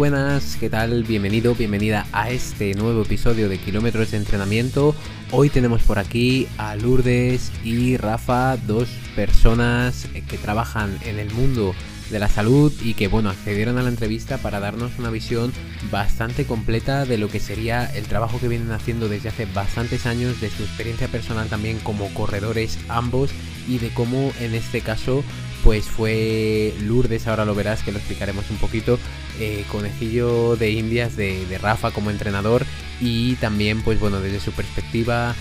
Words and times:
Buenas, 0.00 0.56
¿qué 0.58 0.70
tal? 0.70 1.04
Bienvenido, 1.04 1.54
bienvenida 1.54 2.06
a 2.12 2.30
este 2.30 2.72
nuevo 2.72 3.02
episodio 3.02 3.50
de 3.50 3.58
Kilómetros 3.58 4.12
de 4.12 4.16
Entrenamiento. 4.16 4.94
Hoy 5.30 5.50
tenemos 5.50 5.82
por 5.82 5.98
aquí 5.98 6.48
a 6.56 6.74
Lourdes 6.74 7.52
y 7.64 7.98
Rafa, 7.98 8.56
dos 8.56 8.88
personas 9.14 10.08
que 10.26 10.38
trabajan 10.38 10.98
en 11.04 11.18
el 11.18 11.30
mundo 11.30 11.74
de 12.10 12.18
la 12.18 12.28
salud 12.28 12.72
y 12.82 12.94
que 12.94 13.08
bueno 13.08 13.28
accedieron 13.28 13.76
a 13.76 13.82
la 13.82 13.90
entrevista 13.90 14.38
para 14.38 14.58
darnos 14.58 14.98
una 14.98 15.10
visión 15.10 15.52
bastante 15.90 16.46
completa 16.46 17.04
de 17.04 17.18
lo 17.18 17.28
que 17.28 17.38
sería 17.38 17.84
el 17.84 18.06
trabajo 18.06 18.40
que 18.40 18.48
vienen 18.48 18.72
haciendo 18.72 19.06
desde 19.06 19.28
hace 19.28 19.44
bastantes 19.44 20.06
años, 20.06 20.40
de 20.40 20.48
su 20.48 20.62
experiencia 20.62 21.08
personal 21.08 21.48
también 21.48 21.78
como 21.78 22.08
corredores 22.14 22.78
ambos 22.88 23.32
y 23.68 23.76
de 23.76 23.90
cómo 23.90 24.32
en 24.40 24.54
este 24.54 24.80
caso 24.80 25.22
pues 25.70 25.88
fue 25.88 26.74
Lourdes, 26.82 27.28
ahora 27.28 27.44
lo 27.44 27.54
verás 27.54 27.84
que 27.84 27.92
lo 27.92 27.98
explicaremos 27.98 28.50
un 28.50 28.56
poquito, 28.56 28.98
eh, 29.38 29.64
conejillo 29.70 30.56
de 30.56 30.72
indias 30.72 31.14
de, 31.14 31.46
de 31.46 31.58
Rafa 31.58 31.92
como 31.92 32.10
entrenador 32.10 32.66
y 33.00 33.36
también 33.36 33.80
pues 33.82 34.00
bueno 34.00 34.18
desde 34.18 34.40
su 34.40 34.50
perspectiva 34.50 35.32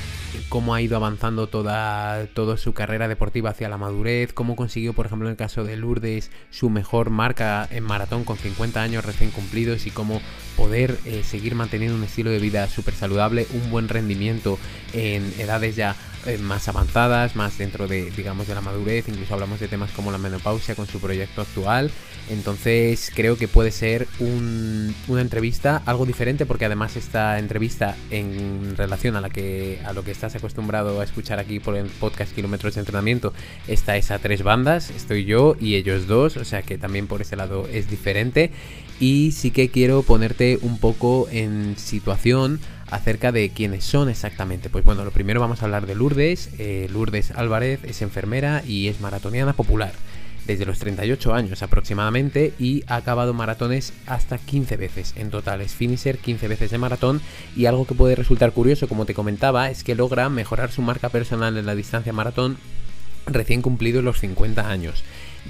cómo 0.48 0.74
ha 0.74 0.82
ido 0.82 0.96
avanzando 0.96 1.48
toda, 1.48 2.28
toda 2.28 2.58
su 2.58 2.74
carrera 2.74 3.08
deportiva 3.08 3.50
hacia 3.50 3.70
la 3.70 3.78
madurez, 3.78 4.34
cómo 4.34 4.56
consiguió, 4.56 4.94
por 4.94 5.06
ejemplo, 5.06 5.28
en 5.28 5.32
el 5.32 5.38
caso 5.38 5.64
de 5.64 5.76
Lourdes, 5.76 6.32
su 6.52 6.70
mejor 6.70 7.10
marca 7.10 7.68
en 7.72 7.84
maratón 7.84 8.24
con 8.24 8.38
50 8.38 8.82
años 8.82 9.06
recién 9.06 9.32
cumplidos 9.32 9.86
y 9.86 9.92
cómo 9.92 10.22
poder 10.56 10.98
eh, 11.06 11.24
seguir 11.24 11.56
manteniendo 11.56 11.98
un 11.98 12.04
estilo 12.04 12.30
de 12.30 12.40
vida 12.40 12.68
súper 12.68 12.94
saludable, 12.94 13.48
un 13.54 13.72
buen 13.72 13.88
rendimiento 13.90 14.60
en 14.94 15.34
edades 15.40 15.76
ya 15.76 15.96
eh, 16.26 16.38
más 16.38 16.68
avanzadas, 16.68 17.36
más 17.36 17.58
dentro 17.58 17.88
de, 17.88 18.12
digamos, 18.12 18.48
de 18.48 18.56
la 18.56 18.62
madurez, 18.62 19.08
incluso 19.08 19.34
hablamos 19.34 19.60
de 19.60 19.68
temas 19.68 19.92
como 19.92 20.12
la 20.12 20.18
menopausia 20.18 20.76
con 20.76 20.88
su 20.88 21.00
proyecto 21.00 21.42
actual. 21.42 21.92
Entonces 22.30 23.12
creo 23.16 23.38
que 23.38 23.48
puede 23.48 23.72
ser 23.72 24.08
una 24.20 25.22
entrevista 25.22 25.82
algo 25.86 26.06
diferente 26.06 26.46
porque 26.46 26.66
además 26.66 26.96
esta 26.96 27.40
entrevista 27.40 27.96
en 28.12 28.76
relación 28.78 29.16
a, 29.16 29.22
la 29.22 29.30
que, 29.30 29.80
a 29.86 29.94
lo 29.94 30.04
que 30.04 30.12
estás 30.12 30.36
acostumbrado 30.36 31.02
a 31.02 31.04
escuchar 31.04 31.40
aquí 31.40 31.60
por 31.60 31.76
el 31.76 31.88
podcast 31.88 32.34
Kilómetros 32.36 32.76
de 32.76 32.82
Entrenamiento, 32.82 33.34
esta 33.68 33.98
es 33.98 34.12
a 34.12 34.20
tres 34.20 34.44
bandas, 34.44 34.92
estoy 34.92 35.26
yo 35.26 35.56
y 35.60 35.76
ellos 35.76 36.06
dos, 36.06 36.38
o 36.38 36.46
sea 36.46 36.62
que 36.62 36.78
también 36.78 37.08
por 37.08 37.22
ese 37.22 37.36
lado 37.36 37.68
es 37.72 37.90
diferente. 37.90 38.52
Y 39.00 39.32
sí 39.32 39.52
que 39.52 39.70
quiero 39.70 40.04
ponerte 40.04 40.60
un 40.62 40.78
poco 40.78 41.28
en 41.32 41.78
situación 41.78 42.60
acerca 42.92 43.32
de 43.32 43.50
quiénes 43.50 43.84
son 43.84 44.10
exactamente. 44.10 44.70
Pues 44.70 44.84
bueno, 44.84 45.04
lo 45.04 45.12
primero 45.12 45.40
vamos 45.40 45.62
a 45.62 45.66
hablar 45.66 45.86
de 45.86 45.96
Lourdes. 45.96 46.50
Eh, 46.58 46.88
Lourdes 46.92 47.32
Álvarez 47.32 47.80
es 47.84 48.02
enfermera 48.02 48.64
y 48.66 48.88
es 48.88 49.02
maratoniana 49.02 49.54
popular 49.54 49.94
desde 50.50 50.66
los 50.66 50.80
38 50.80 51.36
años 51.36 51.62
aproximadamente 51.62 52.54
y 52.58 52.84
ha 52.88 52.96
acabado 52.96 53.36
maratones 53.36 53.94
hasta 54.08 54.40
15 54.40 54.78
veces. 54.78 55.14
En 55.16 55.30
total 55.30 55.62
es 55.62 55.74
finisher 55.76 56.18
15 56.18 56.48
veces 56.48 56.72
de 56.72 56.80
maratón 56.80 57.22
y 57.56 57.68
algo 57.68 57.86
que 57.86 57.94
puede 57.94 58.16
resultar 58.16 58.52
curioso 58.52 58.88
como 58.88 59.06
te 59.06 59.14
comentaba 59.14 59.70
es 59.70 59.84
que 59.84 59.94
logra 59.94 60.28
mejorar 60.30 60.72
su 60.72 60.82
marca 60.82 61.10
personal 61.10 61.56
en 61.56 61.68
la 61.68 61.76
distancia 61.76 62.14
maratón 62.14 62.58
recién 63.28 63.62
cumplido 63.62 64.02
los 64.02 64.20
50 64.20 64.68
años. 64.68 65.04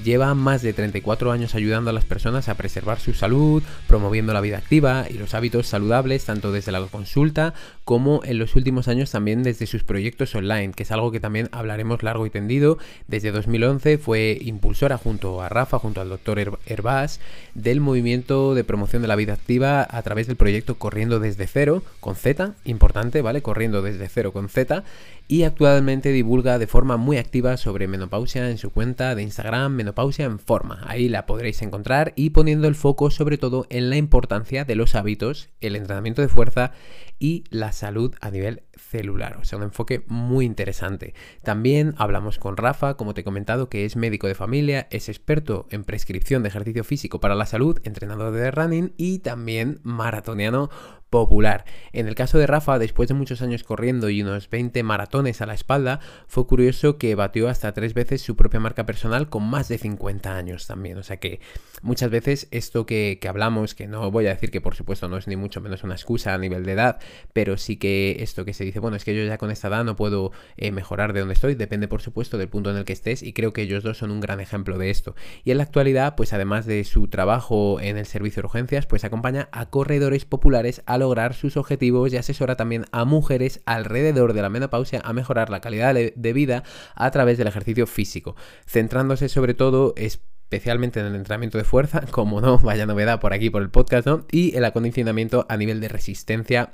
Lleva 0.03 0.33
más 0.33 0.61
de 0.61 0.71
34 0.71 1.31
años 1.31 1.55
ayudando 1.55 1.89
a 1.89 1.93
las 1.93 2.05
personas 2.05 2.47
a 2.47 2.55
preservar 2.55 2.99
su 2.99 3.13
salud, 3.13 3.61
promoviendo 3.87 4.31
la 4.31 4.39
vida 4.39 4.57
activa 4.57 5.05
y 5.09 5.13
los 5.13 5.33
hábitos 5.33 5.67
saludables 5.67 6.23
tanto 6.23 6.51
desde 6.53 6.71
la 6.71 6.79
consulta 6.87 7.53
como 7.83 8.21
en 8.23 8.39
los 8.39 8.55
últimos 8.55 8.87
años 8.87 9.11
también 9.11 9.43
desde 9.43 9.65
sus 9.65 9.83
proyectos 9.83 10.33
online, 10.35 10.71
que 10.73 10.83
es 10.83 10.91
algo 10.91 11.11
que 11.11 11.19
también 11.19 11.49
hablaremos 11.51 12.01
largo 12.03 12.25
y 12.25 12.29
tendido. 12.29 12.77
Desde 13.07 13.31
2011 13.31 13.97
fue 13.97 14.37
impulsora 14.41 14.97
junto 14.97 15.41
a 15.41 15.49
Rafa, 15.49 15.79
junto 15.79 15.99
al 15.99 16.09
doctor 16.09 16.59
Herbás, 16.65 17.19
del 17.53 17.81
movimiento 17.81 18.55
de 18.55 18.63
promoción 18.63 19.01
de 19.01 19.07
la 19.07 19.15
vida 19.15 19.33
activa 19.33 19.85
a 19.89 20.01
través 20.01 20.27
del 20.27 20.37
proyecto 20.37 20.75
Corriendo 20.75 21.19
desde 21.19 21.47
cero, 21.47 21.83
con 21.99 22.15
Z, 22.15 22.53
importante, 22.63 23.21
¿vale? 23.21 23.41
Corriendo 23.41 23.81
desde 23.81 24.07
cero 24.07 24.31
con 24.31 24.49
Z, 24.49 24.83
y 25.31 25.43
actualmente 25.43 26.11
divulga 26.11 26.57
de 26.57 26.65
forma 26.65 26.97
muy 26.97 27.17
activa 27.17 27.55
sobre 27.55 27.87
menopausia 27.87 28.49
en 28.49 28.57
su 28.57 28.71
cuenta 28.71 29.13
de 29.13 29.21
Instagram 29.21 29.71
Menopausia 29.73 30.25
en 30.25 30.39
Forma. 30.39 30.83
Ahí 30.87 31.07
la 31.07 31.27
podréis 31.27 31.61
encontrar 31.61 32.13
y 32.15 32.31
poniendo 32.31 32.67
el 32.67 32.73
foco 32.73 33.11
sobre 33.11 33.37
todo 33.37 33.67
en 33.69 33.91
la 33.91 33.97
importancia 33.97 34.65
de 34.65 34.73
los 34.73 34.95
hábitos, 34.95 35.49
el 35.61 35.75
entrenamiento 35.75 36.23
de 36.23 36.29
fuerza 36.29 36.71
y 37.19 37.43
la 37.51 37.73
salud 37.73 38.15
a 38.21 38.31
nivel 38.31 38.63
celular. 38.75 39.37
O 39.39 39.45
sea, 39.45 39.57
un 39.57 39.65
enfoque 39.65 40.03
muy 40.07 40.45
interesante. 40.45 41.13
También 41.43 41.93
hablamos 41.97 42.39
con 42.39 42.57
Rafa, 42.57 42.95
como 42.95 43.13
te 43.13 43.21
he 43.21 43.23
comentado, 43.23 43.69
que 43.69 43.85
es 43.85 43.95
médico 43.95 44.25
de 44.25 44.33
familia, 44.33 44.87
es 44.89 45.09
experto 45.09 45.67
en 45.69 45.83
prescripción 45.83 46.41
de 46.41 46.49
ejercicio 46.49 46.83
físico 46.83 47.19
para 47.19 47.35
la 47.35 47.45
salud, 47.45 47.79
entrenador 47.83 48.33
de 48.33 48.49
running 48.49 48.93
y 48.97 49.19
también 49.19 49.79
maratoniano 49.83 50.71
popular. 51.09 51.65
En 51.91 52.07
el 52.07 52.15
caso 52.15 52.37
de 52.37 52.47
Rafa, 52.47 52.79
después 52.79 53.09
de 53.09 53.15
muchos 53.15 53.41
años 53.41 53.63
corriendo 53.63 54.09
y 54.09 54.21
unos 54.21 54.49
20 54.49 54.83
maratones 54.83 55.41
a 55.41 55.45
la 55.45 55.53
espalda, 55.53 55.99
fue 56.27 56.45
curioso 56.47 56.97
que 56.97 57.15
batió 57.15 57.49
hasta 57.49 57.73
tres 57.73 57.93
veces 57.93 58.21
su 58.21 58.35
propia 58.35 58.59
marca 58.59 58.85
personal 58.85 59.29
con 59.29 59.43
más 59.49 59.67
de 59.67 59.77
50 59.77 60.35
años 60.35 60.67
también. 60.67 60.97
O 60.97 61.03
sea 61.03 61.17
que 61.17 61.39
muchas 61.81 62.09
veces 62.09 62.47
esto 62.51 62.85
que, 62.85 63.17
que 63.21 63.27
hablamos, 63.27 63.75
que 63.75 63.87
no 63.87 64.11
voy 64.11 64.27
a 64.27 64.29
decir 64.29 64.51
que 64.51 64.61
por 64.61 64.75
supuesto 64.75 65.07
no 65.07 65.17
es 65.17 65.27
ni 65.27 65.35
mucho 65.35 65.61
menos 65.61 65.83
una 65.83 65.95
excusa 65.95 66.33
a 66.33 66.37
nivel 66.37 66.65
de 66.65 66.73
edad, 66.73 66.99
pero 67.33 67.57
sí 67.57 67.77
que 67.77 68.17
esto 68.19 68.45
que 68.45 68.53
se 68.53 68.63
dice, 68.63 68.79
bueno, 68.79 68.97
es 68.97 69.03
que 69.03 69.15
yo 69.15 69.23
ya 69.25 69.37
con 69.37 69.51
esta 69.51 69.67
edad 69.69 69.83
no 69.83 69.95
puedo 69.95 70.31
eh, 70.57 70.71
mejorar 70.71 71.13
de 71.13 71.21
donde 71.21 71.33
estoy, 71.33 71.55
depende 71.55 71.87
por 71.87 72.01
supuesto 72.01 72.37
del 72.37 72.49
punto 72.49 72.69
en 72.69 72.77
el 72.77 72.85
que 72.85 72.93
estés 72.93 73.23
y 73.23 73.33
creo 73.33 73.53
que 73.53 73.63
ellos 73.63 73.83
dos 73.83 73.97
son 73.97 74.11
un 74.11 74.19
gran 74.19 74.39
ejemplo 74.39 74.77
de 74.77 74.91
esto. 74.91 75.15
Y 75.43 75.51
en 75.51 75.57
la 75.57 75.63
actualidad, 75.63 76.15
pues 76.15 76.33
además 76.33 76.65
de 76.65 76.83
su 76.83 77.07
trabajo 77.07 77.79
en 77.79 77.97
el 77.97 78.05
servicio 78.05 78.41
de 78.41 78.47
urgencias, 78.47 78.85
pues 78.85 79.03
acompaña 79.03 79.49
a 79.51 79.69
corredores 79.69 80.25
populares 80.25 80.83
a 80.85 80.98
lograr 80.99 81.33
sus 81.33 81.57
objetivos 81.57 82.13
y 82.13 82.17
asesora 82.17 82.55
también 82.55 82.85
a 82.91 83.05
mujeres 83.05 83.61
alrededor 83.65 84.33
de 84.33 84.41
la 84.41 84.49
menopausia 84.49 85.01
a 85.03 85.13
mejorar 85.13 85.49
la 85.49 85.61
calidad 85.61 85.95
de 85.95 86.33
vida 86.33 86.63
a 86.95 87.09
través 87.11 87.37
del 87.37 87.47
ejercicio 87.47 87.87
físico, 87.87 88.35
centrándose 88.67 89.29
sobre 89.29 89.53
todo 89.53 89.93
especialmente 89.97 90.99
en 90.99 91.05
el 91.05 91.15
entrenamiento 91.15 91.57
de 91.57 91.63
fuerza, 91.63 92.01
como 92.11 92.41
no, 92.41 92.57
vaya 92.59 92.85
novedad 92.85 93.19
por 93.19 93.33
aquí 93.33 93.49
por 93.49 93.61
el 93.61 93.69
podcast. 93.69 94.07
Y 94.31 94.55
el 94.55 94.65
acondicionamiento 94.65 95.45
a 95.49 95.57
nivel 95.57 95.79
de 95.79 95.87
resistencia 95.87 96.71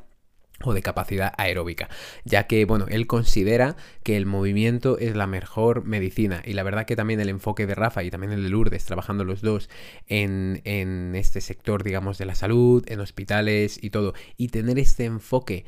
o 0.63 0.73
de 0.73 0.81
capacidad 0.81 1.33
aeróbica, 1.37 1.89
ya 2.23 2.47
que 2.47 2.65
bueno, 2.65 2.85
él 2.89 3.07
considera 3.07 3.75
que 4.03 4.17
el 4.17 4.25
movimiento 4.25 4.97
es 4.97 5.15
la 5.15 5.27
mejor 5.27 5.83
medicina. 5.85 6.41
Y 6.45 6.53
la 6.53 6.63
verdad 6.63 6.85
que 6.85 6.95
también 6.95 7.19
el 7.19 7.29
enfoque 7.29 7.67
de 7.67 7.75
Rafa 7.75 8.03
y 8.03 8.11
también 8.11 8.31
el 8.31 8.43
de 8.43 8.49
Lourdes, 8.49 8.85
trabajando 8.85 9.23
los 9.23 9.41
dos 9.41 9.69
en, 10.07 10.61
en 10.63 11.15
este 11.15 11.41
sector, 11.41 11.83
digamos, 11.83 12.17
de 12.17 12.25
la 12.25 12.35
salud, 12.35 12.83
en 12.87 12.99
hospitales 12.99 13.79
y 13.81 13.89
todo, 13.89 14.13
y 14.37 14.49
tener 14.49 14.79
este 14.79 15.05
enfoque 15.05 15.65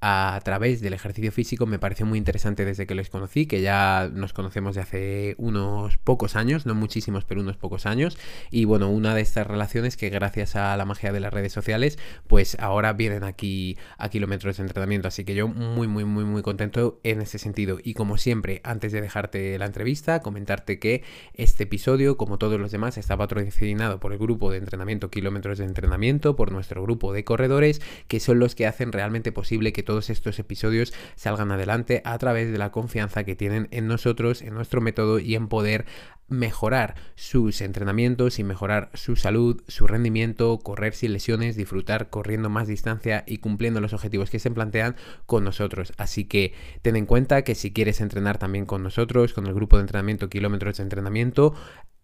a 0.00 0.40
través 0.44 0.80
del 0.80 0.92
ejercicio 0.92 1.32
físico 1.32 1.66
me 1.66 1.78
pareció 1.78 2.06
muy 2.06 2.18
interesante 2.18 2.64
desde 2.64 2.86
que 2.86 2.94
les 2.94 3.10
conocí, 3.10 3.46
que 3.46 3.60
ya 3.60 4.08
nos 4.12 4.32
conocemos 4.32 4.76
de 4.76 4.80
hace 4.80 5.34
unos 5.38 5.96
pocos 5.98 6.36
años, 6.36 6.66
no 6.66 6.74
muchísimos, 6.74 7.24
pero 7.24 7.40
unos 7.40 7.56
pocos 7.56 7.86
años. 7.86 8.16
Y 8.50 8.64
bueno, 8.64 8.90
una 8.90 9.14
de 9.14 9.22
estas 9.22 9.46
relaciones 9.46 9.96
que 9.96 10.08
gracias 10.08 10.54
a 10.56 10.76
la 10.76 10.84
magia 10.84 11.12
de 11.12 11.20
las 11.20 11.32
redes 11.32 11.52
sociales, 11.52 11.98
pues 12.26 12.56
ahora 12.60 12.92
vienen 12.92 13.24
aquí 13.24 13.76
a 13.96 14.08
kilómetros 14.08 14.56
de 14.56 14.62
entrenamiento. 14.64 15.08
Así 15.08 15.24
que 15.24 15.34
yo 15.34 15.48
muy, 15.48 15.88
muy, 15.88 16.04
muy, 16.04 16.24
muy 16.24 16.42
contento 16.42 17.00
en 17.02 17.20
ese 17.20 17.38
sentido. 17.38 17.78
Y 17.82 17.94
como 17.94 18.18
siempre, 18.18 18.60
antes 18.64 18.92
de 18.92 19.00
dejarte 19.00 19.58
la 19.58 19.66
entrevista, 19.66 20.20
comentarte 20.20 20.78
que 20.78 21.02
este 21.34 21.64
episodio, 21.64 22.16
como 22.16 22.38
todos 22.38 22.60
los 22.60 22.70
demás, 22.70 22.98
está 22.98 23.16
patrocinado 23.16 23.98
por 23.98 24.12
el 24.12 24.18
grupo 24.18 24.50
de 24.50 24.58
entrenamiento 24.58 25.10
Kilómetros 25.10 25.58
de 25.58 25.64
Entrenamiento, 25.64 26.36
por 26.36 26.52
nuestro 26.52 26.82
grupo 26.82 27.12
de 27.12 27.24
corredores, 27.24 27.80
que 28.06 28.20
son 28.20 28.38
los 28.38 28.54
que 28.54 28.66
hacen 28.66 28.92
realmente 28.92 29.32
posible 29.32 29.72
que 29.72 29.82
todos 29.88 30.10
estos 30.10 30.38
episodios 30.38 30.92
salgan 31.16 31.50
adelante 31.50 32.02
a 32.04 32.18
través 32.18 32.52
de 32.52 32.58
la 32.58 32.70
confianza 32.70 33.24
que 33.24 33.34
tienen 33.34 33.68
en 33.70 33.86
nosotros, 33.86 34.42
en 34.42 34.52
nuestro 34.52 34.82
método 34.82 35.18
y 35.18 35.34
en 35.34 35.48
poder 35.48 35.86
mejorar 36.28 36.94
sus 37.14 37.62
entrenamientos 37.62 38.38
y 38.38 38.44
mejorar 38.44 38.90
su 38.92 39.16
salud, 39.16 39.62
su 39.66 39.86
rendimiento, 39.86 40.58
correr 40.58 40.92
sin 40.92 41.14
lesiones, 41.14 41.56
disfrutar 41.56 42.10
corriendo 42.10 42.50
más 42.50 42.68
distancia 42.68 43.24
y 43.26 43.38
cumpliendo 43.38 43.80
los 43.80 43.94
objetivos 43.94 44.28
que 44.28 44.38
se 44.38 44.50
plantean 44.50 44.94
con 45.24 45.42
nosotros. 45.42 45.94
Así 45.96 46.26
que 46.26 46.52
ten 46.82 46.96
en 46.96 47.06
cuenta 47.06 47.40
que 47.40 47.54
si 47.54 47.72
quieres 47.72 48.02
entrenar 48.02 48.36
también 48.36 48.66
con 48.66 48.82
nosotros, 48.82 49.32
con 49.32 49.46
el 49.46 49.54
grupo 49.54 49.78
de 49.78 49.84
entrenamiento 49.84 50.28
Kilómetros 50.28 50.76
de 50.76 50.82
Entrenamiento, 50.82 51.54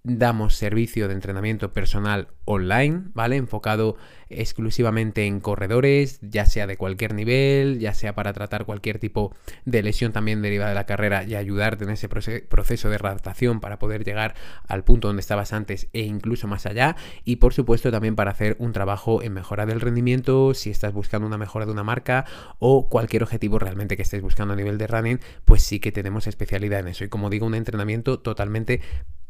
damos 0.06 0.54
servicio 0.54 1.08
de 1.08 1.14
entrenamiento 1.14 1.72
personal 1.72 2.28
online, 2.44 3.04
¿vale? 3.14 3.36
Enfocado 3.36 3.96
exclusivamente 4.28 5.24
en 5.24 5.40
corredores, 5.40 6.18
ya 6.20 6.44
sea 6.44 6.66
de 6.66 6.76
cualquier 6.76 7.14
nivel, 7.14 7.78
ya 7.78 7.94
sea 7.94 8.14
para 8.14 8.34
tratar 8.34 8.66
cualquier 8.66 8.98
tipo 8.98 9.34
de 9.64 9.82
lesión 9.82 10.12
también 10.12 10.42
derivada 10.42 10.70
de 10.70 10.74
la 10.74 10.84
carrera 10.84 11.24
y 11.24 11.36
ayudarte 11.36 11.84
en 11.84 11.90
ese 11.90 12.10
proceso 12.10 12.90
de 12.90 12.96
adaptación 12.96 13.60
para 13.60 13.78
poder 13.78 14.04
llegar 14.04 14.34
al 14.68 14.84
punto 14.84 15.08
donde 15.08 15.20
estabas 15.20 15.54
antes 15.54 15.88
e 15.94 16.02
incluso 16.02 16.46
más 16.48 16.66
allá. 16.66 16.96
Y 17.24 17.36
por 17.36 17.54
supuesto 17.54 17.90
también 17.90 18.14
para 18.14 18.32
hacer 18.32 18.56
un 18.58 18.72
trabajo 18.72 19.22
en 19.22 19.32
mejora 19.32 19.64
del 19.64 19.80
rendimiento, 19.80 20.52
si 20.52 20.68
estás 20.68 20.92
buscando 20.92 21.26
una 21.26 21.38
mejora 21.38 21.64
de 21.64 21.72
una 21.72 21.82
marca 21.82 22.26
o 22.58 22.90
cualquier 22.90 23.22
objetivo 23.22 23.58
realmente 23.58 23.96
que 23.96 24.02
estés 24.02 24.20
buscando 24.20 24.52
a 24.52 24.56
nivel 24.56 24.76
de 24.76 24.86
running, 24.86 25.20
pues 25.46 25.62
sí 25.62 25.80
que 25.80 25.92
tenemos 25.92 26.26
especialidad 26.26 26.80
en 26.80 26.88
eso. 26.88 27.04
Y 27.04 27.08
como 27.08 27.30
digo, 27.30 27.46
un 27.46 27.54
entrenamiento 27.54 28.20
totalmente 28.20 28.82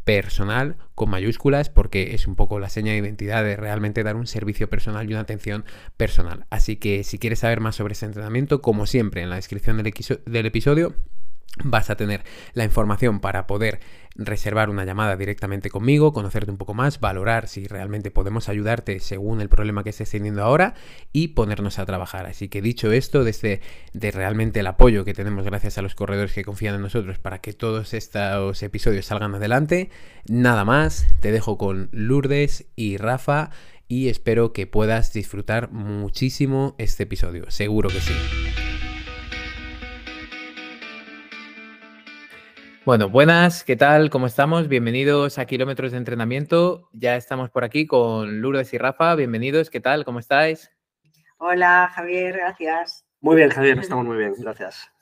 personal 0.04 0.76
con 0.94 1.10
mayúsculas 1.10 1.70
porque 1.70 2.14
es 2.14 2.26
un 2.26 2.36
poco 2.36 2.58
la 2.58 2.68
seña 2.68 2.92
de 2.92 2.98
identidad 2.98 3.42
de 3.42 3.56
realmente 3.56 4.02
dar 4.02 4.16
un 4.16 4.26
servicio 4.26 4.68
personal 4.68 5.08
y 5.08 5.12
una 5.12 5.20
atención 5.20 5.64
personal. 5.96 6.46
Así 6.50 6.76
que 6.76 7.04
si 7.04 7.18
quieres 7.18 7.40
saber 7.40 7.60
más 7.60 7.76
sobre 7.76 7.92
ese 7.92 8.06
entrenamiento, 8.06 8.62
como 8.62 8.86
siempre 8.86 9.22
en 9.22 9.30
la 9.30 9.36
descripción 9.36 9.76
del, 9.76 9.92
del 10.26 10.46
episodio, 10.46 10.94
vas 11.62 11.90
a 11.90 11.96
tener 11.96 12.24
la 12.54 12.64
información 12.64 13.20
para 13.20 13.46
poder 13.46 13.80
reservar 14.16 14.70
una 14.70 14.84
llamada 14.84 15.16
directamente 15.16 15.70
conmigo, 15.70 16.12
conocerte 16.12 16.50
un 16.50 16.56
poco 16.56 16.74
más, 16.74 17.00
valorar 17.00 17.48
si 17.48 17.66
realmente 17.66 18.10
podemos 18.10 18.48
ayudarte 18.48 19.00
según 19.00 19.40
el 19.40 19.48
problema 19.48 19.82
que 19.82 19.90
estés 19.90 20.10
teniendo 20.10 20.42
ahora 20.42 20.74
y 21.12 21.28
ponernos 21.28 21.78
a 21.78 21.86
trabajar. 21.86 22.26
Así 22.26 22.48
que 22.48 22.62
dicho 22.62 22.92
esto, 22.92 23.24
desde 23.24 23.60
de 23.92 24.10
realmente 24.10 24.60
el 24.60 24.66
apoyo 24.66 25.04
que 25.04 25.14
tenemos 25.14 25.44
gracias 25.44 25.78
a 25.78 25.82
los 25.82 25.94
corredores 25.94 26.32
que 26.32 26.44
confían 26.44 26.76
en 26.76 26.82
nosotros 26.82 27.18
para 27.18 27.40
que 27.40 27.52
todos 27.52 27.94
estos 27.94 28.62
episodios 28.62 29.06
salgan 29.06 29.34
adelante, 29.34 29.90
nada 30.28 30.64
más, 30.64 31.06
te 31.20 31.32
dejo 31.32 31.58
con 31.58 31.88
Lourdes 31.92 32.66
y 32.76 32.96
Rafa 32.96 33.50
y 33.88 34.08
espero 34.08 34.52
que 34.52 34.66
puedas 34.66 35.12
disfrutar 35.12 35.70
muchísimo 35.72 36.74
este 36.78 37.02
episodio, 37.02 37.50
seguro 37.50 37.90
que 37.90 38.00
sí. 38.00 38.14
Bueno, 42.84 43.08
buenas, 43.08 43.64
¿qué 43.64 43.76
tal? 43.76 44.10
¿Cómo 44.10 44.26
estamos? 44.26 44.68
Bienvenidos 44.68 45.38
a 45.38 45.46
Kilómetros 45.46 45.92
de 45.92 45.96
Entrenamiento. 45.96 46.90
Ya 46.92 47.16
estamos 47.16 47.48
por 47.48 47.64
aquí 47.64 47.86
con 47.86 48.42
Lourdes 48.42 48.74
y 48.74 48.78
Rafa. 48.78 49.14
Bienvenidos, 49.14 49.70
¿qué 49.70 49.80
tal? 49.80 50.04
¿Cómo 50.04 50.18
estáis? 50.18 50.70
Hola, 51.38 51.90
Javier, 51.94 52.36
gracias. 52.36 53.06
Muy 53.22 53.36
bien, 53.36 53.48
Javier, 53.48 53.78
estamos 53.78 54.04
muy 54.04 54.18
bien, 54.18 54.34
gracias. 54.36 54.92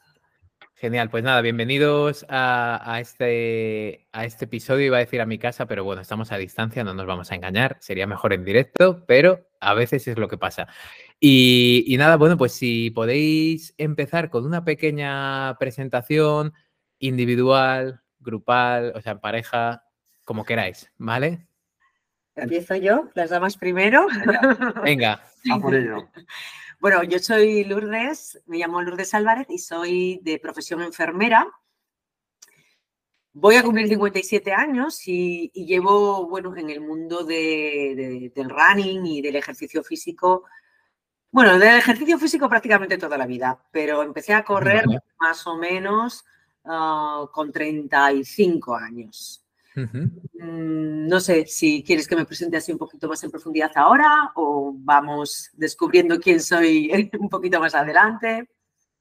Genial, 0.76 1.10
pues 1.10 1.24
nada, 1.24 1.40
bienvenidos 1.40 2.24
a, 2.28 2.98
este, 3.00 4.06
a 4.12 4.26
este 4.26 4.44
episodio. 4.44 4.86
Iba 4.86 4.98
a 4.98 5.00
decir 5.00 5.20
a 5.20 5.26
mi 5.26 5.38
casa, 5.38 5.66
pero 5.66 5.82
bueno, 5.82 6.02
estamos 6.02 6.30
a 6.30 6.36
distancia, 6.36 6.84
no 6.84 6.94
nos 6.94 7.06
vamos 7.06 7.32
a 7.32 7.34
engañar. 7.34 7.78
Sería 7.80 8.06
mejor 8.06 8.32
en 8.32 8.44
directo, 8.44 9.04
pero 9.08 9.48
a 9.58 9.74
veces 9.74 10.06
es 10.06 10.16
lo 10.18 10.28
que 10.28 10.38
pasa. 10.38 10.68
Y, 11.18 11.82
y 11.88 11.96
nada, 11.96 12.14
bueno, 12.14 12.36
pues 12.36 12.52
si 12.52 12.92
podéis 12.92 13.74
empezar 13.76 14.30
con 14.30 14.46
una 14.46 14.64
pequeña 14.64 15.56
presentación 15.58 16.52
individual, 17.02 18.00
grupal, 18.20 18.92
o 18.94 19.00
sea, 19.00 19.12
en 19.12 19.20
pareja, 19.20 19.84
como 20.24 20.44
queráis, 20.44 20.90
¿vale? 20.96 21.46
Empiezo 22.34 22.76
yo, 22.76 23.08
las 23.14 23.30
damas 23.30 23.56
primero. 23.56 24.06
Venga, 24.84 25.20
a 25.50 25.58
por 25.58 25.74
ello. 25.74 26.08
Bueno, 26.80 27.04
yo 27.04 27.20
soy 27.20 27.62
Lourdes, 27.62 28.42
me 28.46 28.58
llamo 28.58 28.82
Lourdes 28.82 29.14
Álvarez 29.14 29.46
y 29.50 29.58
soy 29.58 30.18
de 30.24 30.40
profesión 30.40 30.82
enfermera. 30.82 31.46
Voy 33.32 33.54
a 33.54 33.62
cumplir 33.62 33.86
57 33.86 34.52
años 34.52 35.00
y, 35.06 35.52
llevo, 35.54 36.28
bueno, 36.28 36.56
en 36.56 36.70
el 36.70 36.80
mundo 36.80 37.22
del 37.22 38.32
running 38.50 39.06
y 39.06 39.22
del 39.22 39.36
ejercicio 39.36 39.84
físico, 39.84 40.42
bueno, 41.30 41.56
del 41.56 41.76
ejercicio 41.76 42.18
físico 42.18 42.48
prácticamente 42.48 42.98
toda 42.98 43.16
la 43.16 43.26
vida, 43.26 43.64
pero 43.70 44.02
empecé 44.02 44.34
a 44.34 44.42
correr 44.42 44.84
más 45.20 45.46
o 45.46 45.56
menos 45.56 46.24
Ah, 46.64 47.26
con 47.32 47.50
35 47.50 48.76
años. 48.76 49.44
Mm, 49.74 51.08
no 51.08 51.18
sé 51.18 51.46
si 51.46 51.82
quieres 51.82 52.06
que 52.06 52.14
me 52.14 52.26
presente 52.26 52.58
así 52.58 52.72
un 52.72 52.78
poquito 52.78 53.08
más 53.08 53.22
en 53.24 53.30
profundidad 53.30 53.72
ahora 53.74 54.30
o 54.34 54.74
vamos 54.76 55.50
descubriendo 55.54 56.20
quién 56.20 56.40
soy 56.40 56.90
un 57.18 57.28
poquito 57.28 57.58
más 57.58 57.74
adelante. 57.74 58.48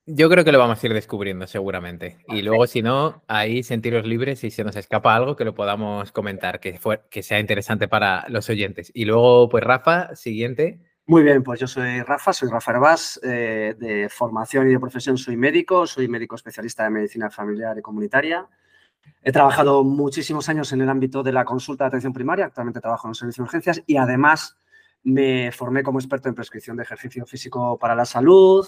Yo 0.08 0.30
creo 0.30 0.44
que 0.44 0.52
lo 0.52 0.58
vamos 0.58 0.84
a 0.84 0.88
ir 0.88 0.94
descubriendo 0.94 1.46
seguramente. 1.46 2.18
Y 2.28 2.42
luego, 2.42 2.66
si 2.66 2.82
no, 2.82 3.24
ahí 3.28 3.62
sentiros 3.62 4.06
libres 4.06 4.40
si 4.40 4.50
se 4.50 4.64
nos 4.64 4.76
escapa 4.76 5.16
algo 5.16 5.36
que 5.36 5.46
lo 5.46 5.54
podamos 5.54 6.12
comentar, 6.12 6.60
que, 6.60 6.80
fue, 6.80 7.02
que 7.10 7.22
sea 7.22 7.40
interesante 7.40 7.88
para 7.88 8.26
los 8.28 8.50
oyentes. 8.50 8.92
Y 8.96 9.06
luego, 9.06 9.48
pues 9.48 9.64
Rafa, 9.64 10.16
siguiente. 10.16 10.80
Muy 11.08 11.24
bien, 11.24 11.42
pues 11.42 11.60
yo 11.60 11.68
soy 11.68 12.02
Rafa, 12.04 12.32
soy 12.32 12.50
Rafa 12.50 12.72
Herbás, 12.72 13.20
eh, 13.24 13.76
de 13.78 14.08
formación 14.08 14.70
y 14.70 14.74
de 14.74 14.80
profesión 14.80 15.18
soy 15.18 15.36
médico, 15.36 15.88
soy 15.88 16.08
médico 16.08 16.36
especialista 16.36 16.84
de 16.84 16.92
medicina 16.92 17.30
familiar 17.30 17.78
y 17.78 17.82
comunitaria. 17.82 18.48
He 19.24 19.32
trabajado 19.32 19.84
muchísimos 19.84 20.48
años 20.48 20.72
en 20.74 20.82
el 20.82 20.90
ámbito 20.90 21.24
de 21.24 21.32
la 21.32 21.44
consulta 21.44 21.86
de 21.86 21.88
atención 21.90 22.14
primaria, 22.14 22.46
actualmente 22.46 22.80
trabajo 22.80 23.08
en 23.08 23.12
el 23.12 23.16
servicio 23.16 23.44
de 23.44 23.46
urgencias 23.46 23.84
y 23.88 23.98
además 23.98 24.58
me 25.04 25.52
formé 25.52 25.82
como 25.82 26.00
experto 26.00 26.30
en 26.30 26.36
prescripción 26.36 26.78
de 26.78 26.84
ejercicio 26.84 27.26
físico 27.26 27.80
para 27.80 27.96
la 27.96 28.06
salud, 28.06 28.68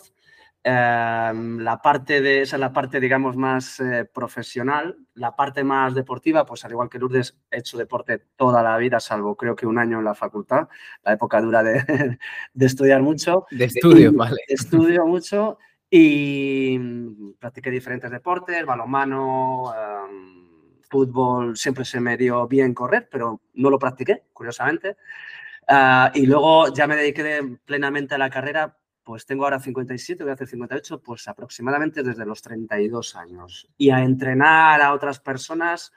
la 0.64 1.80
parte 1.84 2.22
de, 2.22 2.42
esa 2.42 2.56
es 2.56 2.60
la 2.60 2.72
parte, 2.72 3.00
digamos, 3.00 3.36
más 3.36 3.80
eh, 3.80 4.06
profesional. 4.06 4.98
La 5.16 5.36
parte 5.36 5.64
más 5.64 5.94
deportiva, 5.94 6.46
pues 6.46 6.64
al 6.66 6.72
igual 6.72 6.90
que 6.90 7.00
Lourdes, 7.00 7.38
he 7.52 7.60
hecho 7.60 7.78
deporte 7.78 8.24
toda 8.36 8.64
la 8.64 8.78
vida, 8.78 9.00
salvo 9.00 9.36
creo 9.36 9.56
que 9.56 9.66
un 9.66 9.78
año 9.78 10.00
en 10.00 10.06
la 10.06 10.16
facultad, 10.16 10.68
la 11.04 11.14
época 11.14 11.42
dura 11.42 11.64
de, 11.64 12.18
estudiar 12.60 13.02
mucho. 13.02 13.46
De 13.52 13.66
estudio, 13.66 14.14
vale. 14.14 14.38
estudio 14.48 15.06
mucho 15.06 15.58
y 15.90 16.78
mm, 16.80 17.34
practiqué 17.40 17.70
diferentes 17.70 18.10
deportes, 18.10 18.66
balonmano, 18.66 19.72
em, 19.76 20.80
fútbol, 20.90 21.56
siempre 21.56 21.86
se 21.86 22.00
me 22.00 22.18
dio 22.18 22.48
bien 22.48 22.74
correr, 22.74 23.08
pero 23.12 23.42
no 23.54 23.70
lo 23.70 23.78
practiqué, 23.78 24.24
curiosamente. 24.34 24.98
Ah, 25.68 26.12
y 26.16 26.26
luego 26.26 26.74
ya 26.74 26.88
me 26.88 26.96
dediqué 26.96 27.58
plenamente 27.66 28.16
a 28.16 28.18
la 28.18 28.30
carrera 28.30 28.76
pues 29.04 29.26
tengo 29.26 29.44
ahora 29.44 29.60
57, 29.60 30.24
voy 30.24 30.32
a 30.32 30.34
hacer 30.34 30.48
58, 30.48 31.02
pues 31.02 31.28
aproximadamente 31.28 32.04
desde 32.04 32.26
los 32.26 32.42
32 32.42 33.16
años. 33.16 33.70
Y 33.78 33.90
a 33.90 34.02
entrenar 34.02 34.82
a 34.82 34.94
otras 34.94 35.20
personas, 35.20 35.92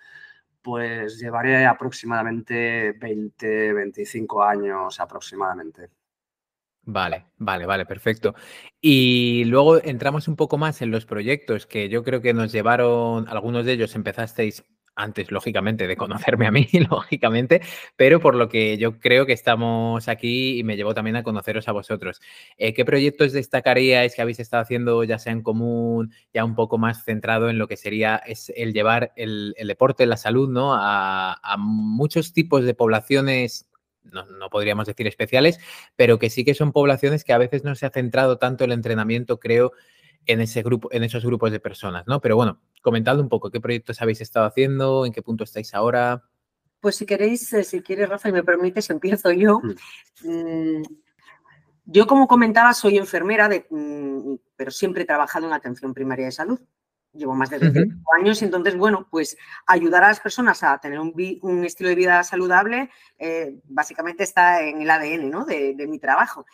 pues 0.63 1.19
llevaré 1.19 1.65
aproximadamente 1.67 2.93
20, 2.93 3.73
25 3.73 4.43
años 4.43 4.99
aproximadamente. 4.99 5.91
Vale, 6.89 7.27
vale, 7.39 7.67
vale, 7.67 7.85
perfecto. 7.85 8.35
Y 8.81 9.45
luego 9.47 9.83
entramos 9.83 10.29
un 10.29 10.37
poco 10.37 10.57
más 10.57 10.83
en 10.83 10.93
los 10.93 11.05
proyectos 11.05 11.67
que 11.67 11.89
yo 11.89 12.05
creo 12.05 12.23
que 12.23 12.33
nos 12.33 12.53
llevaron, 12.53 13.29
algunos 13.29 13.65
de 13.65 13.73
ellos 13.73 13.97
empezasteis 13.97 14.65
antes, 14.97 15.31
lógicamente, 15.31 15.87
de 15.87 15.97
conocerme 15.97 16.47
a 16.47 16.51
mí, 16.51 16.67
lógicamente, 16.91 17.61
pero 17.97 18.19
por 18.19 18.35
lo 18.35 18.49
que 18.49 18.79
yo 18.79 18.99
creo 18.99 19.27
que 19.27 19.35
estamos 19.35 20.09
aquí 20.09 20.59
y 20.59 20.65
me 20.65 20.77
llevó 20.77 20.95
también 20.95 21.17
a 21.17 21.23
conoceros 21.23 21.69
a 21.69 21.73
vosotros. 21.73 22.21
Eh, 22.57 22.75
¿Qué 22.75 22.85
proyectos 22.85 23.33
destacaríais 23.33 24.15
que 24.15 24.23
habéis 24.23 24.41
estado 24.41 24.63
haciendo, 24.63 25.05
ya 25.05 25.19
sea 25.19 25.33
en 25.33 25.43
común, 25.43 26.13
ya 26.33 26.45
un 26.45 26.55
poco 26.55 26.79
más 26.79 27.05
centrado 27.05 27.51
en 27.51 27.59
lo 27.59 27.69
que 27.69 27.77
sería 27.77 28.17
es 28.17 28.51
el 28.57 28.73
llevar 28.73 29.13
el, 29.17 29.55
deporte, 29.67 30.07
la 30.07 30.17
salud, 30.17 30.49
¿no? 30.49 30.75
A, 30.75 31.37
muchos 31.59 32.33
tipos 32.33 32.65
de 32.65 32.75
poblaciones 32.75 33.69
no, 34.03 34.25
no, 34.27 34.51
podríamos 34.51 34.87
decir 34.87 35.07
especiales, 35.07 35.59
pero 35.97 36.19
que 36.19 36.31
sí 36.31 36.45
que 36.45 36.55
son 36.55 36.73
poblaciones 36.73 37.25
que 37.25 37.33
a 37.33 37.39
veces 37.39 37.65
no 37.65 37.75
se 37.75 37.87
ha 37.87 37.91
centrado 37.91 38.39
tanto 38.39 38.65
el 38.65 38.73
entrenamiento, 38.73 39.41
creo, 39.41 39.73
en 40.27 40.41
ese 40.41 40.63
grupo, 40.63 40.89
en 40.93 41.05
esos 41.05 41.25
grupos 41.25 41.51
de 41.51 41.61
personas, 41.61 42.07
¿no? 42.07 42.21
Pero 42.21 42.37
bueno, 42.37 42.61
comentad 42.83 43.19
un 43.19 43.29
poco 43.29 43.51
qué 43.51 43.61
proyectos 43.61 44.03
habéis 44.03 44.21
estado 44.21 44.47
haciendo, 44.47 45.07
en 45.07 45.13
qué 45.13 45.23
punto 45.23 45.45
estáis 45.45 45.75
ahora. 45.75 46.25
Pues 46.81 46.97
si 46.97 47.07
queréis, 47.07 47.53
eh, 47.53 47.65
si 47.65 47.81
quieres, 47.81 48.09
Rafa, 48.09 48.29
y 48.29 48.33
me 48.33 48.45
permites, 48.45 48.91
empiezo 48.91 49.33
yo. 49.33 49.61
Mm, 50.23 50.83
yo, 51.87 52.07
como 52.07 52.27
comentaba, 52.27 52.75
soy 52.75 52.99
enfermera, 52.99 53.49
de, 53.49 53.67
mm, 53.71 54.35
pero 54.57 54.71
siempre 54.71 55.03
he 55.03 55.07
trabajado 55.07 55.47
en 55.47 55.53
atención 55.53 55.95
primaria 55.95 56.27
de 56.27 56.33
salud. 56.33 56.61
Llevo 57.13 57.35
más 57.35 57.49
de 57.49 57.59
25 57.59 58.15
años 58.15 58.43
y 58.43 58.45
entonces, 58.45 58.77
bueno, 58.77 59.09
pues 59.11 59.39
ayudar 59.67 60.05
a 60.05 60.09
las 60.09 60.21
personas 60.21 60.63
a 60.63 60.79
tener 60.79 61.01
un, 61.01 61.15
un 61.41 61.65
estilo 61.65 61.89
de 61.89 61.95
vida 61.95 62.23
saludable 62.23 62.91
eh, 63.19 63.59
básicamente 63.65 64.23
está 64.23 64.61
en 64.63 64.83
el 64.83 64.91
ADN 64.91 65.31
¿no? 65.31 65.47
de, 65.47 65.75
de 65.75 65.87
mi 65.87 65.99
trabajo. 65.99 66.45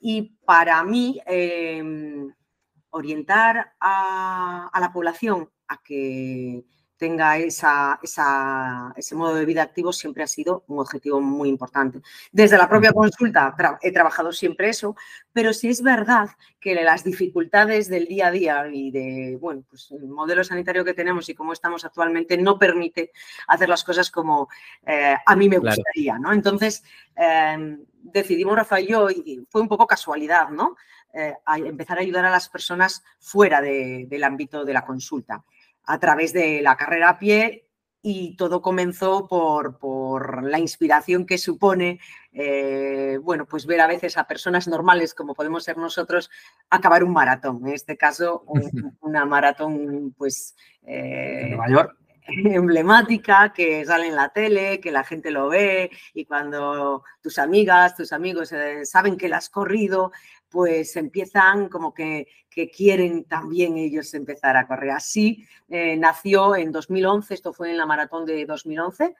Y 0.00 0.38
para 0.46 0.82
mí, 0.84 1.20
eh, 1.26 1.82
orientar 2.96 3.74
a, 3.80 4.70
la 4.80 4.92
población 4.92 5.50
a 5.68 5.82
que 5.82 6.64
tenga 6.96 7.36
esa, 7.36 8.00
ese 8.02 9.14
modo 9.14 9.34
de 9.34 9.44
vida 9.44 9.62
activo 9.62 9.92
siempre 9.92 10.22
ha 10.22 10.26
sido 10.26 10.64
un 10.68 10.78
objetivo 10.78 11.20
muy 11.20 11.48
importante. 11.48 12.00
Desde 12.32 12.56
la 12.56 12.68
propia 12.68 12.92
consulta 12.92 13.54
he 13.82 13.92
trabajado 13.92 14.32
siempre 14.32 14.70
eso, 14.70 14.96
pero 15.32 15.52
sí 15.52 15.68
es 15.68 15.82
verdad 15.82 16.30
que 16.58 16.74
las 16.74 17.04
dificultades 17.04 17.88
del 17.88 18.06
día 18.06 18.28
a 18.28 18.30
día 18.30 18.66
y 18.72 18.90
de, 18.90 19.36
bueno, 19.38 19.62
pues 19.68 19.90
el 19.90 20.08
modelo 20.08 20.42
sanitario 20.42 20.84
que 20.84 20.94
tenemos 20.94 21.28
y 21.28 21.34
cómo 21.34 21.52
estamos 21.52 21.84
actualmente 21.84 22.38
no 22.38 22.58
permite 22.58 23.12
hacer 23.46 23.68
las 23.68 23.84
cosas 23.84 24.10
como 24.10 24.48
eh, 24.86 25.16
a 25.24 25.36
mí 25.36 25.48
me 25.48 25.58
gustaría, 25.58 26.18
¿no? 26.18 26.32
Entonces, 26.32 26.82
em, 27.14 27.84
decidimos 27.92 28.56
Rafa 28.56 28.80
y 28.80 28.88
yo, 28.88 29.10
y 29.10 29.46
fue 29.50 29.60
un 29.60 29.68
poco 29.68 29.86
casualidad, 29.86 30.48
¿no? 30.48 30.76
Eh, 31.18 31.34
a 31.46 31.56
empezar 31.56 31.96
a 31.96 32.02
ayudar 32.02 32.26
a 32.26 32.30
las 32.30 32.50
personas 32.50 33.02
fuera 33.18 33.62
del 33.62 34.22
ámbito 34.22 34.66
de 34.66 34.74
la 34.74 34.84
consulta, 34.84 35.42
a 35.84 35.98
través 35.98 36.34
de 36.34 36.60
la 36.60 36.76
carrera 36.76 37.08
a 37.08 37.18
pie 37.18 37.66
y 38.02 38.36
todo 38.36 38.60
comenzó 38.60 39.26
por, 39.26 40.44
la 40.44 40.58
inspiración 40.58 41.24
que 41.24 41.38
supone, 41.38 42.00
eh, 42.32 43.18
bueno, 43.22 43.46
pues 43.46 43.64
ver 43.64 43.80
a 43.80 43.86
veces 43.86 44.18
a 44.18 44.26
personas 44.26 44.68
normales 44.68 45.14
como 45.14 45.34
podemos 45.34 45.64
ser 45.64 45.78
nosotros 45.78 46.30
acabar 46.68 47.02
un 47.02 47.14
maratón, 47.14 47.66
en 47.66 47.72
este 47.72 47.96
caso 47.96 48.44
una 49.00 49.24
maratón, 49.24 50.14
pues... 50.18 50.54
Eh, 50.82 51.46
Nueva 51.48 51.68
York. 51.70 51.96
emblemática 52.26 53.52
que 53.52 53.84
sale 53.84 54.08
en 54.08 54.16
la 54.16 54.28
tele, 54.28 54.80
que 54.80 54.90
la 54.90 55.04
gente 55.04 55.30
lo 55.30 55.48
ve 55.48 55.90
y 56.14 56.24
cuando 56.24 57.04
tus 57.22 57.38
amigas, 57.38 57.96
tus 57.96 58.12
amigos 58.12 58.52
eh, 58.52 58.84
saben 58.84 59.16
que 59.16 59.28
la 59.28 59.38
has 59.38 59.48
corrido, 59.48 60.12
pues 60.48 60.96
empiezan 60.96 61.68
como 61.68 61.92
que, 61.92 62.26
quieren 62.74 63.24
también 63.24 63.76
ellos 63.76 64.14
empezar 64.14 64.56
a 64.56 64.66
correr. 64.66 64.92
Así 64.92 65.46
eh, 65.68 65.94
nació 65.96 66.56
en 66.56 66.72
2011, 66.72 67.34
esto 67.34 67.52
fue 67.52 67.70
en 67.70 67.76
la 67.76 67.84
maratón 67.84 68.24
de 68.24 68.46
2011, 68.46 69.14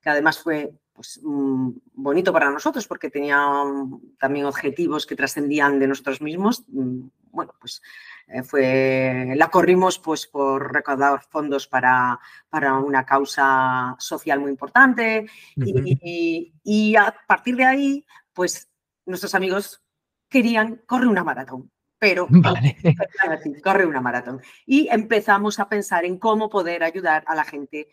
que 0.00 0.10
además 0.10 0.42
fue 0.42 0.72
pues, 0.92 1.20
mm, 1.22 1.70
bonito 1.94 2.32
para 2.32 2.50
nosotros 2.50 2.86
porque 2.88 3.08
tenía 3.08 3.38
mm, 3.38 4.16
también 4.18 4.46
objetivos 4.46 5.06
que 5.06 5.14
trascendían 5.14 5.78
de 5.78 5.86
nosotros 5.86 6.20
mismos. 6.20 6.64
Mm, 6.68 7.08
bueno, 7.32 7.54
pues 7.60 7.80
eh, 8.26 8.42
fue, 8.42 9.34
la 9.36 9.48
corrimos 9.48 9.98
pues, 9.98 10.26
por 10.26 10.72
recaudar 10.72 11.22
fondos 11.22 11.66
para, 11.66 12.18
para 12.48 12.74
una 12.74 13.06
causa 13.06 13.96
social 13.98 14.40
muy 14.40 14.50
importante 14.50 15.26
y, 15.56 16.96
a 16.96 17.14
partir 17.26 17.56
de 17.56 17.64
ahí, 17.64 18.06
pues 18.32 18.68
nuestros 19.06 19.34
amigos 19.34 19.82
querían 20.30 20.76
correr 20.86 21.08
una 21.08 21.24
maratón 21.24 21.70
pero 22.00 22.26
corre 23.62 23.86
una 23.86 24.00
maratón. 24.00 24.40
Y 24.66 24.88
empezamos 24.90 25.60
a 25.60 25.68
pensar 25.68 26.04
en 26.04 26.18
cómo 26.18 26.48
poder 26.48 26.82
ayudar 26.82 27.22
a 27.26 27.34
la 27.36 27.44
gente 27.44 27.88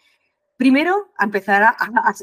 primero 0.55 1.13
a 1.17 1.25
empezar 1.25 1.61
a, 1.61 1.75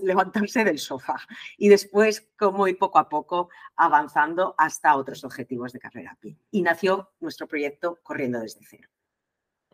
levantarse 0.03 0.65
del 0.65 0.81
sofá 0.81 1.17
y 1.57 1.69
después, 1.69 2.29
como 2.37 2.67
y 2.67 2.75
poco 2.75 2.99
a 2.99 3.09
poco, 3.09 3.49
avanzando 3.77 4.55
hasta 4.59 4.97
otros 4.97 5.23
objetivos 5.25 5.73
de 5.73 5.79
carrera. 5.79 6.19
Y 6.51 6.63
nació 6.63 7.13
nuestro 7.21 7.47
proyecto 7.47 8.01
Corriendo 8.03 8.41
desde 8.41 8.61
cero. 8.69 8.89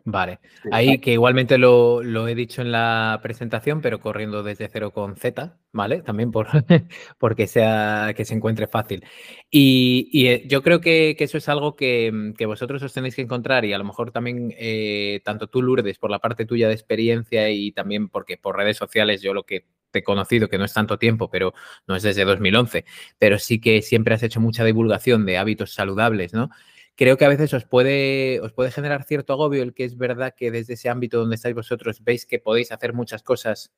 Vale, 0.03 0.39
ahí 0.71 0.99
que 0.99 1.13
igualmente 1.13 1.57
lo, 1.57 2.01
he 2.27 2.35
dicho 2.35 2.61
en 2.61 2.71
la 2.71 3.19
presentación, 3.21 3.81
pero 3.81 3.99
corriendo 3.99 4.41
desde 4.41 4.67
cero 4.67 4.91
con 4.91 5.15
Z, 5.15 5.57
¿vale? 5.71 6.01
También 6.01 6.31
por, 6.31 6.47
porque 7.19 7.45
sea 7.45 8.13
que 8.15 8.25
se 8.25 8.33
encuentre 8.33 8.67
fácil. 8.67 9.05
Y, 9.49 10.27
eh, 10.27 10.43
yo 10.47 10.63
creo 10.63 10.81
que, 10.81 11.15
eso 11.19 11.37
es 11.37 11.49
algo 11.49 11.75
que, 11.75 12.33
vosotros 12.47 12.81
os 12.81 12.93
tenéis 12.93 13.15
que 13.15 13.21
encontrar 13.21 13.63
y 13.65 13.73
a 13.73 13.77
lo 13.77 13.83
mejor 13.83 14.11
también 14.11 14.53
eh, 14.57 15.21
tanto 15.23 15.47
tú, 15.47 15.61
Lourdes, 15.61 15.99
por 15.99 16.09
la 16.09 16.19
parte 16.19 16.45
tuya 16.45 16.67
de 16.67 16.73
experiencia 16.73 17.49
y 17.49 17.71
también 17.71 18.09
porque 18.09 18.37
por 18.37 18.57
redes 18.57 18.77
sociales 18.77 19.21
yo 19.21 19.33
lo 19.33 19.43
que 19.43 19.65
te 19.91 19.99
he 19.99 20.03
conocido, 20.03 20.47
que 20.47 20.57
no 20.57 20.65
es 20.65 20.73
tanto 20.73 20.97
tiempo, 20.97 21.29
pero 21.29 21.53
no 21.87 21.95
es 21.95 22.03
desde 22.03 22.25
2011, 22.25 22.85
pero 23.19 23.37
sí 23.37 23.59
que 23.59 23.81
siempre 23.81 24.15
has 24.15 24.23
hecho 24.23 24.39
mucha 24.39 24.63
divulgación 24.63 25.25
de 25.25 25.37
hábitos 25.37 25.73
saludables, 25.73 26.33
¿no? 26.33 26.49
Creo 26.95 27.17
que 27.17 27.25
a 27.25 27.29
veces 27.29 27.53
os 27.53 27.65
puede, 27.65 28.39
os 28.41 28.53
puede 28.53 28.71
generar 28.71 29.03
cierto 29.03 29.33
agobio 29.33 29.63
el 29.63 29.73
que 29.73 29.85
es 29.85 29.97
verdad 29.97 30.33
que 30.35 30.51
desde 30.51 30.73
ese 30.73 30.89
ámbito 30.89 31.19
donde 31.19 31.35
estáis 31.35 31.55
vosotros 31.55 32.03
veis 32.03 32.25
que 32.25 32.39
podéis 32.39 32.71
hacer 32.71 32.93
muchas 32.93 33.23
cosas, 33.23 33.71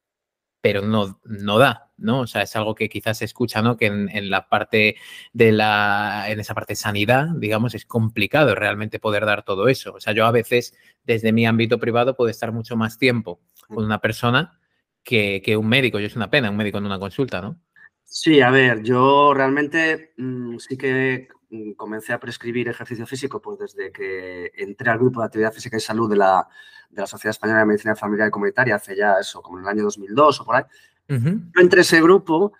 pero 0.62 0.82
no, 0.82 1.20
no 1.25 1.58
da, 1.58 1.91
¿no? 1.98 2.22
O 2.22 2.27
sea, 2.27 2.43
es 2.43 2.55
algo 2.55 2.75
que 2.75 2.89
quizás 2.89 3.17
se 3.17 3.25
escucha, 3.25 3.62
¿no? 3.62 3.75
Que 3.77 3.88
en, 3.88 4.29
la 4.29 4.48
parte 4.48 4.96
de 5.34 5.51
la, 5.51 6.25
en 6.29 6.39
esa 6.39 6.53
parte 6.53 6.74
de 6.74 6.77
sanidad, 6.77 7.27
digamos, 7.36 7.75
es 7.75 7.86
complicado 7.86 8.55
realmente 8.55 9.00
poder 9.00 9.25
dar 9.25 9.43
todo 9.43 9.67
eso. 9.67 9.93
O 9.93 10.00
sea, 10.00 10.13
yo 10.13 10.25
a 10.25 10.32
veces 10.32 10.74
desde 11.03 11.34
mi 11.34 11.46
ámbito 11.46 11.79
privado 11.79 12.15
puedo 12.15 12.29
estar 12.29 12.51
mucho 12.51 12.77
más 12.77 12.98
tiempo 12.98 13.41
con 13.67 13.84
una 13.84 14.00
persona 14.00 14.60
que, 15.03 15.41
que 15.43 15.58
un 15.58 15.67
médico. 15.67 16.00
Yo 16.00 16.08
es 16.08 16.15
una 16.15 16.29
pena, 16.29 16.50
un 16.50 16.58
médico 16.58 16.77
en 16.77 16.86
una 16.86 17.00
consulta, 17.00 17.41
¿no? 17.41 17.60
Sí, 18.15 18.41
a 18.41 18.51
ver, 18.51 18.84
yo 18.84 19.34
realmente 19.34 20.13
mm, 20.17 20.58
sí 20.58 20.77
que 20.77 21.27
Mm, 21.53 21.74
comencé 21.74 22.13
a 22.13 22.20
prescribir 22.20 22.67
ejercicio 22.67 23.05
físico 23.05 23.39
pues 23.39 23.60
desde 23.60 23.91
que 23.91 24.51
entré 24.55 24.89
al 24.89 24.98
grupo 24.98 25.20
de 25.20 25.27
actividad 25.27 25.53
física 25.53 25.77
y 25.77 25.79
salud 25.79 26.10
de 26.10 26.15
la, 26.15 26.48
de 26.89 27.01
la 27.01 27.05
Sociedad 27.05 27.29
Española 27.29 27.60
de 27.60 27.65
Medicina 27.67 27.96
Familiar 27.96 28.27
y 28.27 28.32
Comunitaria 28.32 28.75
hace 28.75 28.96
ya 28.96 29.20
eso, 29.22 29.39
como 29.43 29.60
en 29.60 29.65
el 29.65 29.70
año 29.70 29.84
2002 29.84 30.41
o 30.41 30.46
por 30.46 30.55
ahí. 30.55 30.63
Yo 31.08 31.62
entré 31.62 31.82
a 31.82 31.84
ese 31.84 32.01
grupo 32.01 32.53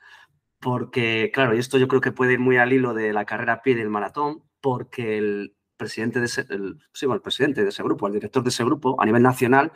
porque, 0.60 1.32
claro, 1.34 1.56
y 1.56 1.60
esto 1.60 1.80
yo 1.80 1.88
creo 1.88 2.02
que 2.02 2.12
puede 2.12 2.34
ir 2.34 2.40
muy 2.40 2.58
al 2.58 2.72
hilo 2.72 2.94
de 2.94 3.14
la 3.14 3.26
carrera 3.26 3.54
a 3.54 3.62
pie 3.64 3.74
y 3.74 3.78
del 3.78 3.90
maratón, 3.90 4.44
porque 4.62 5.18
el 5.18 5.56
presidente 5.76 6.20
de 6.20 6.28
ese, 6.28 6.46
sí, 6.94 7.08
el 7.12 7.22
presidente 7.22 7.64
de 7.64 7.70
ese 7.70 7.82
grupo, 7.82 8.06
el 8.06 8.14
director 8.14 8.44
de 8.44 8.50
ese 8.50 8.64
grupo 8.64 9.02
a 9.02 9.06
nivel 9.08 9.24
nacional, 9.24 9.72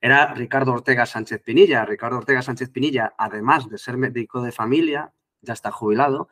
era 0.00 0.32
Ricardo 0.32 0.72
Ortega 0.72 1.04
Sánchez 1.04 1.42
Pinilla. 1.42 1.84
Ricardo 1.84 2.16
Ortega 2.16 2.40
Sánchez 2.40 2.70
Pinilla, 2.70 3.12
además 3.18 3.68
de 3.68 3.76
ser 3.76 3.98
médico 3.98 4.40
de 4.40 4.50
familia, 4.50 5.12
ya 5.42 5.52
está 5.52 5.70
jubilado, 5.70 6.28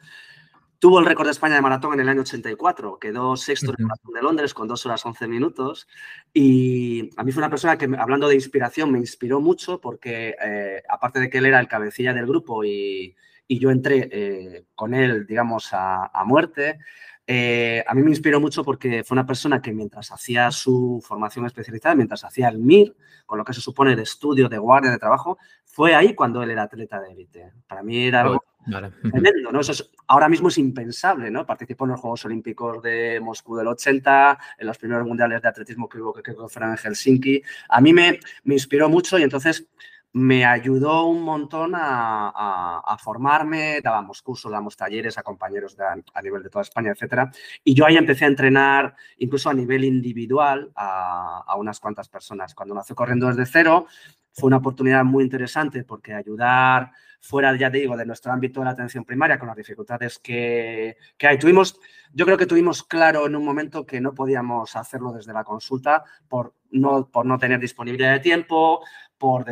Tuvo 0.81 0.99
el 0.99 1.05
récord 1.05 1.27
de 1.27 1.33
España 1.33 1.57
de 1.57 1.61
maratón 1.61 1.93
en 1.93 2.01
el 2.01 2.09
año 2.09 2.23
84, 2.23 2.99
quedó 2.99 3.37
sexto 3.37 3.67
en 3.67 3.77
el 3.81 3.85
maratón 3.85 4.15
de 4.15 4.23
Londres 4.23 4.55
con 4.55 4.67
dos 4.67 4.87
horas 4.87 5.05
11 5.05 5.29
minutos. 5.29 5.87
Y 6.33 7.11
a 7.19 7.23
mí 7.23 7.33
fue 7.33 7.43
una 7.43 7.51
persona 7.51 7.77
que, 7.77 7.85
hablando 7.99 8.27
de 8.27 8.35
inspiración, 8.35 8.91
me 8.91 8.99
inspiró 8.99 9.43
mucho 9.43 9.79
porque, 9.79 10.35
eh, 10.43 10.83
aparte 10.89 11.21
de 11.21 11.29
que 11.29 11.37
él 11.37 11.45
era 11.45 11.61
el 11.61 11.69
cabecilla 11.69 12.15
del 12.15 12.27
grupo 12.27 12.65
y, 12.65 13.15
yo 13.47 13.71
entré 13.71 14.09
eh, 14.11 14.65
con 14.75 14.95
él, 14.95 15.27
digamos, 15.27 15.69
a, 15.73 16.11
muerte, 16.25 16.79
eh, 17.27 17.85
a 17.87 17.95
mí 17.95 18.03
me 18.03 18.11
inspiró 18.11 18.41
mucho 18.41 18.65
porque 18.65 19.05
fue 19.05 19.17
una 19.17 19.27
persona 19.27 19.61
que 19.61 19.73
mientras 19.73 20.11
hacía 20.13 20.51
su 20.51 21.05
formación 21.07 21.45
especializada, 21.45 21.95
mientras 21.95 22.25
hacía 22.25 22.49
el 22.49 22.59
MIR, 22.59 22.97
con 23.27 23.37
lo 23.39 23.45
que 23.45 23.53
se 23.53 23.61
supone 23.61 23.93
el 23.93 23.99
estudio 23.99 24.49
de 24.49 24.57
guardia 24.57 24.93
de 24.93 24.99
trabajo, 24.99 25.37
fue 25.67 25.95
ahí 25.95 26.15
cuando 26.15 26.43
él 26.43 26.53
era 26.53 26.63
atleta 26.63 27.01
de 27.01 27.13
élite. 27.13 27.53
Para 27.67 27.83
mí 27.83 28.07
era 28.07 28.23
algo 28.23 28.43
tremendo, 28.65 29.53
¿no? 29.53 29.61
Eso 29.61 29.85
ahora 30.07 30.29
mismo 30.29 30.49
es 30.49 30.59
impensable, 30.59 31.31
¿no? 31.31 31.47
Participó 31.47 31.85
en 31.85 31.93
los 31.93 32.01
Juegos 32.01 32.25
Olímpicos 32.25 32.83
de 32.83 33.21
Moscú 33.21 33.57
del 33.57 33.69
80, 33.69 34.39
en 34.59 34.67
los 34.67 34.79
primeros 34.79 35.07
mundiales 35.07 35.43
de 35.43 35.49
atletismo 35.49 35.89
que 35.89 36.01
hubo, 36.01 36.13
que 36.13 36.23
que 36.23 36.35
fueron 36.49 36.71
en 36.71 36.77
Helsinki. 36.77 37.43
A 37.69 37.81
mí 37.81 37.93
me, 37.93 38.21
me 38.45 38.55
inspiró 38.55 38.89
mucho 38.89 39.19
y 39.19 39.23
entonces 39.23 39.67
me 40.13 40.45
ayudó 40.45 41.07
un 41.07 41.23
montón 41.23 41.73
a, 41.75 42.97
formarme, 43.03 43.81
dábamos 43.83 44.23
cursos, 44.23 44.51
dábamos 44.51 44.77
talleres 44.77 45.17
a 45.19 45.23
compañeros 45.23 45.77
a 45.79 46.23
nivel 46.23 46.43
de 46.43 46.51
toda 46.51 46.63
España, 46.63 46.91
etcétera. 46.91 47.31
Y 47.63 47.75
yo 47.75 47.87
ahí 47.87 47.97
empecé 47.97 48.25
a 48.25 48.29
entrenar, 48.29 48.95
incluso 49.19 49.51
a 49.51 49.55
nivel 49.55 49.85
individual, 49.85 50.71
a, 50.75 51.45
a 51.47 51.57
unas 51.57 51.79
cuantas 51.79 52.09
personas. 52.09 52.55
Cuando 52.55 52.75
nació 52.75 52.97
corriendo 52.97 53.29
desde 53.29 53.47
cero, 53.47 53.87
fue 54.33 54.49
una 54.49 54.59
oportunidad 54.59 55.05
muy 55.05 55.25
interesante 55.25 55.85
porque 55.85 56.15
ayudar 56.15 56.93
fuera, 57.21 57.55
ya 57.57 57.71
digo, 57.71 57.97
de 57.97 58.07
nuestro 58.07 58.33
ámbito 58.33 58.61
de 58.61 58.65
la 58.65 58.71
atención 58.73 59.05
primaria 59.05 59.39
con 59.39 59.49
las 59.49 59.57
dificultades 59.57 60.19
que, 60.19 60.97
hay. 61.21 61.39
Tuvimos, 61.39 61.79
yo 62.13 62.25
creo 62.25 62.39
que 62.39 62.47
tuvimos 62.47 62.83
claro 62.83 63.27
en 63.27 63.37
un 63.37 63.45
momento 63.45 63.85
que 63.85 64.01
no 64.01 64.15
podíamos 64.15 64.75
hacerlo 64.75 65.13
desde 65.13 65.33
la 65.33 65.45
consulta 65.45 66.05
por 66.29 66.55
no, 66.71 67.09
por 67.09 67.27
no 67.27 67.39
tener 67.39 67.61
disponibilidad 67.61 68.13
de 68.13 68.21
tiempo, 68.21 68.81
por 69.19 69.45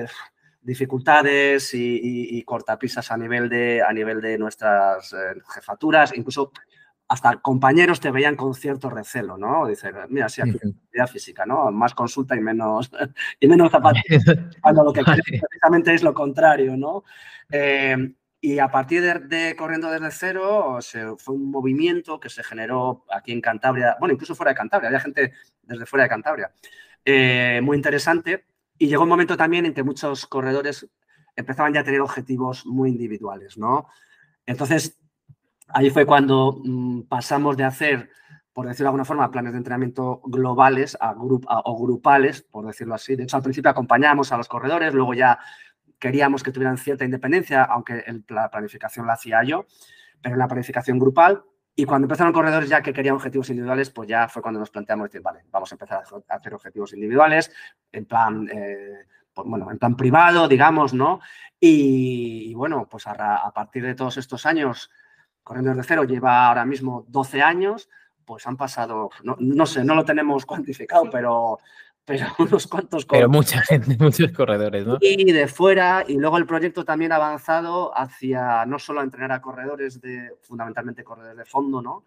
dificultades 0.62 1.70
y, 1.74 2.42
cortapisas 2.44 3.10
a 3.10 3.16
nivel 3.16 3.48
de, 3.48 3.82
a 3.82 3.92
nivel 3.92 4.20
de 4.20 4.38
nuestras 4.38 5.12
eh, 5.12 5.34
jefaturas, 5.54 6.16
incluso 6.16 6.52
hasta 7.08 7.38
compañeros 7.38 8.00
te 8.00 8.10
veían 8.10 8.36
con 8.36 8.54
cierto 8.54 8.90
recelo, 8.90 9.38
¿no? 9.38 9.66
Dicen, 9.66 9.94
mira, 10.10 10.28
sí, 10.28 10.42
actividad 10.42 11.08
física, 11.10 11.46
¿no? 11.46 11.70
Más 11.72 11.94
consulta 11.94 12.36
y 12.36 12.40
menos, 12.40 12.90
y 13.40 13.48
menos 13.48 13.70
zapatos. 13.70 14.02
Cuando 14.62 14.84
lo 14.84 14.92
que 14.92 15.02
precisamente 15.02 15.94
es 15.94 16.02
lo 16.02 16.12
contrario, 16.12 16.76
¿no? 16.76 17.04
Eh, 17.50 18.14
y 18.40 18.58
a 18.58 18.68
partir 18.68 19.26
de, 19.26 19.56
Corriendo 19.56 19.90
desde 19.90 20.10
cero, 20.10 20.78
se, 20.80 21.16
fue 21.16 21.34
un 21.34 21.50
movimiento 21.50 22.20
que 22.20 22.28
se 22.28 22.44
generó 22.44 23.04
aquí 23.10 23.32
en 23.32 23.40
Cantabria, 23.40 23.96
bueno, 23.98 24.12
incluso 24.12 24.34
fuera 24.34 24.52
de 24.52 24.56
Cantabria, 24.56 24.88
había 24.88 25.00
gente 25.00 25.32
desde 25.62 25.86
fuera 25.86 26.04
de 26.04 26.10
Cantabria, 26.10 26.52
eh, 27.04 27.60
muy 27.62 27.76
interesante. 27.76 28.44
Y 28.76 28.86
llegó 28.86 29.02
un 29.02 29.08
momento 29.08 29.36
también 29.36 29.66
en 29.66 29.74
que 29.74 29.82
muchos 29.82 30.26
corredores 30.26 30.88
empezaban 31.34 31.72
ya 31.72 31.80
a 31.80 31.84
tener 31.84 32.00
objetivos 32.00 32.64
muy 32.64 32.90
individuales, 32.90 33.58
¿no? 33.58 33.88
Entonces, 34.46 34.98
Ahí 35.68 35.90
fue 35.90 36.06
cuando 36.06 36.60
mm, 36.64 37.02
pasamos 37.02 37.56
de 37.56 37.64
hacer, 37.64 38.10
por 38.52 38.66
decirlo 38.66 38.84
de 38.84 38.88
alguna 38.88 39.04
forma, 39.04 39.30
planes 39.30 39.52
de 39.52 39.58
entrenamiento 39.58 40.20
globales 40.24 40.96
o 41.00 41.82
grupales, 41.82 42.42
por 42.42 42.66
decirlo 42.66 42.94
así. 42.94 43.16
De 43.16 43.24
hecho, 43.24 43.36
al 43.36 43.42
principio 43.42 43.70
acompañábamos 43.70 44.32
a 44.32 44.36
los 44.36 44.48
corredores, 44.48 44.94
luego 44.94 45.14
ya 45.14 45.38
queríamos 45.98 46.42
que 46.42 46.52
tuvieran 46.52 46.78
cierta 46.78 47.04
independencia, 47.04 47.64
aunque 47.64 48.04
la 48.28 48.50
planificación 48.50 49.06
la 49.06 49.14
hacía 49.14 49.42
yo, 49.42 49.66
pero 50.22 50.34
en 50.34 50.38
la 50.38 50.48
planificación 50.48 50.98
grupal. 50.98 51.42
Y 51.74 51.84
cuando 51.84 52.06
empezaron 52.06 52.32
corredores 52.32 52.68
ya 52.68 52.82
que 52.82 52.92
querían 52.92 53.14
objetivos 53.14 53.50
individuales, 53.50 53.90
pues 53.90 54.08
ya 54.08 54.26
fue 54.28 54.42
cuando 54.42 54.58
nos 54.58 54.70
planteamos 54.70 55.08
decir, 55.08 55.22
vale, 55.22 55.44
vamos 55.50 55.70
a 55.70 55.74
empezar 55.74 56.02
a 56.28 56.34
hacer 56.36 56.54
objetivos 56.54 56.92
individuales 56.92 57.52
en 57.92 58.04
plan, 58.04 58.48
eh, 58.50 59.06
pues, 59.32 59.46
bueno, 59.46 59.70
en 59.70 59.78
plan 59.78 59.96
privado, 59.96 60.48
digamos, 60.48 60.92
¿no? 60.92 61.20
Y, 61.60 62.52
bueno, 62.54 62.88
pues 62.90 63.06
a 63.06 63.52
partir 63.54 63.84
de 63.84 63.94
todos 63.94 64.16
estos 64.16 64.44
años 64.46 64.90
Corriendo 65.48 65.70
desde 65.70 65.88
cero 65.88 66.04
lleva 66.04 66.46
ahora 66.46 66.66
mismo 66.66 67.06
12 67.08 67.40
años, 67.40 67.88
pues 68.22 68.46
han 68.46 68.58
pasado, 68.58 69.08
no, 69.22 69.64
sé, 69.64 69.82
no 69.82 69.94
lo 69.94 70.04
tenemos 70.04 70.44
cuantificado, 70.46 71.08
pero, 71.10 71.58
pero 72.04 72.26
unos 72.38 72.66
cuantos 72.66 73.06
Pero 73.06 73.30
mucha 73.30 73.62
gente, 73.62 73.96
muchos 73.98 74.30
corredores, 74.32 74.86
¿no? 74.86 74.98
Y 75.00 75.32
de 75.32 75.48
fuera, 75.48 76.04
y 76.06 76.18
luego 76.18 76.36
el 76.36 76.44
proyecto 76.44 76.84
también 76.84 77.12
ha 77.12 77.16
avanzado 77.16 77.96
hacia 77.96 78.66
no 78.66 78.78
solo 78.78 79.00
entrenar 79.00 79.32
a 79.32 79.40
corredores 79.40 80.02
de, 80.02 80.34
fundamentalmente 80.42 81.02
corredores 81.02 81.38
de 81.38 81.46
fondo, 81.46 81.80
¿no? 81.80 82.04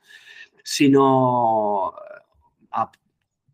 Sino 0.63 1.95
a, 2.69 2.91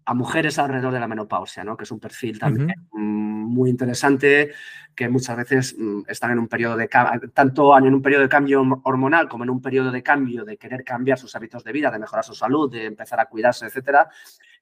a 0.07 0.13
mujeres 0.13 0.57
alrededor 0.57 0.93
de 0.93 1.01
la 1.01 1.07
menopausia, 1.07 1.65
¿no? 1.65 1.75
que 1.75 1.83
es 1.83 1.91
un 1.91 1.99
perfil 1.99 2.39
también 2.39 2.73
muy 2.93 3.69
interesante, 3.69 4.51
que 4.95 5.09
muchas 5.09 5.35
veces 5.35 5.75
mm, 5.77 6.03
están 6.07 6.31
en 6.31 6.39
un 6.39 6.47
periodo 6.47 6.77
de 6.77 6.89
tanto 7.33 7.77
en 7.77 7.93
un 7.93 8.01
periodo 8.01 8.21
de 8.21 8.29
cambio 8.29 8.63
hormonal 8.83 9.27
como 9.27 9.43
en 9.43 9.49
un 9.49 9.61
periodo 9.61 9.91
de 9.91 10.01
cambio 10.01 10.45
de 10.45 10.55
querer 10.55 10.85
cambiar 10.85 11.19
sus 11.19 11.35
hábitos 11.35 11.61
de 11.65 11.73
vida, 11.73 11.91
de 11.91 11.99
mejorar 11.99 12.23
su 12.23 12.33
salud, 12.33 12.71
de 12.71 12.85
empezar 12.85 13.19
a 13.19 13.25
cuidarse, 13.25 13.65
etcétera. 13.65 14.07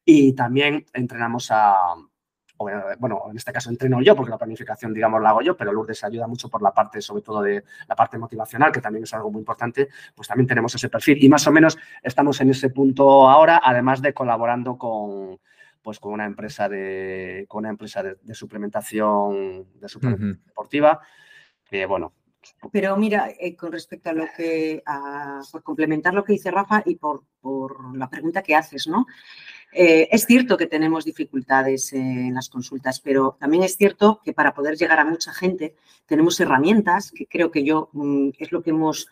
Y 0.03 0.33
también 0.33 0.83
entrenamos 0.93 1.51
a, 1.51 1.75
bueno, 2.57 3.23
en 3.29 3.37
este 3.37 3.51
caso 3.51 3.69
entreno 3.69 4.01
yo 4.01 4.15
porque 4.15 4.31
la 4.31 4.37
planificación, 4.37 4.93
digamos, 4.93 5.21
la 5.21 5.29
hago 5.29 5.41
yo, 5.41 5.57
pero 5.57 5.73
Lourdes 5.73 6.03
ayuda 6.03 6.27
mucho 6.27 6.49
por 6.49 6.61
la 6.61 6.73
parte, 6.73 7.01
sobre 7.01 7.21
todo 7.21 7.41
de 7.41 7.63
la 7.87 7.95
parte 7.95 8.17
motivacional, 8.17 8.71
que 8.71 8.81
también 8.81 9.03
es 9.03 9.13
algo 9.13 9.31
muy 9.31 9.39
importante, 9.39 9.89
pues 10.15 10.27
también 10.27 10.47
tenemos 10.47 10.73
ese 10.73 10.89
perfil 10.89 11.23
y 11.23 11.29
más 11.29 11.45
o 11.47 11.51
menos 11.51 11.77
estamos 12.01 12.39
en 12.41 12.51
ese 12.51 12.69
punto 12.69 13.29
ahora, 13.29 13.61
además 13.63 14.01
de 14.01 14.13
colaborando 14.13 14.77
con, 14.77 15.39
pues 15.81 15.99
con 15.99 16.13
una 16.13 16.25
empresa 16.25 16.69
de, 16.69 17.45
con 17.47 17.59
una 17.59 17.69
empresa 17.69 18.01
de, 18.03 18.33
suplementación, 18.33 19.67
de 19.79 19.89
suplementación 19.89 20.43
deportiva, 20.45 20.99
que 21.65 21.85
bueno, 21.85 22.13
pero 22.71 22.95
mira, 22.97 23.29
eh, 23.39 23.55
con 23.55 23.71
respecto 23.71 24.09
a 24.09 24.13
lo 24.13 24.25
que, 24.35 24.83
por 25.51 25.63
complementar 25.63 26.13
lo 26.13 26.23
que 26.23 26.33
dice 26.33 26.51
Rafa 26.51 26.83
y 26.85 26.95
por, 26.95 27.23
por 27.41 27.95
la 27.97 28.09
pregunta 28.09 28.43
que 28.43 28.55
haces, 28.55 28.87
¿no? 28.87 29.05
Eh, 29.77 30.07
es 30.09 30.25
cierto 30.25 30.55
que 30.55 30.67
tenemos 30.67 31.03
dificultades 31.03 31.91
en 31.91 32.33
las 32.33 32.47
consultas, 32.47 33.01
pero 33.01 33.35
también 33.37 33.61
es 33.63 33.75
cierto 33.75 34.21
que 34.23 34.31
para 34.31 34.53
poder 34.53 34.77
llegar 34.77 35.01
a 35.01 35.03
mucha 35.03 35.33
gente 35.33 35.75
tenemos 36.05 36.39
herramientas, 36.39 37.11
que 37.11 37.25
creo 37.25 37.51
que 37.51 37.65
yo 37.65 37.89
mm, 37.91 38.29
es 38.39 38.53
lo 38.53 38.63
que 38.63 38.69
hemos 38.69 39.09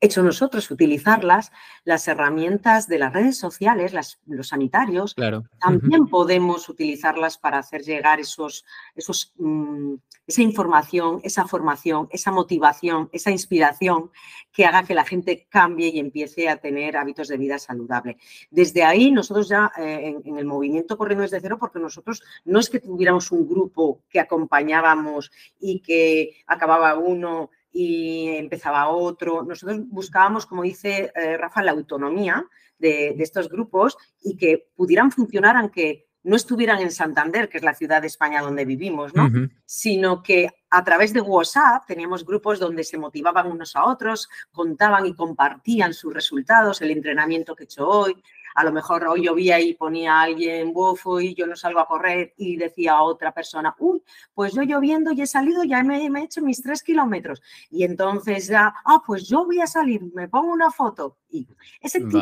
hecho 0.00 0.22
nosotros, 0.22 0.70
utilizarlas, 0.70 1.52
las 1.84 2.06
herramientas 2.08 2.86
de 2.86 2.98
las 2.98 3.12
redes 3.12 3.38
sociales, 3.38 3.92
los 4.26 4.48
sanitarios, 4.48 5.14
claro. 5.14 5.44
también 5.60 6.06
podemos 6.06 6.68
utilizarlas 6.68 7.38
para 7.38 7.58
hacer 7.58 7.82
llegar 7.82 8.20
esos, 8.20 8.64
esos, 8.94 9.32
mm, 9.38 9.94
esa 10.26 10.42
información, 10.42 11.20
esa 11.22 11.46
formación, 11.46 12.08
esa 12.10 12.30
motivación, 12.30 13.08
esa 13.12 13.30
inspiración 13.30 14.10
que 14.52 14.64
haga 14.64 14.84
que 14.84 14.94
la 14.94 15.04
gente 15.04 15.46
cambie 15.48 15.88
y 15.88 15.98
empiece 15.98 16.48
a 16.48 16.56
tener 16.56 16.96
hábitos 16.96 17.28
de 17.28 17.38
vida 17.38 17.58
saludable. 17.58 18.16
Desde 18.50 18.84
ahí, 18.84 19.10
nosotros 19.10 19.48
ya 19.48 19.72
eh, 19.78 20.08
en, 20.08 20.22
en, 20.24 20.38
el 20.38 20.44
movimiento 20.44 20.96
Corriendo 20.98 21.22
desde 21.22 21.40
cero, 21.40 21.58
porque 21.58 21.78
nosotros 21.78 22.22
no 22.44 22.58
es 22.58 22.68
que 22.68 22.80
tuviéramos 22.80 23.30
un 23.32 23.48
grupo 23.48 24.02
que 24.08 24.20
acompañábamos 24.20 25.30
y 25.60 25.80
que 25.80 26.36
acababa 26.46 26.96
uno 26.96 27.50
y 27.78 28.28
empezaba 28.28 28.88
otro. 28.88 29.42
Nosotros 29.42 29.80
buscábamos, 29.88 30.46
como 30.46 30.62
dice 30.62 31.12
eh, 31.14 31.36
Rafa, 31.36 31.62
la 31.62 31.72
autonomía 31.72 32.46
de, 32.78 33.14
estos 33.18 33.50
grupos 33.50 33.98
y 34.22 34.38
que 34.38 34.70
pudieran 34.74 35.12
funcionar 35.12 35.56
aunque 35.58 36.06
no 36.22 36.36
estuvieran 36.36 36.80
en 36.80 36.90
Santander, 36.90 37.50
que 37.50 37.58
es 37.58 37.62
la 37.62 37.74
ciudad 37.74 38.00
de 38.00 38.08
España 38.08 38.40
donde 38.40 38.64
vivimos, 38.64 39.14
¿no? 39.14 39.30
Sino 39.64 40.22
que 40.22 40.48
a 40.70 40.82
través 40.82 41.12
de 41.12 41.20
WhatsApp 41.20 41.84
teníamos 41.86 42.24
grupos 42.24 42.58
donde 42.58 42.82
se 42.82 42.98
motivaban 42.98 43.48
unos 43.48 43.76
a 43.76 43.84
otros, 43.84 44.28
contaban 44.50 45.06
y 45.06 45.14
compartían 45.14 45.94
sus 45.94 46.12
resultados, 46.12 46.82
el 46.82 46.90
entrenamiento 46.90 47.54
que 47.54 47.62
he 47.62 47.66
hecho 47.66 47.86
hoy, 47.86 48.16
a 48.56 48.64
lo 48.64 48.72
mejor 48.72 49.04
hoy 49.04 49.24
llovía 49.24 49.60
y 49.60 49.74
ponía 49.74 50.14
a 50.14 50.22
alguien 50.22 50.72
bofo 50.72 51.20
y 51.20 51.34
yo 51.34 51.46
no 51.46 51.54
salgo 51.56 51.78
a 51.78 51.86
correr 51.86 52.32
y 52.38 52.56
decía 52.56 52.92
a 52.92 53.02
otra 53.02 53.30
persona, 53.30 53.74
uy, 53.78 54.02
pues 54.32 54.54
yo 54.54 54.62
lloviendo 54.62 55.12
y 55.12 55.20
he 55.20 55.26
salido, 55.26 55.62
ya 55.62 55.82
me, 55.82 56.06
he 56.06 56.24
hecho 56.24 56.40
mis 56.40 56.62
tres 56.62 56.82
kilómetros. 56.82 57.42
Y 57.70 57.84
entonces 57.84 58.48
ya, 58.48 58.74
ah, 58.84 59.02
pues 59.06 59.28
yo 59.28 59.44
voy 59.44 59.60
a 59.60 59.66
salir, 59.66 60.02
me 60.14 60.28
pongo 60.28 60.52
una 60.52 60.70
foto. 60.70 61.18
Y 61.30 61.46
ese 61.82 62.00
tipo 62.00 62.18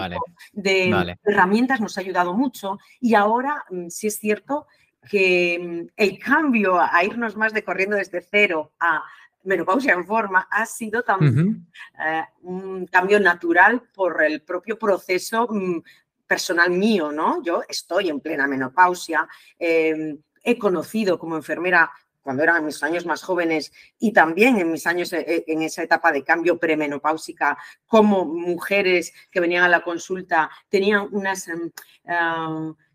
de 0.53 1.17
herramientas 1.25 1.81
nos 1.81 1.97
ha 1.97 2.01
ayudado 2.01 2.35
mucho 2.35 2.79
y 3.01 3.15
ahora 3.15 3.65
mm, 3.71 3.89
sí 3.89 4.09
es 4.09 4.19
cierto 4.19 4.67
que 5.09 5.85
mm, 5.87 5.93
el 5.97 6.19
cambio 6.19 6.81
a 6.81 7.05
irnos 7.05 7.37
más 7.37 7.53
de 7.53 7.63
corriendo 7.63 7.97
desde 7.97 8.21
cero 8.21 8.73
a 8.81 9.05
menopausia 9.45 9.93
en 9.93 10.05
forma 10.05 10.49
ha 10.51 10.67
sido 10.67 11.03
también 11.03 11.67
eh, 12.05 12.25
un 12.43 12.87
cambio 12.87 13.21
natural 13.21 13.83
por 13.95 14.23
el 14.23 14.43
propio 14.43 14.79
proceso 14.79 15.47
mm, 15.51 15.83
personal 16.27 16.71
mío, 16.71 17.13
¿no? 17.13 17.43
Yo 17.43 17.63
estoy 17.69 18.09
en 18.09 18.21
plena 18.21 18.47
menopausia, 18.47 19.29
em, 19.59 20.19
he 20.43 20.59
conocido 20.59 21.19
como 21.19 21.37
enfermera 21.37 21.91
cuando 22.23 22.43
eran 22.43 22.65
mis 22.65 22.83
años 22.83 23.05
más 23.05 23.23
jóvenes 23.23 23.71
y 23.99 24.13
también 24.13 24.59
en 24.59 24.73
mis 24.73 24.87
años 24.87 25.13
eh, 25.13 25.45
en 25.47 25.63
esa 25.63 25.83
etapa 25.83 26.11
de 26.11 26.25
cambio 26.25 26.59
premenopáusica, 26.59 27.59
como 27.87 28.25
mujeres 28.25 29.13
que 29.31 29.41
venían 29.41 29.65
a 29.65 29.69
la 29.69 29.83
consulta 29.83 30.51
tenían 30.71 31.09
unas 31.13 31.49
em, 31.49 31.71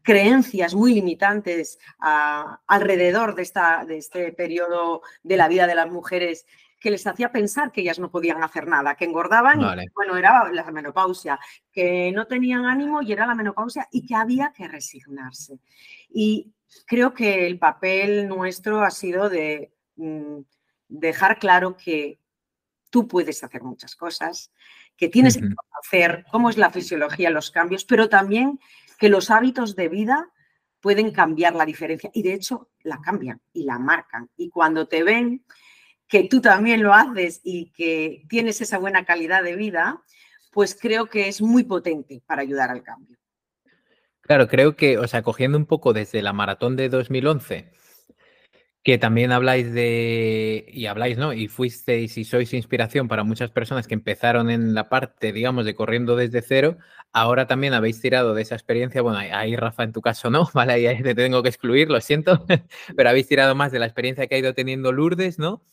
creencias 0.02 0.74
muy 0.74 0.96
limitantes 0.96 1.78
ah, 2.00 2.60
alrededor 2.66 3.36
de, 3.36 3.44
esta, 3.44 3.86
de 3.86 3.98
este 3.98 4.32
periodo 4.32 5.02
de 5.22 5.38
la 5.38 5.48
vida 5.48 5.68
de 5.68 5.76
las 5.76 5.92
mujeres 5.92 6.48
que 6.80 6.92
les 6.92 7.06
hacía 7.06 7.32
pensar 7.32 7.72
que 7.72 7.82
ellas 7.82 8.00
no 8.00 8.10
podían 8.10 8.42
hacer 8.44 8.68
nada, 8.68 8.96
que 8.96 9.06
engordaban 9.06 9.62
y 9.62 9.86
bueno, 9.94 10.16
era 10.16 10.50
la 10.52 10.72
menopausia, 10.72 11.40
que 11.72 12.12
no 12.12 12.26
tenían 12.26 12.66
ánimo 12.66 13.02
y 13.02 13.12
era 13.12 13.28
la 13.28 13.36
menopausia 13.36 13.88
y 13.92 14.06
que 14.08 14.16
había 14.16 14.54
que 14.56 14.68
resignarse. 14.68 15.60
Y 16.10 16.54
creo 16.86 17.14
que 17.14 17.48
el 17.48 17.60
papel 17.60 18.28
nuestro 18.28 18.82
ha 18.82 18.92
sido 18.92 19.30
de 19.30 19.74
mm, 19.98 20.40
dejar 20.88 21.38
claro 21.40 21.76
que 21.76 22.20
tú 22.90 23.08
puedes 23.08 23.44
hacer 23.44 23.62
muchas 23.64 23.96
cosas, 23.96 24.52
que 24.96 25.10
tienes 25.10 25.38
que 25.38 25.48
conocer 25.54 26.26
cómo 26.32 26.50
es 26.50 26.58
la 26.58 26.72
fisiología, 26.72 27.30
los 27.30 27.52
cambios, 27.52 27.86
pero 27.86 28.10
también 28.10 28.60
que 28.98 29.10
los 29.10 29.30
hábitos 29.30 29.76
de 29.76 29.88
vida 29.88 30.30
pueden 30.82 31.12
cambiar 31.12 31.56
la 31.56 31.66
diferencia 31.66 32.10
y 32.14 32.24
de 32.24 32.34
hecho 32.34 32.70
la 32.84 33.00
cambian 33.02 33.42
y 33.54 33.64
la 33.64 33.80
marcan. 33.80 34.30
Y 34.38 34.50
cuando 34.50 34.88
te 34.88 35.04
ven 35.04 35.46
que 36.10 36.28
tú 36.28 36.42
también 36.42 36.84
lo 36.84 36.94
haces 36.94 37.40
y 37.44 37.72
que 37.72 38.24
tienes 38.28 38.60
esa 38.60 38.80
buena 38.80 39.06
calidad 39.06 39.44
de 39.44 39.56
vida, 39.56 40.02
pues 40.52 40.78
creo 40.80 41.06
que 41.06 41.28
es 41.28 41.42
muy 41.42 41.64
potente 41.64 42.22
para 42.26 42.42
ayudar 42.42 42.72
al 42.72 42.84
cambio. 42.84 43.16
Claro, 44.22 44.48
creo 44.48 44.76
que, 44.76 44.98
o 44.98 45.08
sea, 45.08 45.22
cogiendo 45.22 45.58
un 45.58 45.66
poco 45.66 45.94
desde 45.94 46.22
la 46.22 46.34
maratón 46.34 46.76
de 46.76 46.90
2011, 46.90 47.72
que 48.84 48.98
también 48.98 49.32
habláis 49.32 49.72
de, 49.72 50.66
y 50.68 50.88
habláis, 50.88 51.18
¿no? 51.18 51.34
Y 51.34 51.48
fuisteis 51.48 52.18
y 52.18 52.24
sois 52.24 52.54
inspiración 52.54 53.08
para 53.08 53.24
muchas 53.24 53.52
personas 53.52 53.88
que 53.88 53.94
empezaron 53.94 54.50
en 54.50 54.74
la 54.74 54.90
parte, 54.90 55.32
digamos, 55.32 55.66
de 55.66 55.76
corriendo 55.76 56.16
desde 56.16 56.42
cero, 56.42 56.78
ahora 57.12 57.46
también 57.46 57.74
habéis 57.74 58.02
tirado 58.02 58.34
de 58.34 58.42
esa 58.42 58.56
experiencia, 58.56 59.02
bueno, 59.02 59.20
ahí 59.20 59.56
Rafa 59.56 59.84
en 59.84 59.94
tu 59.94 60.02
caso 60.02 60.30
no, 60.30 60.50
¿vale? 60.54 60.74
Ahí 60.88 61.04
te 61.04 61.14
tengo 61.14 61.44
que 61.44 61.50
excluir, 61.50 61.90
lo 61.90 62.02
siento, 62.02 62.46
pero 62.96 63.10
habéis 63.10 63.28
tirado 63.28 63.54
más 63.54 63.72
de 63.72 63.80
la 63.80 63.86
experiencia 63.86 64.28
que 64.28 64.36
ha 64.36 64.40
ido 64.40 64.54
teniendo 64.54 64.92
Lourdes, 64.92 65.38
¿no? 65.40 65.64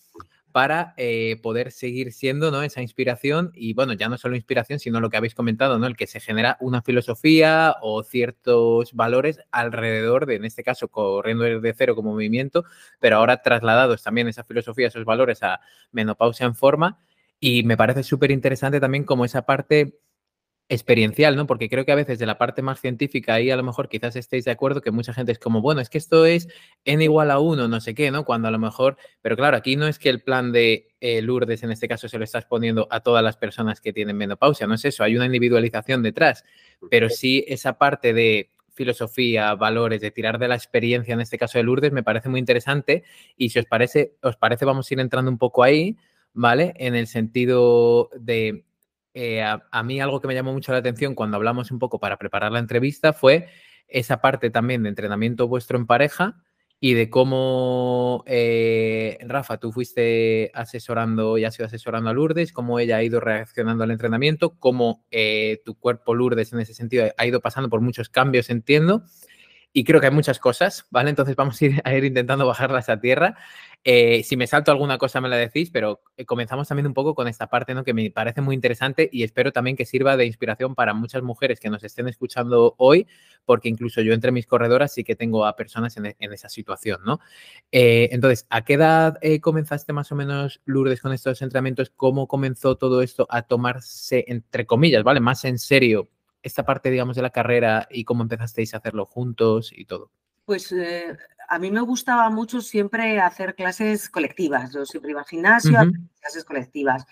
Para 0.57 0.95
eh, 0.97 1.39
poder 1.43 1.71
seguir 1.71 2.15
siendo 2.15 2.51
¿no? 2.51 2.63
esa 2.63 2.81
inspiración 2.81 3.53
y 3.55 3.75
bueno, 3.75 3.93
ya 3.93 4.09
no 4.09 4.17
solo 4.17 4.37
inspiración, 4.37 4.79
sino 4.79 5.01
lo 5.01 5.11
que 5.11 5.19
habéis 5.19 5.35
comentado, 5.35 5.79
¿no? 5.79 5.87
el 5.87 5.99
que 5.99 6.07
se 6.07 6.19
genera 6.19 6.57
una 6.61 6.81
filosofía 6.81 7.77
o 7.83 8.03
ciertos 8.03 8.95
valores 8.95 9.39
alrededor 9.51 10.25
de, 10.25 10.37
en 10.37 10.47
este 10.47 10.65
caso, 10.65 10.89
corriendo 10.89 11.45
desde 11.45 11.75
cero 11.75 11.95
como 11.95 12.13
movimiento, 12.13 12.65
pero 13.01 13.17
ahora 13.17 13.43
trasladados 13.43 14.03
también 14.03 14.29
esa 14.29 14.45
filosofía, 14.45 14.87
esos 14.87 15.05
valores 15.05 15.43
a 15.43 15.61
menopausia 15.93 16.47
en 16.47 16.55
forma. 16.55 17.01
Y 17.39 17.63
me 17.65 17.77
parece 17.77 18.03
súper 18.03 18.31
interesante 18.31 18.81
también 18.81 19.05
como 19.05 19.27
esa 19.27 19.45
parte 19.45 19.99
experiencial, 20.69 21.37
¿no? 21.37 21.47
Porque 21.47 21.69
creo 21.69 21.85
que 21.85 21.93
a 21.93 21.97
veces 21.97 22.19
de 22.19 22.27
la 22.27 22.39
parte 22.39 22.61
más 22.61 22.81
científica 22.81 23.35
ahí 23.35 23.51
a 23.51 23.57
lo 23.57 23.63
mejor 23.63 23.89
quizás 23.89 24.17
estéis 24.17 24.45
de 24.45 24.51
acuerdo 24.51 24.81
que 24.81 24.91
mucha 24.91 25.13
gente 25.13 25.31
es 25.31 25.39
como, 25.39 25.61
bueno, 25.61 25.81
es 25.81 25.89
que 25.89 25.99
esto 25.99 26.27
es 26.27 26.49
n 26.85 27.05
igual 27.05 27.31
a 27.31 27.39
1, 27.39 27.69
no 27.69 27.81
sé 27.81 27.95
qué, 27.95 28.11
¿no? 28.11 28.25
Cuando 28.25 28.49
a 28.49 28.51
lo 28.51 28.59
mejor, 28.59 28.97
pero 29.23 29.37
claro, 29.37 29.57
aquí 29.57 29.77
no 29.77 29.87
es 29.87 29.99
que 29.99 30.09
el 30.09 30.23
plan 30.23 30.51
de 30.51 30.89
eh, 31.01 31.23
Lourdes 31.23 31.63
en 31.63 31.71
este 31.71 31.87
caso 31.87 32.09
se 32.09 32.19
lo 32.19 32.25
estás 32.25 32.47
poniendo 32.47 32.89
a 32.91 33.01
todas 33.01 33.23
las 33.23 33.37
personas 33.37 33.81
que 33.81 33.93
tienen 33.93 34.17
menopausia, 34.17 34.67
no 34.67 34.75
es 34.75 34.85
eso, 34.85 35.05
hay 35.05 35.17
una 35.17 35.27
individualización 35.27 36.03
detrás, 36.03 36.45
pero 36.91 37.11
sí 37.11 37.45
esa 37.47 37.79
parte 37.79 38.13
de 38.13 38.51
filosofía, 38.75 39.55
valores, 39.55 40.01
de 40.01 40.11
tirar 40.11 40.39
de 40.39 40.49
la 40.49 40.57
experiencia, 40.57 41.15
en 41.15 41.21
este 41.21 41.39
caso 41.39 41.59
de 41.59 41.65
Lourdes, 41.65 41.93
me 41.93 42.03
parece 42.03 42.29
muy 42.29 42.41
interesante 42.41 43.05
y 43.37 43.51
si 43.51 43.61
os 43.61 43.67
parece, 43.67 44.17
os 44.21 44.37
parece 44.37 44.65
vamos 44.65 44.91
a 44.91 44.95
ir 44.95 45.01
entrando 45.01 45.31
un 45.31 45.39
poco 45.39 45.63
ahí, 45.63 45.97
¿vale? 46.35 46.75
En 46.77 46.95
el 46.95 47.07
sentido 47.07 48.11
de 48.19 48.66
eh, 49.19 49.43
a, 49.43 49.83
mí 49.83 49.99
algo 49.99 50.21
que 50.21 50.29
me 50.29 50.35
llamó 50.35 50.53
mucho 50.53 50.73
la 50.73 50.79
atención 50.79 51.15
cuando 51.15 51.39
hablamos 51.39 51.71
un 51.71 51.79
poco 51.79 51.99
para 51.99 52.19
preparar 52.19 52.53
la 52.53 52.59
entrevista 52.59 53.15
fue 53.15 53.49
esa 53.89 54.21
parte 54.21 54.51
también 54.51 54.83
de 54.83 54.91
entrenamiento 54.91 55.49
vuestro 55.49 55.79
en 55.79 55.87
pareja 55.87 56.37
y 56.81 56.93
de 56.93 57.09
cómo, 57.09 58.25
eh, 58.27 59.17
Rafa, 59.23 59.57
tú 59.57 59.73
fuiste 59.73 60.51
asesorando 60.53 61.39
y 61.39 61.47
has 61.47 61.59
ido 61.59 61.65
asesorando 61.65 62.11
a 62.11 62.13
Lourdes, 62.13 62.53
cómo 62.53 62.79
ella 62.79 62.99
ha 62.99 63.03
ido 63.03 63.19
reaccionando 63.19 63.85
al 63.85 63.91
entrenamiento, 63.91 64.59
cómo 64.59 65.07
eh, 65.11 65.63
tu 65.65 65.79
cuerpo 65.79 66.15
Lourdes 66.15 66.53
en 66.53 66.61
ese 66.61 66.75
sentido 66.75 67.07
ha 67.17 67.27
ido 67.27 67.41
pasando 67.41 67.71
por 67.71 67.81
muchos 67.81 68.11
cambios, 68.11 68.51
entiendo. 68.51 69.05
Y 69.77 69.85
creo 69.85 70.01
que 70.01 70.07
hay 70.07 70.13
muchas 70.15 70.39
cosas, 70.39 70.87
¿vale? 70.89 71.11
Entonces 71.11 71.37
vamos 71.37 71.61
a 71.61 71.95
ir, 71.95 72.05
intentando 72.05 72.47
bajarlas 72.47 72.89
a 72.89 72.99
tierra. 72.99 73.37
Eh, 73.85 74.23
si 74.23 74.35
me 74.35 74.47
salto 74.47 74.71
alguna 74.71 74.97
cosa 74.97 75.21
me 75.21 75.29
la 75.29 75.37
decís, 75.37 75.69
pero 75.71 76.01
eh, 76.17 76.25
comenzamos 76.25 76.67
también 76.67 76.87
un 76.87 76.95
poco 76.95 77.15
con 77.15 77.29
esta 77.29 77.49
parte, 77.49 77.75
¿no? 77.75 77.85
Que 77.85 77.93
me 77.93 78.11
parece 78.11 78.41
muy 78.41 78.55
interesante 78.55 79.07
y 79.13 79.23
espero 79.23 79.53
también 79.53 79.77
que 79.77 79.85
sirva 79.85 80.17
de 80.17 80.25
inspiración 80.25 80.75
para 80.75 80.95
muchas 80.95 81.23
mujeres 81.23 81.61
que 81.61 81.69
nos 81.69 81.85
estén 81.85 82.09
escuchando 82.09 82.75
hoy, 82.79 83.07
porque 83.45 83.69
incluso 83.69 84.01
yo 84.01 84.15
entre 84.15 84.33
mis 84.33 84.47
corredoras 84.47 84.95
sí 84.95 85.05
que 85.05 85.15
tengo 85.15 85.45
a 85.45 85.57
personas 85.57 85.95
en, 85.99 86.17
en 86.19 86.33
esa 86.33 86.49
situación, 86.49 87.03
¿no? 87.05 87.21
Eh, 87.71 88.09
entonces, 88.13 88.47
¿a 88.49 88.65
qué 88.65 88.75
edad 88.75 89.19
comenzaste 89.43 89.93
más 89.93 90.11
o 90.11 90.15
menos, 90.15 90.63
Lourdes, 90.65 91.03
con 91.03 91.13
estos 91.13 91.43
entrenamientos? 91.43 91.93
¿Cómo 91.95 92.29
comenzó 92.29 92.77
todo 92.77 93.03
esto 93.03 93.27
a 93.29 93.43
tomarse, 93.43 94.25
entre 94.27 94.65
comillas, 94.65 95.05
¿vale? 95.05 95.21
Más 95.21 95.45
en 95.45 95.59
serio 95.59 96.09
esta 96.47 96.65
parte, 96.65 96.91
digamos, 96.91 97.17
de 97.17 97.23
la 97.23 97.31
carrera 97.31 97.89
y 97.91 98.05
cómo 98.05 98.23
empezasteis 98.23 98.73
a 98.73 98.79
hacerlo 98.79 99.05
juntos 99.05 99.73
y 99.75 99.85
todo? 99.85 100.11
Pues 100.45 100.71
eh, 100.71 101.17
a 101.49 101.59
mí 101.59 101.71
me 101.71 101.81
gustaba 101.81 102.31
mucho 102.31 102.61
siempre 102.61 103.21
hacer 103.21 103.55
clases 103.57 104.09
colectivas. 104.09 104.73
Yo 104.73 104.87
siempre 104.87 105.11
iba 105.11 105.21
al 105.21 105.27
gimnasio, 105.27 105.79
clases 106.21 106.45
colectivas. 106.45 107.05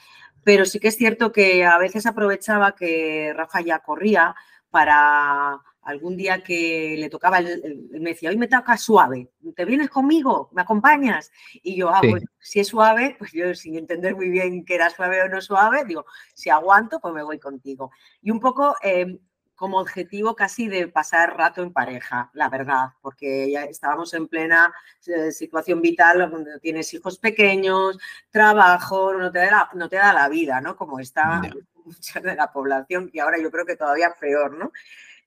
Pero 0.44 0.66
sí 0.66 0.78
que 0.78 0.88
es 0.88 0.96
cierto 0.96 1.32
que 1.32 1.64
a 1.64 1.78
veces 1.78 2.06
aprovechaba 2.06 2.76
que 2.76 3.32
Rafa 3.34 3.60
ya 3.60 3.80
corría 3.80 4.36
para 4.70 5.58
algún 5.84 6.16
día 6.16 6.42
que 6.42 6.96
le 6.98 7.08
tocaba, 7.10 7.38
el, 7.38 7.88
me 7.90 8.10
decía, 8.10 8.30
hoy 8.30 8.36
me 8.36 8.48
toca 8.48 8.76
suave, 8.76 9.30
¿te 9.54 9.64
vienes 9.64 9.90
conmigo? 9.90 10.50
¿Me 10.52 10.62
acompañas? 10.62 11.30
Y 11.62 11.76
yo, 11.76 11.90
ah, 11.90 12.00
pues 12.08 12.24
si 12.40 12.60
es 12.60 12.68
suave, 12.68 13.16
pues 13.18 13.32
yo 13.32 13.54
sin 13.54 13.76
entender 13.76 14.14
muy 14.14 14.28
bien 14.28 14.64
que 14.64 14.74
era 14.74 14.90
suave 14.90 15.22
o 15.22 15.28
no 15.28 15.40
suave, 15.40 15.84
digo, 15.84 16.06
si 16.34 16.50
aguanto, 16.50 17.00
pues 17.00 17.14
me 17.14 17.22
voy 17.22 17.38
contigo. 17.38 17.90
Y 18.22 18.30
un 18.30 18.40
poco 18.40 18.74
em, 18.82 19.18
como 19.54 19.78
objetivo 19.78 20.34
casi 20.34 20.68
de 20.68 20.88
pasar 20.88 21.36
rato 21.36 21.62
en 21.62 21.72
pareja, 21.72 22.30
la 22.34 22.48
verdad, 22.48 22.88
porque 23.00 23.50
ya 23.50 23.64
estábamos 23.64 24.12
en 24.14 24.28
plena 24.28 24.72
eh, 25.06 25.30
situación 25.30 25.80
vital 25.80 26.30
donde 26.30 26.58
tienes 26.60 26.92
hijos 26.94 27.18
pequeños, 27.18 27.98
trabajo, 28.30 29.14
no 29.14 29.30
te 29.30 29.38
da 29.38 29.50
la, 29.50 29.70
no 29.74 29.88
te 29.88 29.96
da 29.96 30.12
la 30.12 30.28
vida, 30.28 30.60
¿no? 30.60 30.76
Como 30.76 30.98
está 30.98 31.40
mucha 31.84 32.20
de 32.20 32.34
la 32.34 32.52
población 32.52 33.10
y 33.12 33.20
ahora 33.20 33.38
yo 33.38 33.50
creo 33.50 33.66
que 33.66 33.76
todavía 33.76 34.14
peor, 34.18 34.56
¿no? 34.56 34.72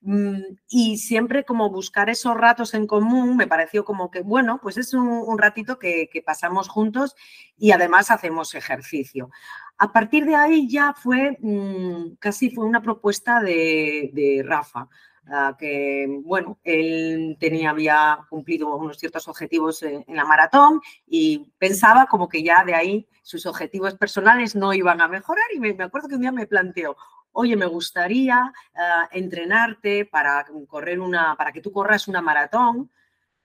Mm, 0.02 0.58
y 0.70 0.98
siempre 0.98 1.44
como 1.44 1.70
buscar 1.72 2.10
esos 2.10 2.36
ratos 2.36 2.74
en 2.76 2.86
común 2.86 3.36
me 3.36 3.48
pareció 3.48 3.84
como 3.84 4.12
que, 4.12 4.22
bueno, 4.22 4.60
pues 4.62 4.78
es 4.78 4.94
un, 4.94 5.38
ratito 5.38 5.80
que, 5.80 6.10
pasamos 6.26 6.70
juntos 6.70 7.16
y 7.58 7.72
además 7.72 8.12
hacemos 8.12 8.54
ejercicio. 8.56 9.30
A 9.78 9.92
partir 9.92 10.26
de 10.26 10.36
ahí 10.36 10.70
ya 10.70 10.94
fue, 10.94 11.38
mm, 11.42 12.16
casi 12.20 12.50
fue 12.52 12.66
una 12.66 12.82
propuesta 12.82 13.42
de, 13.42 14.44
Rafa, 14.46 14.88
ah, 15.32 15.56
que, 15.60 16.08
bueno, 16.24 16.60
él 16.64 17.38
tenía, 17.40 17.72
había 17.72 18.20
cumplido 18.30 18.76
unos 18.76 18.98
ciertos 19.00 19.28
objetivos 19.28 19.84
en, 19.84 20.06
la 20.08 20.26
maratón 20.26 20.80
y 21.08 21.52
pensaba 21.58 22.06
como 22.08 22.30
que 22.30 22.44
ya 22.44 22.64
de 22.64 22.76
ahí 22.76 23.08
sus 23.24 23.46
objetivos 23.46 23.96
personales 23.96 24.56
no 24.56 24.74
iban 24.74 25.02
a 25.02 25.08
mejorar 25.08 25.46
y 25.54 25.60
me, 25.60 25.74
me 25.74 25.84
acuerdo 25.86 26.08
que 26.08 26.16
un 26.16 26.22
día 26.22 26.32
me 26.32 26.48
planteó, 26.48 26.96
oye, 27.34 27.56
me 27.56 27.66
gustaría 27.66 28.52
eh, 28.76 29.08
entrenarte 29.12 30.06
para 30.06 30.46
correr 30.68 31.00
una, 31.00 31.36
para 31.36 31.52
que 31.52 31.62
tú 31.62 31.72
corras 31.72 32.08
una 32.08 32.22
maratón, 32.22 32.92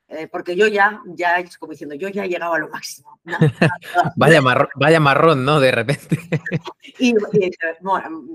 eh, 0.08 0.28
porque 0.30 0.54
yo 0.54 0.66
ya, 0.66 1.00
ya 1.06 1.38
es 1.38 1.56
como 1.56 1.72
diciendo, 1.72 1.94
yo 1.94 2.08
ya 2.08 2.24
he 2.24 2.28
llegado 2.28 2.54
a 2.54 2.58
lo 2.58 2.68
máximo. 2.68 3.18
vaya, 4.16 4.42
marrón, 4.42 4.68
vaya 4.74 5.00
marrón, 5.00 5.44
¿no? 5.44 5.58
De 5.58 5.70
repente. 5.70 6.18
y, 6.98 7.14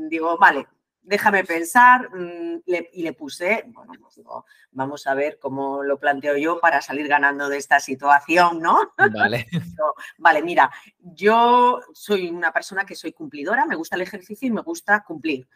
digo, 0.09 0.37
vale, 0.37 0.67
déjame 1.07 1.45
pensar 1.45 2.09
mm, 2.13 2.63
y 2.65 3.01
le 3.01 3.13
puse, 3.13 3.63
bueno, 3.67 3.93
pues 4.01 4.15
digo, 4.15 4.45
vamos 4.71 5.07
a 5.07 5.13
ver 5.13 5.39
cómo 5.39 5.81
lo 5.81 5.97
planteo 5.97 6.35
yo 6.35 6.59
para 6.59 6.81
salir 6.81 7.07
ganando 7.07 7.47
de 7.47 7.57
esta 7.57 7.79
situación, 7.79 8.59
¿no? 8.59 8.93
Vale. 8.97 9.47
vale, 10.17 10.43
mira, 10.43 10.69
yo 10.99 11.79
soy 11.93 12.29
una 12.29 12.51
persona 12.51 12.85
que 12.85 12.95
soy 12.95 13.13
cumplidora, 13.13 13.65
me 13.65 13.75
gusta 13.75 13.95
el 13.95 14.01
ejercicio 14.01 14.47
y 14.49 14.51
me 14.51 14.61
gusta 14.61 15.03
cumplir. 15.03 15.47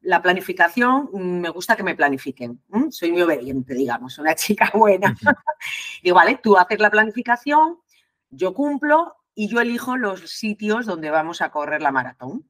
la 0.00 0.22
planificación, 0.22 1.10
mm, 1.12 1.40
me 1.40 1.50
gusta 1.50 1.76
que 1.76 1.82
me 1.82 1.94
planifiquen. 1.94 2.62
Soy 2.90 3.12
muy 3.12 3.20
obediente, 3.20 3.74
digamos, 3.74 4.18
una 4.18 4.34
chica 4.34 4.70
buena. 4.72 5.14
y 6.02 6.10
vale, 6.10 6.40
tú 6.42 6.56
haces 6.56 6.80
la 6.80 6.90
planificación, 6.90 7.80
yo 8.30 8.54
cumplo 8.54 9.14
y 9.34 9.48
yo 9.48 9.60
elijo 9.60 9.98
los 9.98 10.30
sitios 10.30 10.86
donde 10.86 11.10
vamos 11.10 11.42
a 11.42 11.50
correr 11.50 11.82
la 11.82 11.90
maratón 11.90 12.48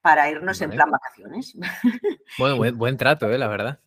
para 0.00 0.30
irnos 0.30 0.60
en 0.60 0.70
plan 0.70 0.90
vacaciones. 0.90 1.56
Bueno, 2.38 2.56
buen, 2.76 2.96
trato, 2.96 3.28
¿eh? 3.30 3.36
la 3.36 3.48
verdad. 3.48 3.80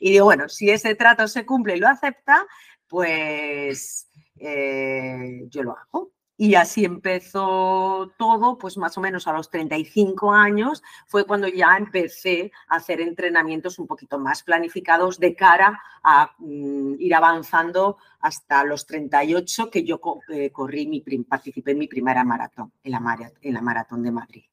Y 0.00 0.12
digo, 0.12 0.24
bueno, 0.24 0.48
si 0.48 0.70
ese 0.70 0.94
trato 0.94 1.28
se 1.28 1.44
cumple 1.44 1.76
y 1.76 1.80
lo 1.80 1.88
acepta, 1.88 2.46
pues 2.88 4.08
eh, 4.40 5.42
yo 5.48 5.62
lo 5.62 5.76
hago. 5.76 6.12
Y 6.36 6.56
así 6.56 6.84
empezó 6.84 8.12
todo, 8.18 8.58
pues 8.58 8.76
más 8.76 8.98
o 8.98 9.00
menos 9.00 9.28
a 9.28 9.32
los 9.32 9.48
35 9.50 10.32
años 10.32 10.82
fue 11.06 11.24
cuando 11.24 11.46
ya 11.46 11.76
empecé 11.76 12.50
a 12.66 12.76
hacer 12.76 13.00
entrenamientos 13.00 13.78
un 13.78 13.86
poquito 13.86 14.18
más 14.18 14.42
planificados 14.42 15.20
de 15.20 15.36
cara 15.36 15.80
a 16.02 16.32
mm, 16.38 16.94
ir 16.98 17.14
avanzando 17.14 17.98
hasta 18.18 18.64
los 18.64 18.86
38 18.86 19.70
que 19.70 19.84
yo 19.84 20.00
eh, 20.30 20.50
corrí, 20.50 20.88
mi, 20.88 21.00
participé 21.22 21.72
en 21.72 21.78
mi 21.78 21.86
primera 21.86 22.24
maratón, 22.24 22.72
en 22.82 22.90
la, 22.90 23.32
en 23.40 23.54
la 23.54 23.60
maratón 23.60 24.02
de 24.02 24.10
Madrid. 24.10 24.44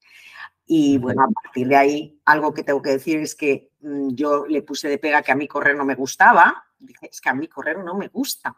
Y 0.72 0.98
bueno, 0.98 1.24
a 1.24 1.28
partir 1.28 1.66
de 1.66 1.74
ahí, 1.74 2.20
algo 2.24 2.54
que 2.54 2.62
tengo 2.62 2.80
que 2.80 2.90
decir 2.90 3.18
es 3.18 3.34
que 3.34 3.72
mm, 3.80 4.10
yo 4.10 4.46
le 4.46 4.62
puse 4.62 4.88
de 4.88 4.98
pega 4.98 5.20
que 5.20 5.32
a 5.32 5.34
mí 5.34 5.48
correr 5.48 5.74
no 5.74 5.84
me 5.84 5.96
gustaba. 5.96 6.62
Dije, 6.78 7.08
es 7.10 7.20
que 7.20 7.28
a 7.28 7.34
mí 7.34 7.48
correr 7.48 7.78
no 7.78 7.96
me 7.96 8.06
gusta. 8.06 8.56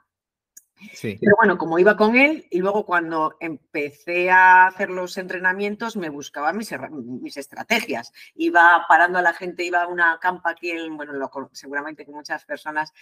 Pero 1.01 1.37
bueno, 1.39 1.59
como 1.59 1.79
iba 1.79 1.97
con 1.97 2.17
él 2.17 2.47
y 2.51 2.59
luego 2.59 2.85
cuando 2.85 3.37
empecé 3.41 4.31
a 4.31 4.67
hacer 4.67 4.91
los 4.91 5.17
entrenamientos 5.19 5.97
me 5.97 6.09
buscaba 6.09 6.53
mis, 6.53 6.75
mis 6.91 7.37
estrategias. 7.37 8.13
Iba 8.35 8.85
parando 8.89 9.19
a 9.19 9.23
la 9.23 9.33
gente, 9.33 9.65
iba 9.65 9.83
a 9.83 9.87
una 9.87 10.19
campa 10.21 10.51
aquí, 10.51 10.71
en, 10.71 10.97
bueno, 10.97 11.13
seguramente 11.53 12.05
que 12.05 12.13
muchas 12.13 12.45
personas, 12.45 12.93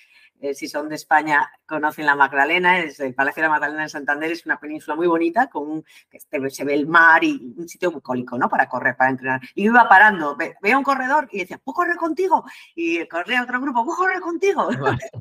eh, 0.40 0.54
si 0.54 0.68
son 0.68 0.88
de 0.88 0.96
España, 0.96 1.50
conocen 1.66 2.06
la 2.06 2.16
Magdalena, 2.16 2.80
es 2.80 3.00
el 3.00 3.14
Palacio 3.14 3.42
de 3.42 3.48
la 3.48 3.54
Magdalena 3.54 3.82
en 3.84 3.88
Santander, 3.88 4.30
es 4.32 4.46
una 4.46 4.58
península 4.58 4.96
muy 4.96 5.06
bonita, 5.06 5.48
con 5.48 5.84
que 6.10 6.20
se 6.50 6.64
ve 6.64 6.74
el 6.74 6.86
mar 6.86 7.22
y 7.24 7.54
un 7.56 7.68
sitio 7.68 7.90
bucólico, 7.90 8.38
¿no? 8.38 8.48
Para 8.48 8.68
correr, 8.68 8.96
para 8.96 9.10
entrenar. 9.10 9.40
Y 9.54 9.64
iba 9.64 9.88
parando, 9.88 10.36
veía 10.36 10.78
un 10.78 10.84
corredor 10.84 11.28
y 11.30 11.40
decía, 11.40 11.58
¿puedo 11.58 11.74
correr 11.74 11.96
contigo? 11.96 12.44
Y 12.74 13.06
corría 13.08 13.42
otro 13.42 13.60
grupo, 13.60 13.84
¿puedo 13.84 13.98
correr 13.98 14.20
contigo? 14.20 14.68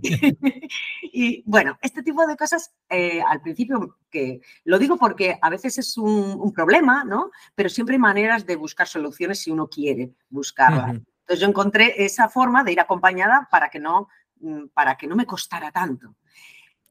y 1.01 1.43
bueno, 1.45 1.77
este 1.81 2.03
tipo 2.03 2.25
de 2.25 2.35
cosas 2.35 2.48
eh, 2.89 3.21
al 3.21 3.41
principio 3.41 3.97
que 4.09 4.41
lo 4.63 4.79
digo 4.79 4.97
porque 4.97 5.37
a 5.41 5.49
veces 5.49 5.77
es 5.77 5.97
un, 5.97 6.51
problema, 6.53 7.03
¿no? 7.03 7.31
Pero 7.55 7.69
siempre 7.69 7.95
hay 7.95 7.99
maneras 7.99 8.45
de 8.45 8.55
buscar 8.55 8.87
soluciones 8.87 9.41
si 9.41 9.51
uno 9.51 9.67
quiere 9.67 10.13
buscarlas. 10.29 10.89
Entonces 10.89 11.39
yo 11.39 11.47
encontré 11.47 12.03
esa 12.03 12.27
forma 12.29 12.63
de 12.63 12.71
ir 12.71 12.79
acompañada 12.79 13.47
para 13.51 13.69
que 13.69 13.79
no, 13.79 14.07
mm, 14.39 14.67
para 14.73 14.97
que 14.97 15.07
no 15.07 15.15
me 15.15 15.25
costara 15.25 15.71
tanto. 15.71 16.15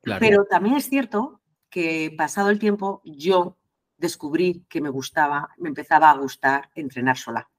Pero 0.03 0.45
también 0.45 0.77
es 0.77 0.89
cierto 0.89 1.41
que 1.69 2.15
pasado 2.17 2.51
el 2.51 2.59
tiempo 2.59 3.03
yo 3.05 3.59
descubrí 3.97 4.65
que 4.69 4.81
me 4.81 4.89
gustaba, 4.89 5.51
me 5.59 5.69
empezaba 5.69 6.11
a 6.11 6.17
gustar 6.17 6.71
entrenar 6.75 7.19
sola. 7.19 7.51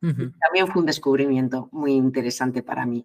También 0.00 0.68
fue 0.68 0.80
un 0.80 0.86
descubrimiento 0.86 1.68
muy 1.72 1.92
interesante 1.92 2.62
para 2.62 2.86
mí 2.86 3.04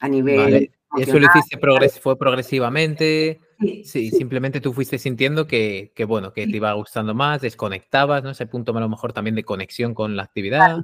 a 0.00 0.08
nivel... 0.08 0.70
¿Y 0.96 1.02
eso 1.02 1.18
lo 1.18 1.26
hiciste 1.26 1.58
fue 2.00 2.16
progresivamente? 2.16 3.40
Sí. 3.84 4.10
simplemente 4.10 4.60
tú 4.60 4.72
fuiste 4.72 4.98
sintiendo 4.98 5.46
que, 5.46 5.92
bueno, 6.06 6.32
que 6.32 6.46
te 6.46 6.56
iba 6.56 6.72
gustando 6.72 7.14
más, 7.14 7.40
desconectabas, 7.40 8.22
¿no? 8.22 8.30
Ese 8.30 8.46
punto 8.46 8.76
a 8.76 8.80
lo 8.80 8.88
mejor 8.88 9.12
también 9.12 9.34
de 9.34 9.44
conexión 9.44 9.94
con 9.94 10.16
la 10.16 10.24
actividad. 10.24 10.80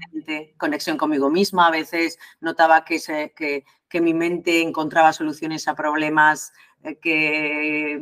Conexión 0.57 0.97
conmigo 0.97 1.31
misma, 1.31 1.67
a 1.67 1.71
veces 1.71 2.19
notaba 2.41 2.85
que, 2.85 2.99
se, 2.99 3.33
que, 3.37 3.65
que 3.89 4.01
mi 4.01 4.15
mente 4.15 4.63
encontraba 4.63 5.13
soluciones 5.13 5.69
a 5.69 5.75
problemas 5.75 6.53
eh, 6.83 6.99
que 6.99 8.01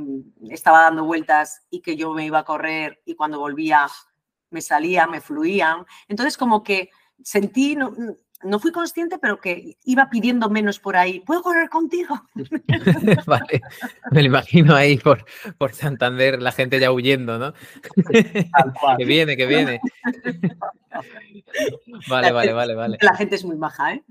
estaba 0.51 0.83
dando 0.83 1.05
vueltas 1.05 1.62
y 1.71 1.81
que 1.81 1.97
yo 1.97 2.12
me 2.14 2.27
iba 2.27 2.38
a 2.41 2.45
correr 2.45 3.03
y 3.05 3.14
cuando 3.14 3.41
volvía 3.41 3.88
me 4.51 4.61
salía, 4.61 5.07
me 5.07 5.21
fluían. 5.21 5.85
Entonces 6.07 6.37
como 6.37 6.62
que 6.62 6.91
sentí, 7.23 7.77
no 7.77 7.93
fui 8.61 8.70
consciente, 8.70 9.18
pero 9.18 9.40
que 9.40 9.77
iba 9.85 10.09
pidiendo 10.11 10.48
menos 10.48 10.79
por 10.79 10.96
ahí. 10.96 11.20
¿Puedo 11.20 11.42
correr 11.42 11.68
contigo? 11.68 12.22
vale, 13.27 13.61
me 14.11 14.22
lo 14.22 14.27
imagino 14.27 14.74
ahí 14.74 14.96
por, 14.96 15.24
por 15.57 15.74
Santander, 15.74 16.40
la 16.40 16.53
gente 16.53 16.79
ya 16.79 16.92
huyendo, 16.92 17.38
¿no? 17.38 17.53
que 18.98 19.05
viene, 19.05 19.37
que 19.37 19.46
viene. 19.46 19.81
vale, 22.09 22.33
vale, 22.33 22.53
vale, 22.53 22.74
vale. 22.74 22.98
La 23.01 23.16
gente 23.16 23.35
es 23.35 23.44
muy 23.44 23.57
baja, 23.57 23.94
¿eh? 23.94 24.05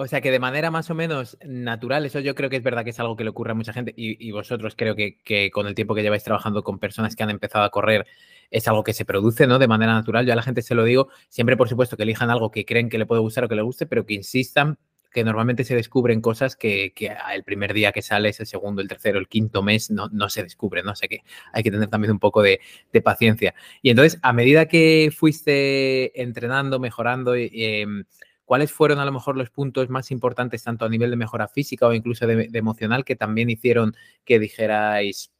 O 0.00 0.06
sea 0.06 0.20
que 0.20 0.30
de 0.30 0.38
manera 0.38 0.70
más 0.70 0.90
o 0.90 0.94
menos 0.94 1.36
natural, 1.44 2.06
eso 2.06 2.20
yo 2.20 2.36
creo 2.36 2.48
que 2.48 2.54
es 2.54 2.62
verdad 2.62 2.84
que 2.84 2.90
es 2.90 3.00
algo 3.00 3.16
que 3.16 3.24
le 3.24 3.30
ocurre 3.30 3.50
a 3.50 3.54
mucha 3.54 3.72
gente 3.72 3.92
y, 3.96 4.30
vosotros 4.30 4.76
creo 4.76 4.94
que, 4.94 5.18
que, 5.24 5.50
con 5.50 5.66
el 5.66 5.74
tiempo 5.74 5.92
que 5.92 6.02
lleváis 6.02 6.22
trabajando 6.22 6.62
con 6.62 6.78
personas 6.78 7.16
que 7.16 7.24
han 7.24 7.30
empezado 7.30 7.64
a 7.64 7.70
correr 7.70 8.06
es 8.48 8.68
algo 8.68 8.84
que 8.84 8.92
se 8.94 9.04
produce 9.04 9.48
¿no? 9.48 9.58
de 9.58 9.66
manera 9.66 9.94
natural. 9.94 10.24
Yo 10.24 10.32
a 10.32 10.36
la 10.36 10.42
gente 10.42 10.62
se 10.62 10.76
lo 10.76 10.84
digo, 10.84 11.08
siempre 11.28 11.56
por 11.56 11.68
supuesto 11.68 11.96
que 11.96 12.04
elijan 12.04 12.30
algo 12.30 12.52
que 12.52 12.64
creen 12.64 12.88
que 12.88 12.96
le 12.96 13.06
puede 13.06 13.20
gustar 13.20 13.42
o 13.42 13.48
que 13.48 13.56
le 13.56 13.62
guste, 13.62 13.86
pero 13.86 14.06
que 14.06 14.14
insistan 14.14 14.78
que 15.10 15.24
normalmente 15.24 15.64
se 15.64 15.74
descubren 15.74 16.20
cosas 16.20 16.54
que, 16.54 16.92
el 17.34 17.42
primer 17.42 17.72
día 17.72 17.90
que 17.90 18.02
sales, 18.02 18.38
el 18.38 18.46
segundo, 18.46 18.82
el 18.82 18.86
tercero, 18.86 19.18
el 19.18 19.26
quinto 19.26 19.64
mes 19.64 19.90
no, 19.90 20.08
no 20.12 20.28
se 20.28 20.44
descubren, 20.44 20.84
¿no? 20.84 20.94
sé 20.94 21.08
que 21.08 21.22
hay 21.52 21.64
que 21.64 21.72
tener 21.72 21.88
también 21.88 22.12
un 22.12 22.20
poco 22.20 22.40
de, 22.42 22.60
paciencia. 23.02 23.54
Y 23.82 23.90
entonces, 23.90 24.20
a 24.22 24.32
medida 24.32 24.66
que 24.66 25.10
fuiste 25.16 26.20
entrenando, 26.20 26.78
mejorando, 26.78 27.34
em, 27.34 28.04
¿cuáles 28.48 28.72
fueron 28.72 28.98
a 28.98 29.04
lo 29.04 29.12
mejor 29.12 29.36
los 29.36 29.50
puntos 29.50 29.88
más 29.90 30.10
importantes, 30.10 30.64
tanto 30.64 30.84
a 30.84 30.88
nivel 30.88 31.10
de 31.10 31.16
mejora 31.16 31.46
física 31.46 31.86
o 31.86 31.92
incluso 31.92 32.26
de, 32.26 32.48
emocional, 32.54 33.04
que 33.04 33.14
también 33.14 33.50
hicieron 33.50 33.94
que 34.24 34.38
dijerais, 34.38 35.30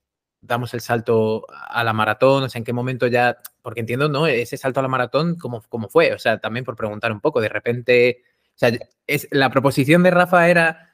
damos 0.41 0.75
el 0.75 0.81
salto 0.81 1.47
a 1.49 1.83
la 1.83 1.93
maratón, 1.93 2.45
o 2.45 2.49
sea, 2.49 2.59
en 2.59 2.65
qué 2.65 2.73
momento 2.73 3.07
ya, 3.07 3.39
porque 3.63 3.81
entiendo, 3.81 4.09
¿no? 4.09 4.27
Ese 4.27 4.57
salto 4.57 4.81
a 4.81 4.83
la 4.83 4.89
maratón, 4.89 5.37
¿cómo, 5.37 5.63
cómo 5.69 5.89
fue? 5.89 6.13
O 6.13 6.19
sea, 6.19 6.39
también 6.39 6.65
por 6.65 6.77
preguntar 6.77 7.11
un 7.11 7.21
poco, 7.21 7.41
de 7.41 7.49
repente 7.49 8.23
o 8.49 8.59
sea, 8.59 8.73
es, 9.07 9.29
la 9.31 9.51
proposición 9.51 10.03
de 10.03 10.11
Rafa 10.11 10.49
era, 10.49 10.93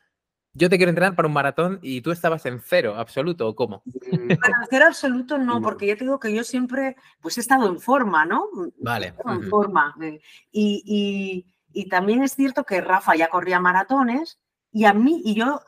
yo 0.53 0.69
te 0.69 0.77
quiero 0.77 0.91
entrenar 0.91 1.17
para 1.17 1.29
un 1.29 1.33
maratón 1.33 1.79
y 1.81 2.03
tú 2.03 2.11
estabas 2.11 2.45
en 2.45 2.61
cero 2.61 2.95
absoluto, 2.99 3.49
¿o 3.49 3.55
cómo? 3.57 3.83
Mm, 3.87 4.29
para 4.41 4.67
cero 4.69 4.85
absoluto 4.87 5.39
no, 5.39 5.63
porque 5.63 5.87
ya 5.87 5.97
te 5.97 6.05
digo 6.05 6.21
que 6.21 6.35
yo 6.35 6.45
siempre 6.45 6.95
pues 7.23 7.39
he 7.39 7.41
estado 7.41 7.67
en 7.67 7.81
forma, 7.81 8.27
¿no? 8.27 8.51
Vale. 8.81 9.15
En 9.27 9.43
forma. 9.45 9.97
Eh, 10.03 10.21
y, 10.53 11.47
también 11.89 12.23
es 12.23 12.35
cierto 12.35 12.65
que 12.65 12.81
Rafa 12.81 13.15
ya 13.17 13.29
corría 13.29 13.61
maratones 13.61 14.39
y 14.73 14.85
a 14.87 14.93
mí, 14.95 15.23
y 15.25 15.35
yo 15.35 15.61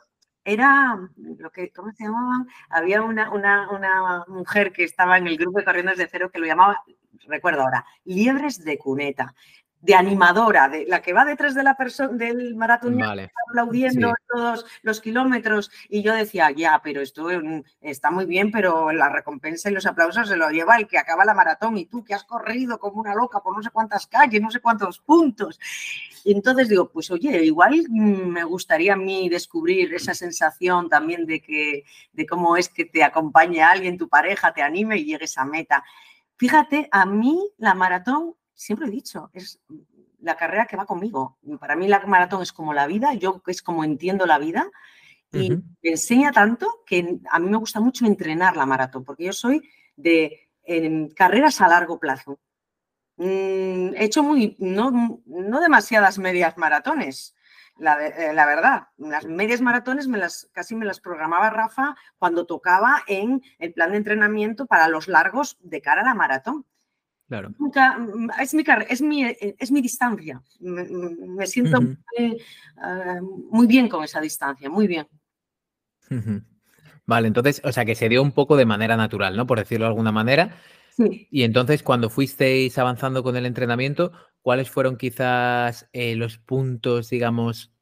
era 0.43 0.97
lo 1.15 1.51
que, 1.51 1.71
¿cómo 1.71 1.91
se 1.91 2.05
llamaban? 2.05 2.47
Había 2.69 3.01
una, 3.01 3.31
una, 3.31 3.69
una, 3.69 4.23
mujer 4.27 4.71
que 4.71 4.85
estaba 4.85 5.17
en 5.17 5.27
el 5.27 5.37
grupo 5.37 5.59
de 5.59 5.65
corrientes 5.65 5.97
de 5.97 6.07
cero 6.09 6.29
que 6.31 6.39
lo 6.39 6.45
llamaba, 6.45 6.81
recuerdo 7.27 7.61
ahora, 7.61 7.85
liebres 8.05 8.63
de 8.63 8.77
cuneta 8.77 9.35
de 9.81 9.93
animadora, 9.93 10.69
de 10.69 10.85
la 10.87 11.01
que 11.01 11.13
va 11.13 11.23
detrás 11.23 11.53
de 11.53 11.63
la 11.63 11.75
persona 11.75 12.13
del 12.13 12.55
maratón 12.55 12.99
aplaudiendo 13.47 14.13
todos 14.27 14.65
los 14.81 14.99
kilómetros. 14.99 15.71
Y 15.87 16.01
yo 16.01 16.13
decía, 16.13 16.51
ya, 16.51 16.81
pero 16.83 17.01
esto 17.01 17.27
está 17.81 18.09
muy 18.09 18.25
bien, 18.25 18.51
pero 18.51 18.91
la 18.91 19.09
recompensa 19.09 19.69
y 19.69 19.73
los 19.73 19.85
aplausos 19.85 20.27
se 20.27 20.35
lo 20.35 20.49
lleva 20.49 20.77
el 20.77 20.87
que 20.87 20.97
acaba 20.97 21.25
la 21.25 21.33
maratón 21.33 21.77
y 21.77 21.85
tú 21.85 22.03
que 22.03 22.13
has 22.13 22.23
corrido 22.23 22.79
como 22.79 22.99
una 23.01 23.13
loca 23.13 23.41
por 23.41 23.55
no 23.55 23.61
sé 23.61 23.69
cuántas 23.69 24.07
calles, 24.07 24.41
no 24.41 24.49
sé 24.49 24.59
cuántos 24.59 24.99
puntos. 24.99 25.59
Y 26.23 26.33
entonces 26.33 26.69
digo, 26.69 26.89
pues 26.89 27.11
oye, 27.11 27.43
igual 27.45 27.85
me 27.89 28.43
gustaría 28.43 28.93
a 28.93 28.97
mí 28.97 29.29
descubrir 29.29 29.93
esa 29.93 30.13
sensación 30.13 30.89
también 30.89 31.25
de 31.25 31.41
que 31.41 31.83
de 32.13 32.25
cómo 32.25 32.57
es 32.57 32.67
que 32.67 32.85
te 32.85 33.03
acompañe 33.03 33.61
alguien, 33.61 33.97
tu 33.97 34.09
pareja, 34.09 34.53
te 34.53 34.61
anime 34.61 34.97
y 34.97 35.05
llegues 35.05 35.37
a 35.37 35.45
meta. 35.45 35.83
Fíjate, 36.35 36.89
a 36.91 37.05
mí 37.05 37.39
la 37.57 37.73
maratón 37.73 38.35
siempre 38.57 38.87
he 38.87 38.91
dicho, 38.91 39.29
es 39.33 39.61
la 40.19 40.35
carrera 40.35 40.65
que 40.65 40.75
va 40.75 40.85
conmigo. 40.85 41.37
Para 41.59 41.75
mí 41.75 41.87
la 41.87 41.99
maratón 42.05 42.41
es 42.41 42.51
como 42.51 42.73
la 42.73 42.87
vida, 42.87 43.13
yo 43.13 43.41
es 43.47 43.61
como 43.61 43.83
entiendo 43.83 44.25
la 44.25 44.39
vida 44.39 44.69
y 45.31 45.51
me 45.51 45.61
enseña 45.83 46.31
tanto 46.31 46.83
que 46.85 47.19
a 47.29 47.39
mí 47.39 47.49
me 47.49 47.57
gusta 47.57 47.79
mucho 47.79 48.05
entrenar 48.05 48.57
la 48.57 48.65
maratón, 48.65 49.03
porque 49.03 49.25
yo 49.25 49.33
soy 49.33 49.61
de 49.95 50.49
carreras 51.15 51.61
a 51.61 51.67
largo 51.67 51.99
plazo. 51.99 52.39
Mm, 53.17 53.95
he 53.95 54.05
hecho 54.05 54.23
muy, 54.23 54.55
no, 54.59 55.21
no 55.25 55.59
demasiadas 55.59 56.19
medias 56.19 56.57
maratones, 56.57 57.35
la, 57.77 58.05
eh, 58.05 58.33
la, 58.33 58.45
verdad. 58.45 58.87
Las 58.97 59.25
medias 59.25 59.61
maratones 59.61 60.07
me 60.07 60.17
las, 60.17 60.49
casi 60.51 60.75
me 60.75 60.85
las 60.85 60.99
programaba 60.99 61.49
Rafa 61.49 61.95
cuando 62.17 62.45
tocaba 62.45 63.03
en 63.07 63.41
el 63.59 63.73
plan 63.73 63.91
de 63.91 63.97
entrenamiento 63.97 64.65
para 64.65 64.87
los 64.87 65.07
largos 65.07 65.57
de 65.61 65.81
cara 65.81 66.01
a 66.01 66.05
la 66.05 66.13
maratón. 66.13 66.65
Claro. 67.27 67.53
Nunca, 67.59 67.97
mm, 67.97 68.29
es 68.39 68.53
mi, 68.53 68.63
es 68.89 69.01
mi, 69.01 69.25
eh, 69.25 69.55
es 69.59 69.71
mi 69.71 69.81
distancia. 69.81 70.41
Me, 70.59 71.45
siento 71.45 71.79
ah, 72.77 73.19
muy, 73.51 73.67
bien 73.67 73.89
con 73.89 74.03
esa 74.03 74.21
distancia, 74.21 74.69
muy 74.69 74.87
bien. 74.87 75.07
Vale, 77.05 77.27
entonces, 77.27 77.61
o 77.65 77.71
sea, 77.71 77.83
que 77.83 77.95
se 77.95 78.07
dio 78.07 78.21
un 78.21 78.31
poco 78.31 78.55
de 78.55 78.65
manera 78.65 78.95
natural, 78.95 79.35
¿no? 79.35 79.45
Por 79.45 79.59
decirlo 79.59 79.85
de 79.85 79.89
alguna 79.89 80.11
manera. 80.11 80.57
Sí. 80.89 81.27
Y 81.29 81.43
entonces, 81.43 81.83
cuando 81.83 82.09
fuisteis 82.09 82.77
avanzando 82.77 83.23
con 83.23 83.35
el 83.35 83.45
entrenamiento, 83.45 84.13
¿cuáles 84.41 84.69
fueron 84.69 84.97
quizás 84.97 85.89
eh, 85.91 86.15
los 86.15 86.37
puntos, 86.37 87.09
digamos, 87.09 87.73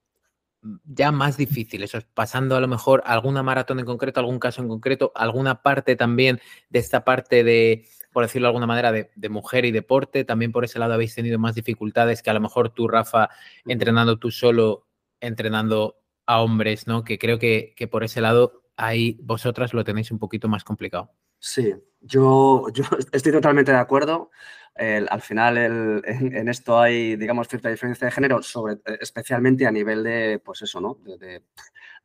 ya 0.85 1.11
más 1.11 1.37
difíciles? 1.37 1.91
pasando 2.13 2.55
a 2.55 2.59
lo 2.59 2.67
mejor 2.67 3.03
alguna 3.05 3.43
maratón 3.43 3.79
en 3.79 3.85
concreto, 3.85 4.19
algún 4.19 4.39
caso 4.39 4.61
en 4.61 4.67
concreto, 4.67 5.11
alguna 5.15 5.61
parte 5.61 5.95
también 5.95 6.39
de 6.69 6.79
esta 6.79 7.03
parte 7.03 7.43
de 7.43 7.85
por 8.15 8.23
decirlo 8.23 8.45
de 8.45 8.51
alguna 8.51 8.65
manera, 8.65 8.93
de, 8.93 9.29
mujer 9.29 9.65
y 9.65 9.71
deporte. 9.71 10.23
También 10.23 10.53
por 10.53 10.63
ese 10.63 10.79
lado 10.79 10.93
habéis 10.93 11.13
tenido 11.13 11.37
más 11.37 11.53
dificultades 11.53 12.23
que 12.23 12.29
a 12.29 12.33
lo 12.33 12.39
mejor 12.39 12.69
tú, 12.69 12.87
Rafa, 12.87 13.29
entrenando 13.65 14.17
tú 14.19 14.31
solo, 14.31 14.87
entrenando 15.19 15.97
a 16.25 16.39
hombres, 16.39 16.87
¿no? 16.87 17.03
Que 17.03 17.19
creo 17.19 17.39
que, 17.39 17.73
por 17.91 18.05
ese 18.05 18.21
lado 18.21 18.63
ahí 18.77 19.19
vosotras 19.21 19.73
lo 19.73 19.83
tenéis 19.83 20.11
un 20.11 20.19
poquito 20.19 20.47
más 20.47 20.63
complicado. 20.63 21.11
Sí, 21.39 21.73
yo, 21.99 22.67
yo 22.73 22.85
estoy 23.11 23.33
totalmente 23.33 23.73
de 23.73 23.79
acuerdo. 23.79 24.31
Al 24.75 25.21
final 25.21 25.57
en, 25.57 26.49
esto 26.49 26.79
hay, 26.79 27.15
digamos, 27.15 27.47
cierta 27.47 27.69
diferencia 27.69 28.05
de 28.05 28.11
género, 28.11 28.43
sobre, 28.43 28.77
especialmente 28.99 29.65
a 29.65 29.71
nivel 29.71 30.03
de, 30.03 30.41
pues 30.43 30.61
eso, 30.61 30.81
¿no? 30.81 30.97
de, 31.05 31.41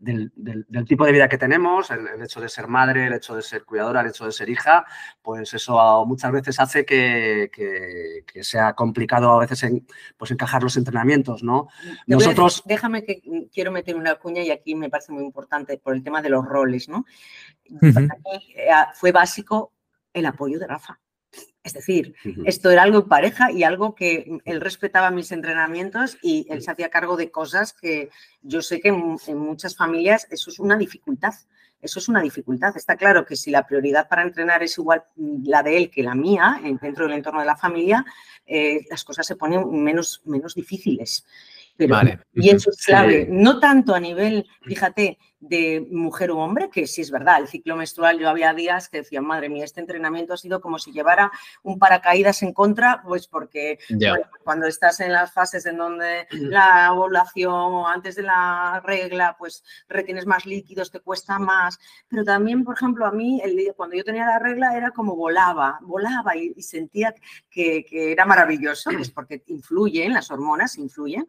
del, 0.00 0.84
tipo 0.86 1.04
de 1.04 1.12
vida 1.12 1.28
que 1.28 1.36
tenemos, 1.36 1.90
el, 1.90 2.22
hecho 2.22 2.40
de 2.40 2.48
ser 2.48 2.68
madre, 2.68 3.06
el 3.06 3.12
hecho 3.12 3.34
de 3.34 3.42
ser 3.42 3.64
cuidadora, 3.64 4.00
el 4.00 4.08
hecho 4.08 4.24
de 4.24 4.32
ser 4.32 4.48
hija, 4.48 4.84
pues 5.20 5.52
eso 5.52 6.04
muchas 6.06 6.32
veces 6.32 6.58
hace 6.60 6.84
que, 6.84 7.50
sea 8.42 8.74
complicado 8.74 9.32
a 9.32 9.40
veces 9.40 9.62
en, 9.64 9.86
pues 10.16 10.30
encajar 10.30 10.62
los 10.62 10.76
entrenamientos, 10.76 11.42
¿no? 11.42 11.68
Nosotros... 12.06 12.62
déjame 12.64 13.04
que 13.04 13.20
quiero 13.52 13.72
meter 13.72 13.96
una 13.96 14.14
cuña 14.14 14.42
y 14.42 14.50
aquí 14.50 14.74
me 14.74 14.88
parece 14.88 15.12
muy 15.12 15.24
importante 15.24 15.76
por 15.78 15.94
el 15.94 16.02
tema 16.02 16.22
de 16.22 16.30
los 16.30 16.44
roles, 16.46 16.88
¿no? 16.88 17.04
Eh, 17.82 18.70
fue 18.94 19.12
básico 19.12 19.72
el 20.12 20.26
apoyo 20.26 20.58
de 20.58 20.66
Rafa. 20.66 20.99
Es 21.62 21.74
decir, 21.74 22.14
esto 22.46 22.70
era 22.70 22.84
algo 22.84 23.00
en 23.00 23.08
pareja 23.08 23.52
y 23.52 23.64
algo 23.64 23.94
que 23.94 24.38
él 24.46 24.60
respetaba 24.62 25.10
mis 25.10 25.30
entrenamientos 25.30 26.16
y 26.22 26.46
él 26.48 26.62
se 26.62 26.70
hacía 26.70 26.88
cargo 26.88 27.18
de 27.18 27.30
cosas 27.30 27.74
que 27.74 28.08
yo 28.40 28.62
sé 28.62 28.80
que 28.80 28.88
en, 28.88 29.36
muchas 29.36 29.76
familias 29.76 30.26
eso 30.30 30.50
es 30.50 30.58
una 30.58 30.78
dificultad. 30.78 31.34
Eso 31.82 31.98
es 31.98 32.08
una 32.08 32.22
dificultad. 32.22 32.76
Está 32.76 32.96
claro 32.96 33.24
que 33.24 33.36
si 33.36 33.50
la 33.50 33.66
prioridad 33.66 34.08
para 34.08 34.22
entrenar 34.22 34.62
es 34.62 34.76
igual 34.78 35.02
la 35.16 35.62
de 35.62 35.76
él 35.76 35.90
que 35.90 36.02
la 36.02 36.14
mía, 36.14 36.60
dentro 36.80 37.06
del 37.06 37.16
entorno 37.16 37.40
de 37.40 37.46
la 37.46 37.56
familia, 37.56 38.04
eh, 38.46 38.80
las 38.90 39.04
cosas 39.04 39.26
se 39.26 39.36
ponen 39.36 39.70
menos, 39.82 40.22
menos 40.24 40.54
difíciles. 40.54 41.26
vale. 41.88 42.20
Y 42.34 42.50
eso 42.50 42.70
es 42.70 42.84
clave, 42.84 43.28
no 43.30 43.60
tanto 43.60 43.94
a 43.94 44.00
nivel, 44.00 44.46
fíjate, 44.62 45.18
de 45.40 45.86
mujer 45.90 46.30
u 46.30 46.38
hombre, 46.38 46.68
que 46.70 46.86
sí 46.86 47.00
es 47.00 47.10
verdad, 47.10 47.40
el 47.40 47.48
ciclo 47.48 47.74
menstrual, 47.74 48.18
yo 48.18 48.28
había 48.28 48.52
días 48.52 48.90
que 48.90 48.98
decía, 48.98 49.22
madre 49.22 49.48
mía, 49.48 49.64
este 49.64 49.80
entrenamiento 49.80 50.34
ha 50.34 50.36
sido 50.36 50.60
como 50.60 50.78
si 50.78 50.92
llevara 50.92 51.32
un 51.62 51.78
paracaídas 51.78 52.42
en 52.42 52.52
contra, 52.52 53.02
pues 53.02 53.26
porque 53.26 53.78
cuando 54.44 54.66
estás 54.66 55.00
en 55.00 55.12
las 55.12 55.32
fases 55.32 55.64
en 55.64 55.78
donde 55.78 56.26
la 56.30 56.92
ovulación 56.92 57.52
o 57.52 57.88
antes 57.88 58.16
de 58.16 58.22
la 58.22 58.82
regla, 58.84 59.36
pues 59.38 59.64
retienes 59.88 60.26
más 60.26 60.44
líquidos, 60.44 60.90
te 60.90 61.00
cuesta 61.00 61.38
más, 61.38 61.78
pero 62.08 62.22
también, 62.22 62.62
por 62.62 62.76
ejemplo, 62.76 63.06
a 63.06 63.12
mí, 63.12 63.40
el, 63.42 63.72
cuando 63.76 63.96
yo 63.96 64.04
tenía 64.04 64.26
la 64.26 64.38
regla 64.38 64.76
era 64.76 64.90
como 64.90 65.16
volaba, 65.16 65.78
volaba 65.80 66.36
y, 66.36 66.60
sentía 66.60 67.14
que, 67.50 67.84
que, 67.84 68.12
era 68.12 68.26
maravilloso, 68.26 68.90
pues 68.92 69.10
porque 69.14 69.42
influyen, 69.46 70.12
las 70.12 70.30
hormonas 70.30 70.76
influyen, 70.76 71.26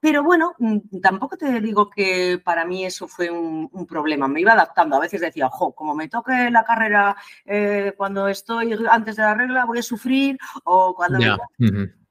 pero 0.00 0.22
bueno, 0.22 0.54
mm, 0.58 1.00
tampoco 1.02 1.36
te 1.36 1.60
digo 1.60 1.90
que 1.90 2.40
para 2.42 2.64
mí 2.64 2.84
eso 2.84 3.08
fue 3.08 3.30
un, 3.30 3.68
problema. 3.86 4.28
Me 4.28 4.40
iba 4.40 4.52
adaptando. 4.52 4.96
A 4.96 5.00
veces 5.00 5.20
decía, 5.20 5.46
ojo, 5.46 5.74
como 5.74 5.94
me 5.94 6.08
toque 6.08 6.50
la 6.50 6.64
carrera 6.64 7.16
eh, 7.44 7.94
cuando 7.96 8.28
estoy 8.28 8.76
antes 8.88 9.16
de 9.16 9.22
la 9.22 9.34
regla, 9.34 9.64
voy 9.64 9.78
a 9.78 9.82
sufrir. 9.82 10.38
O 10.64 10.94
cuando. 10.94 11.18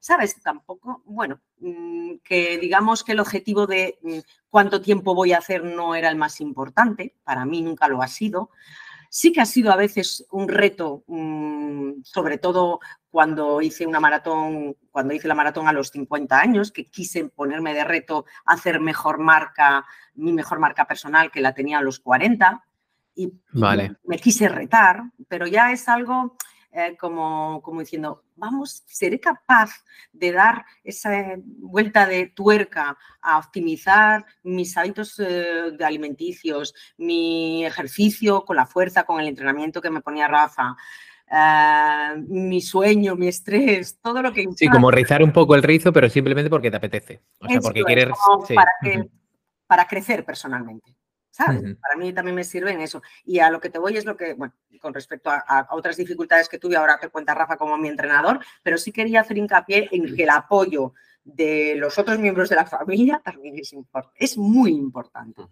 ¿Sabes? 0.00 0.40
Tampoco. 0.42 1.02
Bueno, 1.06 1.40
mm, 1.60 2.16
que 2.22 2.58
digamos 2.58 3.04
que 3.04 3.12
el 3.12 3.20
objetivo 3.20 3.66
de 3.66 3.98
mm, 4.02 4.18
cuánto 4.50 4.80
tiempo 4.80 5.14
voy 5.14 5.32
a 5.32 5.38
hacer 5.38 5.64
no 5.64 5.94
era 5.94 6.10
el 6.10 6.16
más 6.16 6.40
importante. 6.40 7.16
Para 7.24 7.44
mí 7.46 7.62
nunca 7.62 7.88
lo 7.88 8.02
ha 8.02 8.08
sido. 8.08 8.50
Sí 9.10 9.32
que 9.32 9.40
ha 9.40 9.46
sido 9.46 9.72
a 9.72 9.76
veces 9.76 10.26
un 10.30 10.48
reto, 10.48 11.02
sobre 12.04 12.36
todo 12.36 12.80
cuando 13.18 13.60
hice 13.60 13.84
una 13.84 13.98
maratón, 13.98 14.76
cuando 14.92 15.12
hice 15.12 15.26
la 15.26 15.34
maratón 15.34 15.66
a 15.66 15.72
los 15.72 15.90
50 15.90 16.38
años, 16.38 16.70
que 16.70 16.84
quise 16.84 17.24
ponerme 17.24 17.74
de 17.74 17.82
reto 17.82 18.26
hacer 18.44 18.78
mejor 18.78 19.18
marca, 19.18 19.84
mi 20.14 20.32
mejor 20.32 20.60
marca 20.60 20.84
personal 20.84 21.32
que 21.32 21.40
la 21.40 21.52
tenía 21.52 21.78
a 21.78 21.82
los 21.82 21.98
40 21.98 22.64
y, 23.16 23.32
vale. 23.50 23.96
me 24.04 24.20
quise 24.20 24.48
retar, 24.48 25.02
pero 25.26 25.48
ya 25.48 25.72
es 25.72 25.88
algo 25.88 26.36
eh, 26.70 26.96
como, 26.96 27.60
como 27.60 27.80
diciendo, 27.80 28.22
vamos, 28.36 28.84
seré 28.86 29.18
capaz 29.18 29.70
de 30.12 30.30
dar 30.30 30.64
esa 30.84 31.10
vuelta 31.38 32.06
de 32.06 32.26
tuerca 32.26 32.96
a 33.20 33.38
optimizar 33.38 34.24
mis 34.44 34.76
hábitos 34.76 35.18
eh, 35.18 35.72
de 35.76 35.84
alimenticios, 35.84 36.72
mi 36.98 37.64
ejercicio 37.64 38.44
con 38.44 38.54
la 38.54 38.66
fuerza, 38.66 39.02
con 39.02 39.20
el 39.20 39.26
entrenamiento 39.26 39.82
que 39.82 39.90
me 39.90 40.02
ponía 40.02 40.28
Rafa, 40.28 40.76
Ah, 41.30 42.14
mi 42.26 42.60
sueño, 42.60 43.14
mi 43.16 43.28
estrés, 43.28 43.98
todo 44.00 44.22
lo 44.22 44.32
que... 44.32 44.46
Sí, 44.56 44.68
como 44.68 44.90
rizar 44.90 45.22
un 45.22 45.32
poco 45.32 45.54
el 45.54 45.62
rizo, 45.62 45.92
pero 45.92 46.08
simplemente 46.08 46.48
porque 46.48 46.70
te 46.70 46.76
apetece. 46.78 47.20
O 47.40 47.48
sea, 47.48 47.60
porque 47.60 47.82
quieres... 47.82 48.08
Para 48.54 48.70
que 48.82 49.08
para 49.68 49.86
crecer 49.86 50.24
personalmente. 50.24 50.96
¿sabes? 51.30 51.76
Para 51.80 51.96
mí 51.96 52.12
también 52.12 52.34
me 52.34 52.42
sirve 52.42 52.72
en 52.72 52.80
eso. 52.80 53.00
Y 53.24 53.38
a 53.38 53.48
lo 53.48 53.60
que 53.60 53.70
te 53.70 53.78
voy 53.78 53.96
es 53.96 54.04
lo 54.04 54.16
que, 54.16 54.34
bueno, 54.34 54.54
con 54.80 54.92
respecto 54.92 55.30
a, 55.30 55.68
otras 55.70 55.96
dificultades 55.96 56.48
que 56.48 56.58
tuve, 56.58 56.74
ahora 56.74 56.98
te 56.98 57.10
cuenta 57.10 57.34
Rafa 57.34 57.56
como 57.56 57.78
mi 57.78 57.86
entrenador, 57.86 58.40
pero 58.62 58.76
sí 58.76 58.90
quería 58.90 59.20
hacer 59.20 59.38
hincapié 59.38 59.88
en 59.92 60.16
que 60.16 60.24
el 60.24 60.30
apoyo 60.30 60.94
de 61.22 61.76
los 61.76 61.96
otros 61.96 62.18
miembros 62.18 62.48
de 62.48 62.56
la 62.56 62.66
familia 62.66 63.20
también 63.22 63.56
es, 63.56 63.72
es 64.16 64.36
muy 64.36 64.72
importante. 64.72 65.42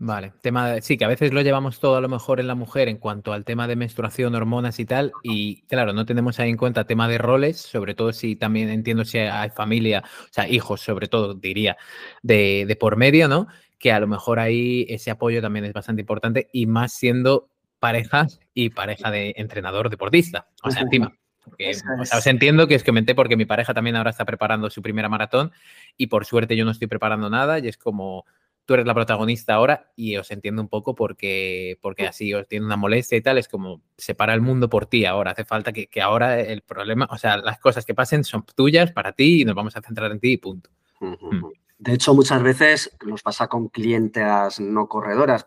Vale, 0.00 0.32
tema 0.42 0.70
de, 0.70 0.82
sí, 0.82 0.96
que 0.96 1.04
a 1.04 1.08
veces 1.08 1.32
lo 1.32 1.42
llevamos 1.42 1.80
todo 1.80 1.96
a 1.96 2.00
lo 2.00 2.08
mejor 2.08 2.38
en 2.38 2.46
la 2.46 2.54
mujer 2.54 2.88
en 2.88 2.98
cuanto 2.98 3.32
al 3.32 3.44
tema 3.44 3.66
de 3.66 3.74
menstruación, 3.74 4.32
hormonas 4.36 4.78
y 4.78 4.84
tal, 4.84 5.10
y 5.24 5.62
claro, 5.62 5.92
no 5.92 6.06
tenemos 6.06 6.38
ahí 6.38 6.50
en 6.50 6.56
cuenta 6.56 6.84
tema 6.84 7.08
de 7.08 7.18
roles, 7.18 7.58
sobre 7.60 7.94
todo 7.94 8.12
si 8.12 8.36
también 8.36 8.68
entiendo 8.68 9.04
si 9.04 9.18
hay 9.18 9.50
familia, 9.50 10.04
o 10.22 10.32
sea, 10.32 10.48
hijos 10.48 10.82
sobre 10.82 11.08
todo, 11.08 11.34
diría, 11.34 11.76
de, 12.22 12.64
de 12.68 12.76
por 12.76 12.96
medio, 12.96 13.26
¿no? 13.26 13.48
Que 13.76 13.90
a 13.90 13.98
lo 13.98 14.06
mejor 14.06 14.38
ahí 14.38 14.86
ese 14.88 15.10
apoyo 15.10 15.42
también 15.42 15.64
es 15.64 15.72
bastante 15.72 16.02
importante 16.02 16.48
y 16.52 16.66
más 16.66 16.92
siendo 16.92 17.48
pareja 17.80 18.28
y 18.54 18.70
pareja 18.70 19.10
de 19.10 19.34
entrenador 19.36 19.90
deportista, 19.90 20.46
o 20.62 20.70
sea, 20.70 20.82
encima. 20.82 21.12
o 21.46 22.04
sea, 22.04 22.18
os 22.18 22.26
entiendo 22.28 22.68
que 22.68 22.76
os 22.76 22.84
comenté 22.84 23.16
porque 23.16 23.36
mi 23.36 23.46
pareja 23.46 23.74
también 23.74 23.96
ahora 23.96 24.10
está 24.10 24.24
preparando 24.24 24.70
su 24.70 24.80
primera 24.80 25.08
maratón 25.08 25.50
y 25.96 26.06
por 26.06 26.24
suerte 26.24 26.56
yo 26.56 26.64
no 26.64 26.70
estoy 26.70 26.86
preparando 26.86 27.28
nada 27.30 27.58
y 27.58 27.66
es 27.66 27.76
como 27.76 28.24
tú 28.68 28.74
eres 28.74 28.84
la 28.84 28.92
protagonista 28.92 29.54
ahora 29.54 29.90
y 29.96 30.18
os 30.18 30.30
entiendo 30.30 30.60
un 30.60 30.68
poco 30.68 30.94
porque, 30.94 31.78
porque 31.80 32.06
así 32.06 32.34
os 32.34 32.46
tiene 32.46 32.66
una 32.66 32.76
molestia 32.76 33.16
y 33.16 33.22
tal, 33.22 33.38
es 33.38 33.48
como 33.48 33.80
separa 33.96 34.34
el 34.34 34.42
mundo 34.42 34.68
por 34.68 34.84
ti 34.84 35.06
ahora, 35.06 35.30
hace 35.30 35.46
falta 35.46 35.72
que, 35.72 35.88
ahora 36.02 36.38
el 36.38 36.60
problema, 36.60 37.08
o 37.10 37.16
sea, 37.16 37.38
las 37.38 37.58
cosas 37.60 37.86
que 37.86 37.94
pasen 37.94 38.24
son 38.24 38.44
tuyas 38.54 38.92
para 38.92 39.12
ti 39.12 39.40
y 39.40 39.44
nos 39.46 39.54
vamos 39.54 39.74
a 39.74 39.80
centrar 39.80 40.12
en 40.12 40.20
ti 40.20 40.32
y 40.32 40.36
punto. 40.36 40.68
Mm. 41.00 41.46
De 41.78 41.94
hecho, 41.94 42.12
muchas 42.12 42.42
veces 42.42 42.94
nos 43.06 43.22
pasa 43.22 43.46
con 43.46 43.68
clientes 43.68 44.60
no 44.60 44.86
corredoras. 44.86 45.46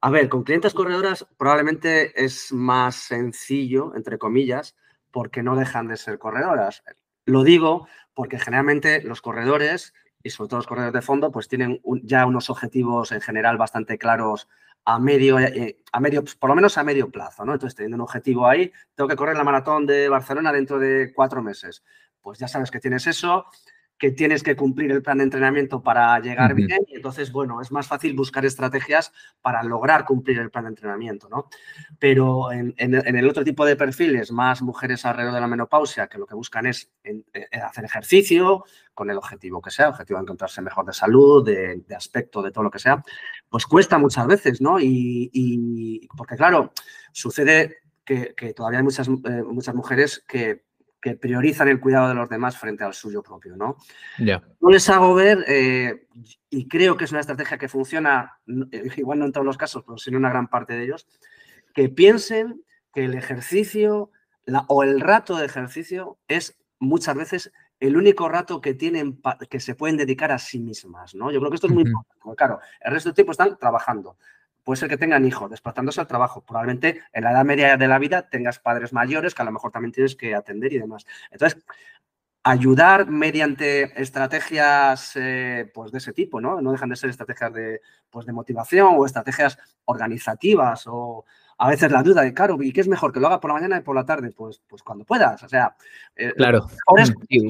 A 0.00 0.08
ver, 0.08 0.30
con 0.30 0.42
clientes 0.42 0.72
corredoras 0.72 1.26
probablemente 1.36 2.24
es 2.24 2.54
más 2.54 2.94
sencillo, 2.96 3.94
entre 3.94 4.16
comillas, 4.16 4.76
porque 5.10 5.42
no 5.42 5.56
dejan 5.56 5.88
de 5.88 5.98
ser 5.98 6.18
corredoras. 6.18 6.82
Lo 7.26 7.42
digo 7.42 7.86
porque 8.14 8.38
generalmente 8.38 9.02
los 9.02 9.20
corredores 9.20 9.92
y 10.26 10.30
sobre 10.30 10.48
todo 10.48 10.58
los 10.58 10.66
corredores 10.66 10.92
de 10.92 11.02
fondo, 11.02 11.30
pues 11.30 11.46
tienen 11.48 11.80
ya 12.02 12.26
unos 12.26 12.50
objetivos 12.50 13.12
en 13.12 13.20
general 13.20 13.56
bastante 13.56 13.96
claros 13.96 14.48
a 14.84 14.98
medio, 14.98 15.38
eh, 15.38 15.78
a 15.92 16.00
medio, 16.00 16.24
por 16.38 16.50
lo 16.50 16.56
menos 16.56 16.76
a 16.78 16.84
medio 16.84 17.10
plazo, 17.10 17.44
¿no? 17.44 17.52
Entonces, 17.52 17.76
teniendo 17.76 17.96
un 17.96 18.02
objetivo 18.02 18.46
ahí, 18.46 18.72
tengo 18.94 19.08
que 19.08 19.16
correr 19.16 19.36
la 19.36 19.44
maratón 19.44 19.86
de 19.86 20.08
Barcelona 20.08 20.52
dentro 20.52 20.78
de 20.78 21.12
cuatro 21.14 21.42
meses. 21.42 21.84
Pues 22.20 22.38
ya 22.38 22.48
sabes 22.48 22.70
que 22.70 22.80
tienes 22.80 23.06
eso, 23.06 23.46
que 23.98 24.10
tienes 24.10 24.42
que 24.42 24.56
cumplir 24.56 24.92
el 24.92 25.02
plan 25.02 25.18
de 25.18 25.24
entrenamiento 25.24 25.82
para 25.82 26.18
llegar 26.20 26.54
bien 26.54 26.80
y 26.86 26.96
entonces, 26.96 27.32
bueno, 27.32 27.62
es 27.62 27.72
más 27.72 27.86
fácil 27.86 28.14
buscar 28.14 28.44
estrategias 28.44 29.12
para 29.40 29.62
lograr 29.62 30.04
cumplir 30.04 30.38
el 30.38 30.50
plan 30.50 30.64
de 30.64 30.70
entrenamiento, 30.70 31.28
¿no? 31.30 31.48
Pero 31.98 32.52
en, 32.52 32.74
el 32.76 33.28
otro 33.28 33.42
tipo 33.42 33.64
de 33.64 33.74
perfiles, 33.74 34.32
más 34.32 34.60
mujeres 34.60 35.06
alrededor 35.06 35.34
de 35.34 35.40
la 35.40 35.46
menopausia, 35.46 36.08
que 36.08 36.18
lo 36.18 36.26
que 36.26 36.34
buscan 36.34 36.66
es 36.66 36.90
hacer 37.62 37.84
ejercicio 37.84 38.64
con 38.92 39.10
el 39.10 39.16
objetivo 39.16 39.62
que 39.62 39.70
sea, 39.70 39.88
objetivo 39.88 40.18
de 40.18 40.24
encontrarse 40.24 40.60
mejor 40.60 40.84
de 40.84 40.92
salud, 40.92 41.44
de, 41.44 41.82
aspecto, 41.96 42.42
de 42.42 42.50
todo 42.50 42.64
lo 42.64 42.70
que 42.70 42.78
sea, 42.78 43.02
pues 43.48 43.66
cuesta 43.66 43.98
muchas 43.98 44.26
veces, 44.26 44.60
¿no? 44.60 44.78
Y, 44.78 46.06
porque, 46.16 46.36
claro, 46.36 46.72
sucede 47.12 47.78
que, 48.04 48.34
todavía 48.54 48.80
hay 48.80 48.84
muchas, 48.84 49.08
eh, 49.08 49.42
muchas 49.42 49.74
mujeres 49.74 50.22
que 50.28 50.65
que 51.06 51.14
priorizan 51.14 51.68
el 51.68 51.78
cuidado 51.78 52.08
de 52.08 52.16
los 52.16 52.28
demás 52.28 52.58
frente 52.58 52.82
al 52.82 52.92
suyo 52.92 53.22
propio, 53.22 53.56
¿no? 53.56 53.76
No 54.60 54.70
les 54.70 54.88
hago 54.88 55.14
ver, 55.14 55.44
eh, 55.46 56.08
y 56.50 56.66
creo 56.66 56.96
que 56.96 57.04
es 57.04 57.12
una 57.12 57.20
estrategia 57.20 57.58
que 57.58 57.68
funciona, 57.68 58.40
igual 58.96 59.20
no 59.20 59.26
en 59.26 59.30
todos 59.30 59.46
los 59.46 59.56
casos, 59.56 59.84
pero 59.86 59.98
sí 59.98 60.10
en 60.10 60.16
una 60.16 60.30
gran 60.30 60.48
parte 60.48 60.72
de 60.72 60.82
ellos, 60.82 61.06
que 61.72 61.88
piensen 61.88 62.60
que 62.92 63.04
el 63.04 63.14
ejercicio 63.14 64.10
o 64.66 64.82
el 64.82 65.00
rato 65.00 65.36
de 65.36 65.46
ejercicio 65.46 66.18
es 66.26 66.58
muchas 66.80 67.14
veces 67.14 67.52
el 67.78 67.96
único 67.96 68.28
rato 68.28 68.60
que 68.60 68.74
tienen 68.74 69.20
que 69.48 69.60
se 69.60 69.76
pueden 69.76 69.96
dedicar 69.96 70.32
a 70.32 70.40
sí 70.40 70.58
mismas, 70.58 71.14
¿no? 71.14 71.30
Yo 71.30 71.38
creo 71.38 71.52
que 71.52 71.54
esto 71.54 71.68
es 71.68 71.72
muy 71.72 71.84
importante, 71.84 72.20
porque 72.20 72.36
claro, 72.36 72.58
el 72.80 72.90
resto 72.90 73.10
del 73.10 73.14
tiempo 73.14 73.30
están 73.30 73.56
trabajando, 73.58 74.18
puede 74.66 74.80
ser 74.80 74.88
que 74.88 74.96
tengan 74.96 75.24
hijos, 75.24 75.48
desplazándose 75.48 76.00
al 76.00 76.08
trabajo. 76.08 76.44
Probablemente 76.44 77.00
en 77.12 77.22
la 77.22 77.30
edad 77.30 77.44
media 77.44 77.76
de 77.76 77.86
la 77.86 78.00
vida 78.00 78.28
tengas 78.28 78.58
padres 78.58 78.92
mayores 78.92 79.32
que 79.32 79.42
a 79.42 79.44
lo 79.44 79.52
mejor 79.52 79.70
también 79.70 79.92
tienes 79.92 80.16
que 80.16 80.34
atender 80.34 80.72
y 80.72 80.80
demás. 80.80 81.06
Entonces, 81.30 81.62
ayudar 82.42 83.06
mediante 83.08 84.00
estrategias 84.02 85.12
eh, 85.14 85.70
pues 85.72 85.92
de 85.92 85.98
ese 85.98 86.12
tipo, 86.12 86.40
¿no? 86.40 86.60
No 86.60 86.72
dejan 86.72 86.88
de 86.88 86.96
ser 86.96 87.10
estrategias 87.10 87.52
de, 87.52 87.80
pues 88.10 88.26
de 88.26 88.32
motivación 88.32 88.96
o 88.98 89.06
estrategias 89.06 89.56
organizativas 89.84 90.84
o, 90.88 91.24
a 91.58 91.68
veces 91.70 91.90
la 91.90 92.02
duda 92.02 92.22
de, 92.22 92.34
claro, 92.34 92.58
¿y 92.60 92.72
qué 92.72 92.82
es 92.82 92.88
mejor? 92.88 93.12
¿Que 93.12 93.20
lo 93.20 93.28
haga 93.28 93.40
por 93.40 93.50
la 93.50 93.54
mañana 93.54 93.78
y 93.78 93.80
por 93.80 93.96
la 93.96 94.04
tarde? 94.04 94.30
Pues, 94.30 94.60
pues 94.66 94.82
cuando 94.82 95.04
puedas. 95.04 95.42
O 95.42 95.48
sea, 95.48 95.74
eh, 96.14 96.32
claro. 96.36 96.66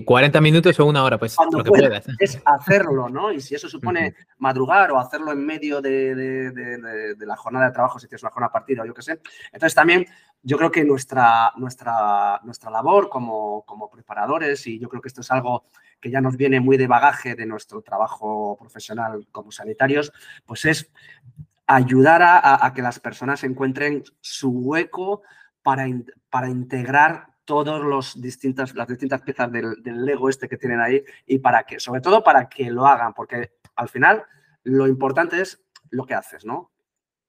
40 0.04 0.40
minutos 0.40 0.78
o 0.78 0.86
una 0.86 1.02
hora, 1.02 1.18
pues 1.18 1.34
cuando 1.34 1.58
lo 1.58 1.64
que 1.64 1.70
puedas. 1.70 2.06
Es 2.20 2.40
hacerlo, 2.44 3.08
¿no? 3.08 3.32
Y 3.32 3.40
si 3.40 3.56
eso 3.56 3.68
supone 3.68 4.14
madrugar 4.38 4.92
o 4.92 4.98
hacerlo 5.00 5.32
en 5.32 5.44
medio 5.44 5.80
de, 5.80 7.16
la 7.18 7.36
jornada 7.36 7.66
de 7.66 7.72
trabajo, 7.72 7.98
si 7.98 8.06
tienes 8.06 8.22
una 8.22 8.30
jornada 8.30 8.52
partida 8.52 8.82
o 8.82 8.86
yo 8.86 8.94
qué 8.94 9.02
sé. 9.02 9.20
Entonces 9.52 9.74
también 9.74 10.06
yo 10.42 10.56
creo 10.56 10.70
que 10.70 10.84
nuestra, 10.84 11.52
nuestra, 11.56 12.40
nuestra 12.44 12.70
labor 12.70 13.08
como, 13.08 13.64
como 13.66 13.90
preparadores, 13.90 14.66
y 14.68 14.78
yo 14.78 14.88
creo 14.88 15.02
que 15.02 15.08
esto 15.08 15.22
es 15.22 15.30
algo 15.32 15.64
que 16.00 16.10
ya 16.10 16.20
nos 16.20 16.36
viene 16.36 16.60
muy 16.60 16.76
de 16.76 16.86
bagaje 16.86 17.34
de 17.34 17.46
nuestro 17.46 17.82
trabajo 17.82 18.56
profesional 18.56 19.26
como 19.32 19.50
sanitarios, 19.50 20.12
pues 20.44 20.64
es 20.66 20.90
ayudar 21.66 22.22
a, 22.22 22.72
que 22.74 22.82
las 22.82 23.00
personas 23.00 23.42
encuentren 23.44 24.04
su 24.20 24.50
hueco 24.50 25.22
para, 25.62 25.86
para 26.30 26.48
integrar 26.48 27.26
todas 27.44 28.20
distintas, 28.20 28.74
las 28.74 28.88
distintas 28.88 29.22
piezas 29.22 29.50
del, 29.50 29.82
del, 29.82 30.04
Lego 30.04 30.28
este 30.28 30.48
que 30.48 30.56
tienen 30.56 30.80
ahí 30.80 31.02
y 31.26 31.38
para 31.38 31.64
que, 31.64 31.80
sobre 31.80 32.00
todo 32.00 32.22
para 32.22 32.48
que 32.48 32.70
lo 32.70 32.86
hagan, 32.86 33.14
porque 33.14 33.52
al 33.74 33.88
final 33.88 34.24
lo 34.62 34.86
importante 34.86 35.40
es 35.40 35.64
lo 35.90 36.06
que 36.06 36.14
haces, 36.14 36.44
¿no? 36.44 36.70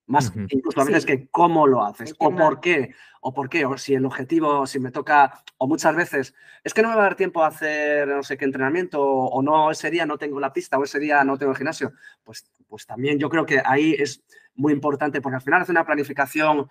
Más 0.08 0.32
incluso 0.50 0.80
a 0.80 0.86
veces 0.86 1.06
que 1.06 1.28
cómo 1.28 1.68
lo 1.68 1.84
haces 1.84 2.16
o 2.18 2.34
por 2.34 2.62
qué, 2.62 2.94
o 3.20 3.34
por 3.34 3.50
qué, 3.50 3.66
o 3.66 3.78
si 3.78 3.94
el 3.94 4.06
objetivo, 4.06 4.66
si 4.66 4.80
me 4.80 4.90
toca, 4.90 5.44
o 5.58 5.68
muchas 5.68 5.96
veces, 5.96 6.34
es 6.64 6.74
que 6.74 6.82
no 6.82 6.88
me 6.88 6.96
va 6.96 7.02
a 7.02 7.06
dar 7.06 7.16
tiempo 7.16 7.44
a 7.44 7.48
hacer 7.48 8.08
no 8.08 8.24
sé 8.24 8.38
qué 8.38 8.46
entrenamiento, 8.46 9.04
o, 9.04 9.42
no, 9.42 9.70
ese 9.70 9.92
día 9.92 10.06
no 10.06 10.18
tengo 10.18 10.40
la 10.40 10.54
pista, 10.54 10.78
o 10.78 10.84
ese 10.86 11.00
día 11.00 11.26
no 11.26 11.38
tengo 11.38 11.52
el 11.52 11.58
gimnasio, 11.58 11.92
pues, 12.24 12.50
pues 12.70 12.86
también 12.86 13.20
yo 13.20 13.30
creo 13.30 13.46
que 13.46 13.62
ahí 13.66 13.96
es 14.00 14.24
muy 14.56 14.72
importante, 14.72 15.20
porque 15.20 15.36
al 15.36 15.42
final 15.42 15.62
hacer 15.62 15.74
una 15.74 15.86
planificación 15.86 16.70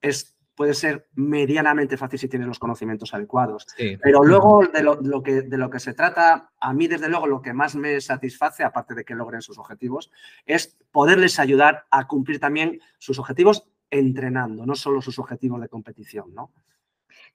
es 0.00 0.37
puede 0.58 0.74
ser 0.74 1.06
medianamente 1.14 1.96
fácil 1.96 2.18
si 2.18 2.28
tienes 2.28 2.48
los 2.48 2.58
conocimientos 2.58 3.14
adecuados. 3.14 3.64
Pero 3.76 4.24
luego 4.24 4.66
de 4.66 4.82
lo, 4.82 5.22
que, 5.22 5.42
de 5.42 5.56
lo 5.56 5.70
que 5.70 5.78
se 5.78 5.94
trata, 5.94 6.50
a 6.58 6.74
mí 6.74 6.88
desde 6.88 7.08
luego 7.08 7.28
lo 7.28 7.40
que 7.40 7.52
más 7.52 7.76
me 7.76 8.00
satisface, 8.00 8.64
aparte 8.64 8.96
de 8.96 9.04
que 9.04 9.14
logren 9.14 9.40
sus 9.40 9.56
objetivos, 9.56 10.10
es 10.46 10.76
poderles 10.90 11.38
ayudar 11.38 11.84
a 11.92 12.08
cumplir 12.08 12.40
también 12.40 12.80
sus 12.98 13.20
objetivos 13.20 13.68
entrenando, 13.88 14.66
no 14.66 14.74
solo 14.74 15.00
sus 15.00 15.20
objetivos 15.20 15.60
de 15.60 15.68
competición, 15.68 16.34
¿no? 16.34 16.50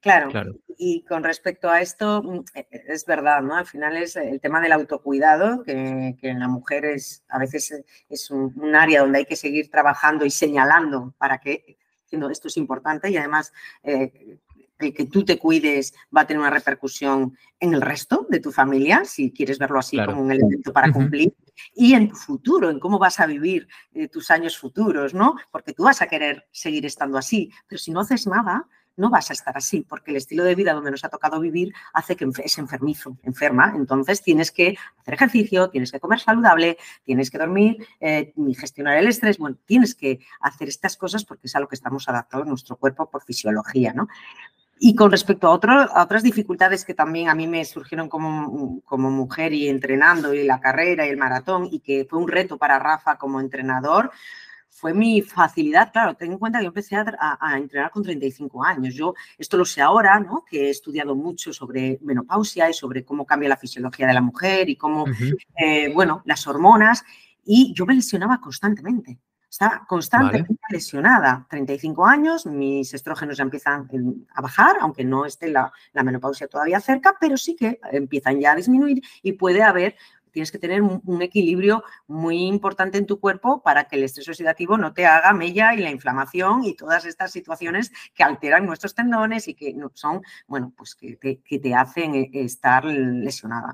Claro, 0.01 0.29
y 0.77 1.05
con 1.05 1.23
respecto 1.23 1.69
a 1.69 1.79
esto, 1.79 2.21
mm, 2.21 2.43
es 2.71 3.05
verdad, 3.05 3.41
¿no? 3.41 3.55
Al 3.55 3.65
final 3.65 3.95
es 3.95 4.17
el 4.17 4.41
tema 4.41 4.59
del 4.59 4.73
autocuidado, 4.73 5.63
que, 5.63 6.17
en 6.21 6.39
la 6.41 6.49
mujer 6.49 6.83
es 6.83 7.23
a 7.29 7.39
veces 7.39 7.85
es 8.09 8.29
un, 8.29 8.75
área 8.75 8.99
donde 8.99 9.19
hay 9.19 9.25
que 9.25 9.37
seguir 9.37 9.71
trabajando 9.71 10.25
y 10.25 10.29
señalando 10.29 11.13
para 11.17 11.37
que 11.37 11.77
esto 12.29 12.47
es 12.47 12.57
importante 12.57 13.09
y 13.09 13.17
además 13.17 13.51
eh, 13.83 14.39
el 14.79 14.93
que 14.93 15.05
tú 15.05 15.23
te 15.23 15.37
cuides 15.37 15.93
va 16.15 16.21
a 16.21 16.27
tener 16.27 16.39
una 16.39 16.49
repercusión 16.49 17.37
en 17.59 17.73
el 17.73 17.81
resto 17.81 18.25
de 18.29 18.39
tu 18.39 18.51
familia, 18.51 19.05
si 19.05 19.31
quieres 19.31 19.57
verlo 19.57 19.79
así 19.79 19.97
como 20.03 20.21
un 20.21 20.31
elemento 20.31 20.73
para 20.73 20.91
cumplir, 20.91 21.33
y 21.75 21.93
en 21.93 22.09
tu 22.09 22.15
futuro, 22.15 22.69
en 22.69 22.79
cómo 22.79 22.99
vas 22.99 23.19
a 23.19 23.25
vivir 23.25 23.67
eh, 23.93 24.07
tus 24.07 24.31
años 24.31 24.57
futuros, 24.57 25.13
¿no? 25.13 25.35
Porque 25.51 25.73
tú 25.73 25.83
vas 25.83 26.01
a 26.01 26.07
querer 26.07 26.47
seguir 26.51 26.85
estando 26.85 27.17
así, 27.17 27.51
pero 27.67 27.79
si 27.79 27.91
no 27.91 28.01
haces 28.01 28.27
nada, 28.27 28.67
no 28.95 29.09
vas 29.09 29.29
a 29.29 29.33
estar 29.33 29.57
así, 29.57 29.85
porque 29.87 30.11
el 30.11 30.17
estilo 30.17 30.43
de 30.43 30.55
vida 30.55 30.73
donde 30.73 30.91
nos 30.91 31.03
ha 31.03 31.09
tocado 31.09 31.39
vivir 31.39 31.73
hace 31.93 32.15
que 32.15 32.29
es 32.43 32.57
enfermizo, 32.57 33.17
enferma. 33.23 33.73
Entonces 33.75 34.21
tienes 34.21 34.51
que 34.51 34.77
hacer 34.99 35.13
ejercicio, 35.15 35.69
tienes 35.69 35.91
que 35.91 35.99
comer 35.99 36.19
saludable, 36.19 36.77
tienes 37.03 37.31
que 37.31 37.37
dormir, 37.37 37.87
eh, 37.99 38.33
gestionar 38.57 38.97
el 38.97 39.07
estrés. 39.07 39.37
Bueno, 39.37 39.57
tienes 39.65 39.95
que 39.95 40.19
hacer 40.41 40.67
estas 40.67 40.97
cosas 40.97 41.25
porque 41.25 41.47
es 41.47 41.55
a 41.55 41.59
lo 41.59 41.67
que 41.67 41.75
estamos 41.75 42.07
adaptados 42.07 42.47
nuestro 42.47 42.75
cuerpo 42.75 43.09
por 43.09 43.23
fisiología, 43.23 43.93
¿no? 43.93 44.07
Y 44.79 44.95
con 44.95 45.11
respecto 45.11 45.47
a, 45.47 45.51
a, 45.53 46.03
otras 46.03 46.23
dificultades 46.23 46.83
que 46.83 46.93
también 46.93 47.29
a 47.29 47.35
mí 47.35 47.47
me 47.47 47.63
surgieron 47.63 48.09
como, 48.09 48.81
como, 48.81 49.09
mujer 49.09 49.53
y 49.53 49.69
entrenando 49.69 50.33
y 50.33 50.43
la 50.43 50.59
carrera 50.59 51.05
y 51.05 51.09
el 51.09 51.17
maratón 51.17 51.69
y 51.71 51.79
que 51.79 52.05
fue 52.09 52.19
un 52.19 52.27
reto 52.27 52.57
para 52.57 52.79
Rafa 52.79 53.17
como 53.17 53.39
entrenador, 53.39 54.11
fue 54.83 54.93
mi 54.93 55.21
facilidad, 55.21 55.93
claro, 55.93 56.13
ten 56.13 56.33
en 56.33 56.37
cuenta 56.37 56.59
que 56.59 56.65
yo 56.65 56.67
empecé 56.67 56.97
a, 56.97 57.57
entrenar 57.57 57.89
con 57.89 58.03
35 58.03 58.65
años. 58.65 58.93
Yo 58.93 59.13
esto 59.37 59.55
lo 59.55 59.63
sé 59.63 59.81
ahora, 59.81 60.19
¿no? 60.19 60.43
Que 60.43 60.67
he 60.67 60.69
estudiado 60.71 61.15
mucho 61.15 61.53
sobre 61.53 61.99
menopausia 62.01 62.69
y 62.69 62.73
sobre 62.73 63.05
cómo 63.05 63.25
cambia 63.25 63.47
la 63.47 63.55
fisiología 63.55 64.07
de 64.07 64.13
la 64.13 64.19
mujer 64.19 64.69
y 64.69 64.75
cómo, 64.75 65.05
eh, 65.57 65.89
bueno, 65.93 66.21
las 66.25 66.45
hormonas. 66.47 67.05
y 67.45 67.73
yo 67.73 67.85
me 67.85 67.95
lesionaba 67.95 68.41
constantemente. 68.41 69.19
Estaba 69.49 69.85
constantemente 69.87 70.55
lesionada. 70.69 71.47
35 71.49 72.05
años, 72.05 72.45
mis 72.45 72.93
estrógenos 72.93 73.37
ya 73.37 73.43
empiezan 73.43 73.87
a 74.35 74.41
bajar, 74.41 74.75
aunque 74.81 75.05
no 75.05 75.25
esté 75.25 75.47
la, 75.47 75.71
la, 75.93 76.03
menopausia 76.03 76.47
todavía 76.47 76.81
cerca, 76.81 77.15
pero 77.21 77.37
sí 77.37 77.55
que 77.55 77.79
empiezan 77.93 78.37
ya 78.41 78.51
a 78.51 78.55
disminuir 78.55 79.01
y 79.21 79.31
puede 79.33 79.63
haber 79.63 79.95
tienes 80.33 80.51
que 80.51 80.59
tener 80.59 80.81
un, 80.81 81.21
equilibrio 81.21 81.83
muy 82.07 82.47
importante 82.47 82.97
en 82.97 83.05
tu 83.05 83.19
cuerpo 83.19 83.61
para 83.63 83.85
que 83.85 83.95
el 83.95 84.03
estrés 84.03 84.27
oxidativo 84.27 84.77
no 84.77 84.93
te 84.93 85.05
haga 85.05 85.31
mella 85.31 85.73
y 85.73 85.77
la 85.77 85.91
inflamación 85.91 86.65
y 86.65 86.75
todas 86.75 87.05
estas 87.05 87.31
situaciones 87.31 87.91
que 88.13 88.23
alteran 88.23 88.65
nuestros 88.65 88.95
tendones 88.95 89.47
y 89.47 89.53
que 89.53 89.73
son, 89.93 90.21
bueno, 90.47 90.73
pues 90.75 90.95
que 90.95 91.59
te 91.59 91.75
hacen 91.75 92.15
eh, 92.15 92.29
estar 92.33 92.83
lesionada. 92.83 93.73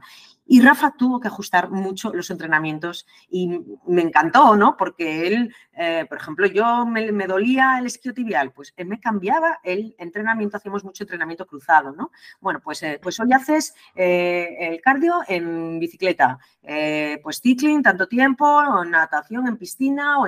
Y 0.51 0.61
Rafa 0.61 0.95
tuvo 0.97 1.19
que 1.19 1.27
ajustar 1.27 1.69
mucho 1.69 2.11
los 2.11 2.31
entrenamientos 2.31 3.05
y 3.29 3.61
me 3.85 4.01
encantó, 4.01 4.55
¿no? 4.55 4.75
Porque 4.77 5.27
él, 5.27 5.53
eh, 5.73 6.07
por 6.09 6.17
ejemplo, 6.17 6.47
yo 6.47 6.87
me, 6.87 7.11
dolía 7.27 7.77
el 7.77 7.85
isquiotibial, 7.85 8.51
pues 8.51 8.73
él 8.75 8.87
me 8.87 8.99
cambiaba 8.99 9.59
el 9.63 9.93
entrenamiento, 9.99 10.57
hacíamos 10.57 10.83
mucho 10.83 11.03
entrenamiento 11.03 11.45
cruzado, 11.45 11.91
¿no? 11.91 12.09
Bueno, 12.41 12.61
pues, 12.63 12.81
eh, 12.81 12.99
pues 12.99 13.19
hoy 13.19 13.31
haces 13.31 13.75
eh, 13.93 14.57
el 14.59 14.81
cardio 14.81 15.19
en 15.27 15.77
bicicleta, 15.77 16.39
pues 17.21 17.41
cicling 17.41 17.83
tanto 17.83 18.07
tiempo, 18.07 18.47
o 18.47 18.83
natación 18.83 19.47
en 19.47 19.55
piscina 19.55 20.19
o 20.19 20.27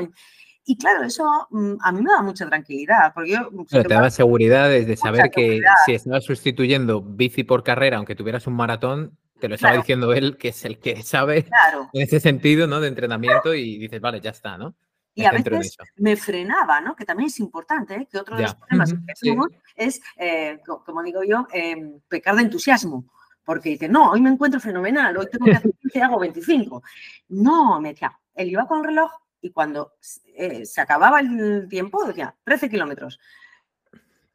Y 0.66 0.78
claro, 0.78 1.04
eso 1.04 1.48
mm, 1.50 1.78
a 1.82 1.92
mí 1.92 2.04
me 2.04 2.12
da 2.12 2.22
mucha 2.22 2.46
tranquilidad. 2.46 3.12
Porque 3.16 3.32
yo, 3.32 3.50
te 3.66 3.88
da 3.88 4.12
seguridad 4.12 4.70
de 4.70 4.96
saber 4.96 5.32
que 5.32 5.62
si 5.88 5.96
estabas 5.96 6.26
sustituyendo 6.26 7.02
bici 7.02 7.44
por 7.44 7.64
carrera, 7.64 7.98
aunque 7.98 8.14
tuvieras 8.14 8.46
un 8.46 8.54
maratón, 8.54 9.18
te 9.42 9.50
lo 9.50 9.56
estaba 9.56 9.76
diciendo 9.76 10.14
él, 10.14 10.38
que 10.38 10.50
es 10.50 10.64
el 10.64 10.80
que 10.80 11.02
sabe 11.04 11.46
en 11.94 12.02
ese 12.02 12.20
sentido, 12.20 12.68
¿no? 12.68 12.80
De 12.80 12.88
entrenamiento 12.88 13.54
y 13.54 13.78
dices, 13.78 14.00
vale, 14.00 14.22
ya 14.22 14.30
está, 14.30 14.58
¿no? 14.58 14.76
y 15.14 15.26
a 15.26 15.32
veces 15.32 15.78
me 15.98 16.16
frenaba, 16.16 16.80
¿no? 16.80 16.96
Que 16.96 17.06
también 17.06 17.28
es 17.28 17.40
importante, 17.40 17.96
¿eh? 17.96 18.08
que 18.10 18.18
otro 18.18 18.38
de 18.38 18.44
los 18.44 18.56
problemas 18.56 18.94
que 18.94 19.14
tenemos 19.20 19.48
es, 19.76 20.02
eh, 20.16 20.60
como 20.86 21.04
digo 21.04 21.22
yo, 21.24 21.48
em, 21.52 22.00
pecar 22.08 22.36
de 22.36 22.44
entusiasmo. 22.44 23.06
Porque 23.44 23.70
dice, 23.70 23.90
no, 23.90 24.12
hoy 24.12 24.22
me 24.22 24.30
encuentro 24.30 24.60
fenomenal, 24.60 25.18
hoy 25.18 25.28
tengo 25.30 25.46
que 25.46 25.56
hacer 25.58 25.72
15, 25.82 26.02
hago 26.02 26.20
25. 26.20 26.84
No, 27.30 27.82
me 27.82 27.90
decía, 27.90 28.18
él 28.36 28.50
iba 28.50 28.68
con 28.68 28.80
el 28.80 28.86
reloj 28.86 29.12
y 29.42 29.50
cuando 29.50 29.96
eh, 30.36 30.66
se 30.66 30.80
acababa 30.80 31.20
el 31.20 31.68
tiempo, 31.68 32.06
decía, 32.06 32.34
13 32.46 32.70
kilómetros 32.70 33.20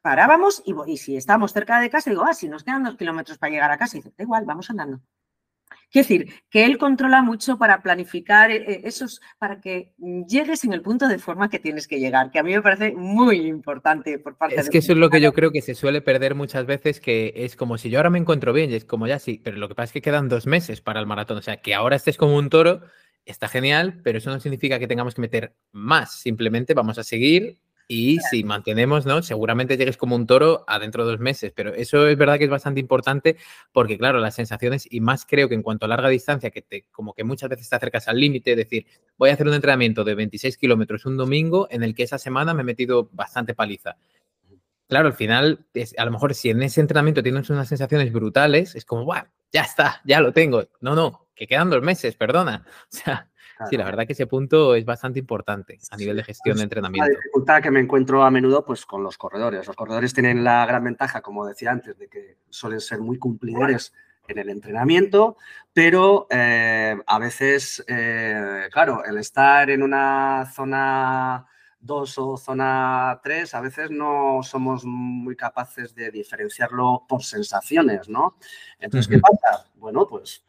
parábamos 0.07 0.63
y, 0.65 0.95
si 0.95 1.17
estábamos 1.17 1.51
cerca 1.51 1.81
de 1.81 1.89
casa, 1.89 2.09
digo, 2.09 2.23
ah, 2.23 2.33
si 2.33 2.47
nos 2.47 2.63
quedan 2.63 2.81
dos 2.81 2.95
kilómetros 2.95 3.37
para 3.37 3.51
llegar 3.51 3.71
a 3.71 3.77
casa, 3.77 3.97
y 3.97 3.99
dice, 3.99 4.13
da 4.17 4.23
igual, 4.23 4.45
vamos 4.45 4.69
andando. 4.69 5.01
Quiero 5.91 6.07
decir, 6.07 6.33
que 6.49 6.63
él 6.63 6.77
controla 6.77 7.21
mucho 7.21 7.57
para 7.57 7.81
planificar 7.81 8.49
eh, 8.49 8.63
eh, 8.65 8.81
esos, 8.85 9.19
para 9.37 9.59
que 9.59 9.93
llegues 10.25 10.63
en 10.63 10.71
el 10.71 10.81
punto 10.81 11.09
de 11.09 11.19
forma 11.19 11.49
que 11.49 11.59
tienes 11.59 11.89
que 11.89 11.99
llegar, 11.99 12.31
que 12.31 12.39
a 12.39 12.43
mí 12.43 12.55
me 12.55 12.61
parece 12.61 12.93
muy 12.93 13.47
importante 13.47 14.17
por 14.17 14.37
parte 14.37 14.55
de... 14.55 14.61
Es 14.61 14.69
que 14.69 14.77
eso 14.77 14.93
es 14.93 14.97
lo 14.97 15.09
que 15.09 15.19
yo 15.19 15.33
creo 15.33 15.51
que 15.51 15.61
se 15.61 15.75
suele 15.75 15.99
perder 15.99 16.35
muchas 16.35 16.65
veces, 16.65 17.01
que 17.01 17.33
es 17.35 17.57
como 17.57 17.77
si 17.77 17.89
yo 17.89 17.99
ahora 17.99 18.09
me 18.09 18.19
encuentro 18.19 18.53
bien, 18.53 18.71
y 18.71 18.75
es 18.75 18.85
como 18.85 19.07
ya 19.07 19.19
sí, 19.19 19.41
pero 19.43 19.57
lo 19.57 19.67
que 19.67 19.75
pasa 19.75 19.87
es 19.87 19.91
que 19.91 20.01
quedan 20.01 20.29
dos 20.29 20.47
meses 20.47 20.79
para 20.79 21.01
el 21.01 21.05
maratón, 21.05 21.39
o 21.39 21.41
sea, 21.41 21.57
que 21.57 21.75
ahora 21.75 21.97
estés 21.97 22.15
como 22.15 22.37
un 22.37 22.49
toro, 22.49 22.79
está 23.25 23.49
genial, 23.49 23.99
pero 24.05 24.19
eso 24.19 24.29
no 24.29 24.39
significa 24.39 24.79
que 24.79 24.87
tengamos 24.87 25.15
que 25.15 25.21
meter 25.21 25.53
más, 25.73 26.17
simplemente 26.17 26.73
vamos 26.73 26.97
a 26.97 27.03
seguir 27.03 27.59
y 27.87 28.17
si 28.29 28.43
mantenemos, 28.43 29.05
¿no? 29.05 29.21
Seguramente 29.21 29.77
llegues 29.77 29.95
como 29.95 30.15
un 30.15 30.27
toro 30.27 30.65
a 30.67 30.77
dentro 30.77 31.05
de 31.05 31.11
dos 31.11 31.19
meses, 31.19 31.53
pero 31.55 31.73
eso 31.73 32.07
es 32.07 32.17
verdad 32.17 32.37
que 32.37 32.43
es 32.43 32.49
bastante 32.49 32.81
importante 32.81 33.37
porque, 33.71 33.97
claro, 33.97 34.19
las 34.19 34.35
sensaciones, 34.35 34.87
y 34.91 34.99
más 34.99 35.25
creo 35.25 35.47
que 35.47 35.55
en 35.55 35.63
cuanto 35.63 35.85
a 35.85 35.89
larga 35.89 36.09
distancia, 36.09 36.51
que 36.51 36.61
te, 36.61 36.85
como 36.91 37.13
que 37.13 37.23
muchas 37.23 37.49
veces 37.49 37.69
te 37.69 37.75
acercas 37.75 38.07
al 38.07 38.19
límite, 38.19 38.51
es 38.51 38.57
decir, 38.57 38.85
voy 39.17 39.29
a 39.29 39.33
hacer 39.33 39.47
un 39.47 39.53
entrenamiento 39.53 40.03
de 40.03 40.15
26 40.15 40.57
kilómetros 40.57 41.05
un 41.05 41.15
domingo 41.15 41.67
en 41.71 41.83
el 41.83 41.95
que 41.95 42.03
esa 42.03 42.17
semana 42.17 42.53
me 42.53 42.61
he 42.61 42.65
metido 42.65 43.09
bastante 43.13 43.53
paliza. 43.53 43.97
Claro, 44.89 45.07
al 45.07 45.13
final, 45.13 45.65
a 45.97 46.05
lo 46.05 46.11
mejor 46.11 46.33
si 46.33 46.49
en 46.49 46.61
ese 46.63 46.81
entrenamiento 46.81 47.23
tienes 47.23 47.49
unas 47.49 47.67
sensaciones 47.67 48.11
brutales, 48.11 48.75
es 48.75 48.85
como, 48.85 49.05
¡buah! 49.05 49.25
Ya 49.51 49.61
está, 49.61 50.01
ya 50.05 50.19
lo 50.19 50.33
tengo. 50.33 50.67
No, 50.81 50.95
no, 50.95 51.27
que 51.35 51.47
quedan 51.47 51.69
dos 51.69 51.81
meses, 51.81 52.15
perdona. 52.15 52.65
O 52.91 52.95
sea, 52.95 53.29
Sí, 53.69 53.77
la 53.77 53.85
verdad 53.85 54.05
que 54.05 54.13
ese 54.13 54.27
punto 54.27 54.75
es 54.75 54.85
bastante 54.85 55.19
importante 55.19 55.79
a 55.89 55.97
nivel 55.97 56.17
de 56.17 56.23
gestión 56.23 56.57
de 56.57 56.63
entrenamiento. 56.63 57.09
La 57.09 57.15
dificultad 57.15 57.61
que 57.61 57.71
me 57.71 57.79
encuentro 57.79 58.23
a 58.23 58.31
menudo 58.31 58.63
pues 58.63 58.85
con 58.85 59.03
los 59.03 59.17
corredores. 59.17 59.65
Los 59.65 59.75
corredores 59.75 60.13
tienen 60.13 60.43
la 60.43 60.65
gran 60.65 60.83
ventaja, 60.83 61.21
como 61.21 61.45
decía 61.45 61.71
antes, 61.71 61.97
de 61.97 62.07
que 62.07 62.37
suelen 62.49 62.79
ser 62.79 62.99
muy 62.99 63.17
cumplidores 63.17 63.93
en 64.27 64.37
el 64.37 64.49
entrenamiento, 64.49 65.37
pero 65.73 66.27
eh, 66.29 66.95
a 67.05 67.19
veces, 67.19 67.83
eh, 67.87 68.67
claro, 68.71 69.03
el 69.05 69.17
estar 69.17 69.69
en 69.69 69.81
una 69.81 70.45
zona 70.53 71.47
2 71.79 72.17
o 72.17 72.37
zona 72.37 73.19
3, 73.23 73.53
a 73.53 73.61
veces 73.61 73.89
no 73.89 74.41
somos 74.43 74.83
muy 74.85 75.35
capaces 75.35 75.95
de 75.95 76.11
diferenciarlo 76.11 77.05
por 77.07 77.23
sensaciones, 77.23 78.09
¿no? 78.09 78.37
Entonces, 78.79 79.07
¿qué 79.07 79.19
pasa? 79.19 79.69
Bueno, 79.75 80.07
pues, 80.07 80.43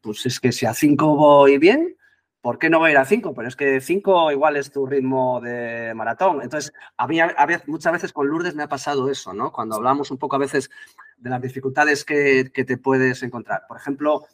pues 0.00 0.26
es 0.26 0.40
que 0.40 0.52
si 0.52 0.66
a 0.66 0.74
5 0.74 1.14
voy 1.14 1.58
bien, 1.58 1.96
¿por 2.40 2.58
qué 2.58 2.70
no 2.70 2.78
voy 2.78 2.88
a 2.88 2.92
ir 2.92 2.98
a 2.98 3.04
5? 3.04 3.34
Pero 3.34 3.48
es 3.48 3.56
que 3.56 3.80
5 3.80 4.32
igual 4.32 4.56
es 4.56 4.70
tu 4.70 4.86
ritmo 4.86 5.40
de 5.40 5.92
maratón. 5.94 6.42
Entonces, 6.42 6.72
a 6.96 7.06
mí 7.06 7.18
muchas 7.66 7.92
veces 7.92 8.12
con 8.12 8.28
Lourdes 8.28 8.54
me 8.54 8.62
ha 8.62 8.68
pasado 8.68 9.10
eso, 9.10 9.32
¿no? 9.32 9.52
Cuando 9.52 9.76
hablamos 9.76 10.10
un 10.10 10.18
poco 10.18 10.36
a 10.36 10.40
veces 10.40 10.70
de 11.16 11.30
las 11.30 11.42
dificultades 11.42 12.04
que, 12.04 12.50
te 12.52 12.76
puedes 12.78 13.22
encontrar. 13.22 13.62
Por 13.68 13.76
ejemplo, 13.76 14.26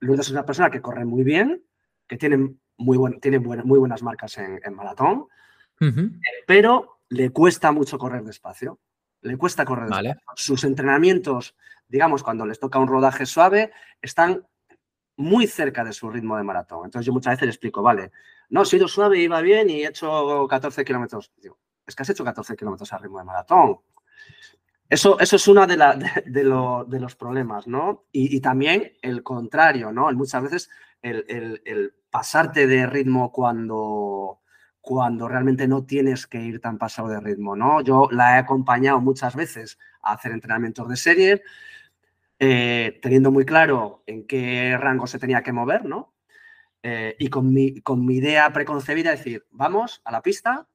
Lourdes 0.00 0.26
es 0.26 0.32
una 0.32 0.46
persona 0.46 0.70
que 0.70 0.80
corre 0.80 1.04
muy 1.04 1.22
bien, 1.22 1.64
que 2.06 2.16
tiene 2.16 2.54
muy, 2.78 3.20
tiene 3.20 3.38
muy 3.38 3.78
buenas 3.78 4.02
marcas 4.02 4.38
en, 4.38 4.74
maratón, 4.74 5.26
pero 6.46 7.00
le 7.08 7.30
cuesta 7.30 7.72
mucho 7.72 7.98
correr 7.98 8.22
despacio. 8.22 8.80
Le 9.22 9.36
cuesta 9.36 9.64
correr 9.64 9.88
despacio. 9.88 10.20
Sus 10.34 10.64
entrenamientos, 10.64 11.56
digamos, 11.88 12.22
cuando 12.22 12.46
les 12.46 12.60
toca 12.60 12.78
un 12.78 12.88
rodaje 12.88 13.26
suave, 13.26 13.72
están 14.00 14.46
muy 15.16 15.46
cerca 15.46 15.84
de 15.84 15.92
su 15.92 16.10
ritmo 16.10 16.36
de 16.36 16.42
maratón. 16.42 16.84
Entonces 16.84 17.06
yo 17.06 17.12
muchas 17.12 17.32
veces 17.32 17.46
le 17.46 17.50
explico, 17.50 17.82
vale, 17.82 18.12
no, 18.50 18.62
he 18.62 18.66
sido 18.66 18.86
suave, 18.88 19.18
iba 19.18 19.40
bien 19.40 19.70
y 19.70 19.82
he 19.82 19.88
hecho 19.88 20.46
14 20.48 20.84
kilómetros. 20.84 21.32
Es 21.86 21.94
que 21.94 22.02
has 22.02 22.10
hecho 22.10 22.24
14 22.24 22.56
kilómetros 22.56 22.92
al 22.92 23.02
ritmo 23.02 23.18
de 23.18 23.24
maratón. 23.24 23.78
Eso, 24.88 25.18
eso 25.18 25.36
es 25.36 25.48
uno 25.48 25.66
de, 25.66 25.76
de, 26.26 26.44
los 26.44 27.16
problemas, 27.16 27.66
¿no? 27.66 28.04
Y, 28.12 28.40
también 28.40 28.92
el 29.02 29.24
contrario, 29.24 29.90
¿no? 29.90 30.10
Muchas 30.12 30.42
veces 30.44 30.70
el, 31.02 31.94
pasarte 32.08 32.68
de 32.68 32.86
ritmo 32.86 33.32
cuando, 33.32 34.42
cuando 34.80 35.26
realmente 35.26 35.66
no 35.66 35.84
tienes 35.84 36.28
que 36.28 36.40
ir 36.40 36.60
tan 36.60 36.78
pasado 36.78 37.08
de 37.08 37.20
ritmo, 37.20 37.56
¿no? 37.56 37.80
Yo 37.80 38.08
la 38.12 38.36
he 38.36 38.38
acompañado 38.38 39.00
muchas 39.00 39.34
veces 39.34 39.76
a 40.02 40.12
hacer 40.12 40.30
entrenamientos 40.30 40.88
de 40.88 40.96
serie 40.96 41.42
eh, 42.38 42.98
teniendo 43.02 43.30
muy 43.30 43.44
claro 43.44 44.02
en 44.06 44.26
qué 44.26 44.76
rango 44.78 45.06
se 45.06 45.18
tenía 45.18 45.42
que 45.42 45.52
mover, 45.52 45.84
¿no? 45.84 46.14
Eh, 46.82 47.16
y 47.18 47.28
con 47.28 47.52
mi, 47.52 47.80
con 47.80 48.04
mi 48.04 48.16
idea 48.16 48.52
preconcebida, 48.52 49.10
decir, 49.10 49.44
vamos 49.50 50.02
a 50.04 50.12
la 50.12 50.22
pista 50.22 50.68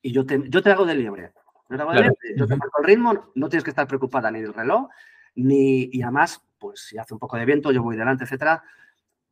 y 0.00 0.12
yo 0.12 0.24
te, 0.26 0.42
yo 0.48 0.62
te 0.62 0.70
hago 0.70 0.86
de 0.86 0.94
liebre. 0.94 1.32
Yo 1.68 1.76
te, 1.76 1.82
hago 1.82 1.92
de 1.92 2.00
liebre, 2.00 2.16
yo 2.36 2.46
te 2.46 2.56
marco 2.56 2.80
el 2.80 2.86
ritmo, 2.86 3.30
no 3.34 3.48
tienes 3.48 3.64
que 3.64 3.70
estar 3.70 3.86
preocupada 3.86 4.30
ni 4.30 4.40
del 4.40 4.54
reloj, 4.54 4.88
ni, 5.34 5.90
y 5.92 6.02
además, 6.02 6.42
pues 6.58 6.80
si 6.80 6.98
hace 6.98 7.14
un 7.14 7.20
poco 7.20 7.36
de 7.36 7.44
viento, 7.44 7.70
yo 7.70 7.82
voy 7.82 7.96
delante, 7.96 8.24
etcétera. 8.24 8.62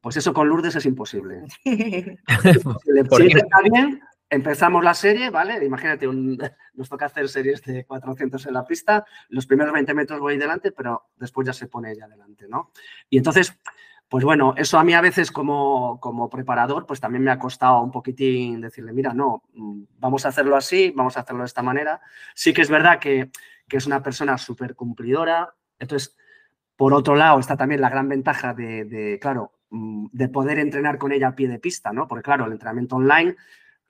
Pues 0.00 0.16
eso 0.16 0.32
con 0.32 0.48
Lourdes 0.48 0.76
es 0.76 0.86
imposible. 0.86 1.42
si 1.64 1.70
está 1.70 3.60
bien, 3.70 4.00
empezamos 4.30 4.84
la 4.84 4.94
serie, 4.94 5.28
¿vale? 5.30 5.62
Imagínate, 5.64 6.06
nos 6.74 6.88
toca 6.88 7.06
hacer 7.06 7.28
series 7.28 7.62
de 7.62 7.84
400 7.84 8.46
en 8.46 8.54
la 8.54 8.64
pista, 8.64 9.04
los 9.28 9.46
primeros 9.46 9.74
20 9.74 9.92
metros 9.92 10.20
voy 10.20 10.38
delante, 10.38 10.70
pero 10.70 11.10
después 11.16 11.46
ya 11.46 11.52
se 11.52 11.66
pone 11.66 11.90
ella 11.90 12.08
delante, 12.08 12.46
¿no? 12.48 12.70
Y 13.10 13.18
entonces, 13.18 13.58
pues 14.08 14.24
bueno, 14.24 14.54
eso 14.56 14.78
a 14.78 14.84
mí 14.84 14.94
a 14.94 15.00
veces 15.00 15.30
como, 15.32 15.98
como 16.00 16.30
preparador, 16.30 16.86
pues 16.86 17.00
también 17.00 17.24
me 17.24 17.32
ha 17.32 17.38
costado 17.38 17.82
un 17.82 17.90
poquitín 17.90 18.60
decirle, 18.60 18.92
mira, 18.92 19.12
no, 19.12 19.42
vamos 19.98 20.24
a 20.24 20.28
hacerlo 20.28 20.56
así, 20.56 20.92
vamos 20.94 21.16
a 21.16 21.20
hacerlo 21.20 21.42
de 21.42 21.46
esta 21.46 21.62
manera. 21.62 22.00
Sí 22.34 22.52
que 22.52 22.62
es 22.62 22.70
verdad 22.70 22.98
que, 22.98 23.30
es 23.68 23.86
una 23.86 24.02
persona 24.02 24.36
súper 24.36 24.74
cumplidora, 24.74 25.54
entonces, 25.78 26.16
por 26.74 26.92
otro 26.92 27.14
lado, 27.14 27.38
está 27.38 27.56
también 27.56 27.80
la 27.80 27.88
gran 27.88 28.08
ventaja 28.08 28.52
de, 28.52 28.84
de, 28.84 29.18
claro, 29.20 29.52
mm, 29.70 30.06
de 30.10 30.28
poder 30.28 30.58
entrenar 30.58 30.98
con 30.98 31.12
ella 31.12 31.28
a 31.28 31.36
pie 31.36 31.46
de 31.46 31.60
pista, 31.60 31.92
¿no? 31.92 32.08
Porque 32.08 32.24
claro, 32.24 32.46
el 32.46 32.52
entrenamiento 32.52 32.96
online 32.96 33.36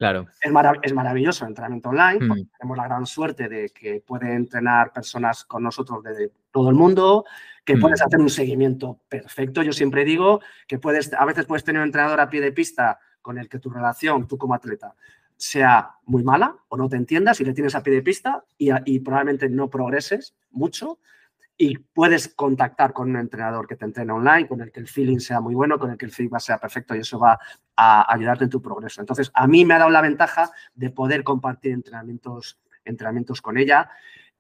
Claro. 0.01 0.29
Es, 0.41 0.51
es 0.83 0.95
maravilloso 0.95 1.45
el 1.45 1.51
entrenamiento 1.51 1.91
online, 1.91 2.27
porque 2.27 2.45
mm. 2.45 2.51
tenemos 2.59 2.79
la 2.79 2.85
gran 2.85 3.05
suerte 3.05 3.51
de 3.51 3.69
que 3.69 4.01
pueden 4.01 4.31
entrenar 4.31 4.95
personas 4.95 5.45
con 5.45 5.63
nosotros 5.63 6.03
de 6.03 6.33
todo 6.51 6.71
el 6.71 6.75
mundo, 6.75 7.27
que 7.67 7.77
mm. 7.77 7.81
puedes 7.81 8.01
hacer 8.01 8.19
un 8.19 8.31
seguimiento 8.31 8.99
perfecto. 9.11 9.63
Yo 9.63 9.75
siempre 9.75 10.07
digo 10.07 10.41
que 10.67 10.79
puedes, 10.79 11.13
a 11.13 11.27
veces 11.27 11.45
puedes 11.45 11.65
tener 11.65 11.83
un 11.83 11.89
entrenador 11.89 12.19
a 12.19 12.31
pie 12.31 12.41
de 12.41 12.51
pista 12.51 12.99
con 13.21 13.37
el 13.37 13.51
que 13.51 13.59
tu 13.59 13.69
relación, 13.69 14.27
tú 14.27 14.39
como 14.39 14.55
atleta, 14.55 14.95
sea 15.37 15.91
muy 16.07 16.25
mala 16.25 16.57
o 16.71 16.79
no 16.79 16.89
te 16.89 16.97
entiendas 16.97 17.39
y 17.43 17.45
le 17.45 17.53
tienes 17.53 17.75
a 17.75 17.83
pie 17.83 17.93
de 17.93 18.03
pista 18.03 18.43
y, 18.57 18.71
y 18.87 19.01
probablemente 19.01 19.51
no 19.51 19.69
progreses 19.69 20.35
mucho. 20.51 20.99
Y 21.63 21.77
puedes 21.77 22.29
contactar 22.29 22.95
con 22.95 23.11
un 23.11 23.17
entrenador 23.17 23.69
que 23.69 23.77
te 23.77 23.85
entrena 23.85 24.15
online, 24.15 24.49
con 24.49 24.63
el 24.63 24.73
que 24.73 24.81
el 24.81 24.89
feeling 24.89 25.19
sea 25.19 25.43
muy 25.43 25.55
bueno, 25.55 25.79
con 25.79 25.91
el 25.91 25.99
que 25.99 26.07
el 26.07 26.11
feedback 26.11 26.41
sea 26.41 26.57
perfecto 26.57 26.97
y 26.97 27.01
eso 27.01 27.19
va 27.19 27.39
a 27.77 28.11
ayudarte 28.15 28.45
en 28.45 28.51
tu 28.51 28.63
progreso. 28.63 29.03
Entonces, 29.03 29.31
a 29.35 29.47
mí 29.47 29.67
me 29.67 29.75
ha 29.75 29.79
dado 29.79 29.91
la 29.91 30.01
ventaja 30.01 30.51
de 30.75 30.89
poder 30.89 31.23
compartir 31.23 31.73
entrenamientos, 31.73 32.59
entrenamientos 32.83 33.43
con 33.43 33.59
ella 33.59 33.91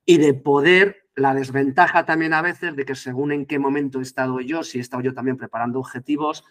y 0.06 0.16
de 0.16 0.32
poder, 0.32 1.10
la 1.14 1.34
desventaja 1.34 2.06
también 2.06 2.32
a 2.32 2.40
veces 2.40 2.74
de 2.74 2.86
que 2.86 2.94
según 2.94 3.32
en 3.32 3.44
qué 3.44 3.58
momento 3.58 3.98
he 3.98 4.02
estado 4.02 4.40
yo, 4.40 4.62
si 4.62 4.78
he 4.78 4.80
estado 4.80 5.02
yo 5.02 5.12
también 5.12 5.36
preparando 5.36 5.78
objetivos, 5.78 6.42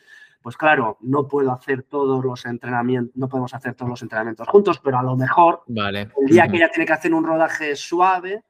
pues 0.44 0.56
claro, 0.56 1.00
no 1.02 1.28
puedo 1.28 1.52
hacer 1.52 1.82
todos 1.82 2.24
los 2.24 2.46
entrenamientos, 2.46 3.16
no 3.16 3.28
podemos 3.28 3.56
hacer 3.56 3.74
todos 3.74 3.90
los 3.90 4.04
entrenamientos 4.04 4.48
juntos, 4.48 4.80
pero 4.84 5.00
a 5.00 5.04
lo 5.04 5.16
mejor 5.18 5.64
vale. 5.66 6.12
el 6.22 6.28
día 6.28 6.48
que 6.48 6.58
ella 6.58 6.70
tiene 6.70 6.86
que 6.86 6.94
hacer 6.94 7.12
un 7.12 7.24
rodaje 7.24 7.76
suave, 7.76 8.44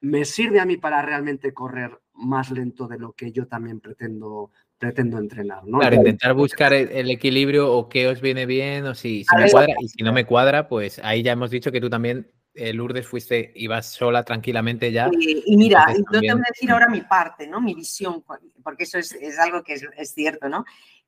me 0.00 0.24
sirve 0.24 0.60
a 0.60 0.64
mí 0.64 0.76
para 0.76 1.02
realmente 1.02 1.52
correr 1.52 1.98
más 2.14 2.50
lento 2.50 2.88
de 2.88 2.98
lo 2.98 3.12
que 3.12 3.32
yo 3.32 3.46
también 3.46 3.80
pretendo, 3.80 4.50
pretendo 4.78 5.18
entrenar. 5.18 5.64
¿no? 5.66 5.78
Claro, 5.78 5.96
intentar 5.96 6.34
buscar 6.34 6.72
el, 6.72 7.10
equilibrio 7.10 7.72
o 7.72 7.88
qué 7.88 8.08
os 8.08 8.20
viene 8.20 8.46
bien 8.46 8.86
o 8.86 8.94
si, 8.94 9.24
si 9.24 9.36
me 9.36 9.50
cuadra 9.50 9.74
y 9.80 9.88
si 9.88 10.02
no 10.02 10.12
me 10.12 10.26
cuadra, 10.26 10.68
pues 10.68 11.00
ahí 11.02 11.22
ya 11.22 11.32
hemos 11.32 11.50
dicho 11.50 11.72
que 11.72 11.80
tú 11.80 11.90
también, 11.90 12.30
eh, 12.54 12.72
Lourdes, 12.72 13.06
fuiste, 13.06 13.52
ibas 13.54 13.92
sola 13.92 14.22
tranquilamente 14.22 14.92
ya. 14.92 15.10
Y, 15.12 15.56
mira, 15.56 15.86
yo 15.94 16.20
te 16.20 16.32
voy 16.32 16.40
a 16.40 16.48
decir 16.48 16.70
ahora 16.70 16.88
mi 16.88 17.02
parte, 17.02 17.46
¿no? 17.46 17.60
Mi 17.60 17.74
visión, 17.74 18.24
porque 18.62 18.84
eso 18.84 18.98
es, 18.98 19.12
es 19.12 19.38
algo 19.38 19.62
que 19.62 19.74
es, 19.74 19.86
es, 19.96 20.12
cierto, 20.12 20.48
¿no? 20.48 20.64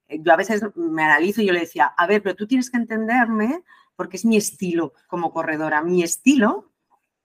Yo 0.09 0.33
a 0.33 0.37
veces 0.37 0.63
me 0.75 1.05
analizo 1.05 1.43
y 1.43 1.47
yo 1.47 1.53
le 1.53 1.61
decía, 1.61 1.87
a 1.97 2.07
ver, 2.07 2.23
pero 2.23 2.35
tú 2.35 2.47
tienes 2.47 2.71
que 2.71 2.79
entenderme 2.79 3.63
porque 3.95 4.17
es 4.17 4.25
mi 4.25 4.37
estilo 4.37 4.95
como 5.07 5.33
corredora. 5.33 5.83
Mi 5.83 6.03
estilo 6.03 6.68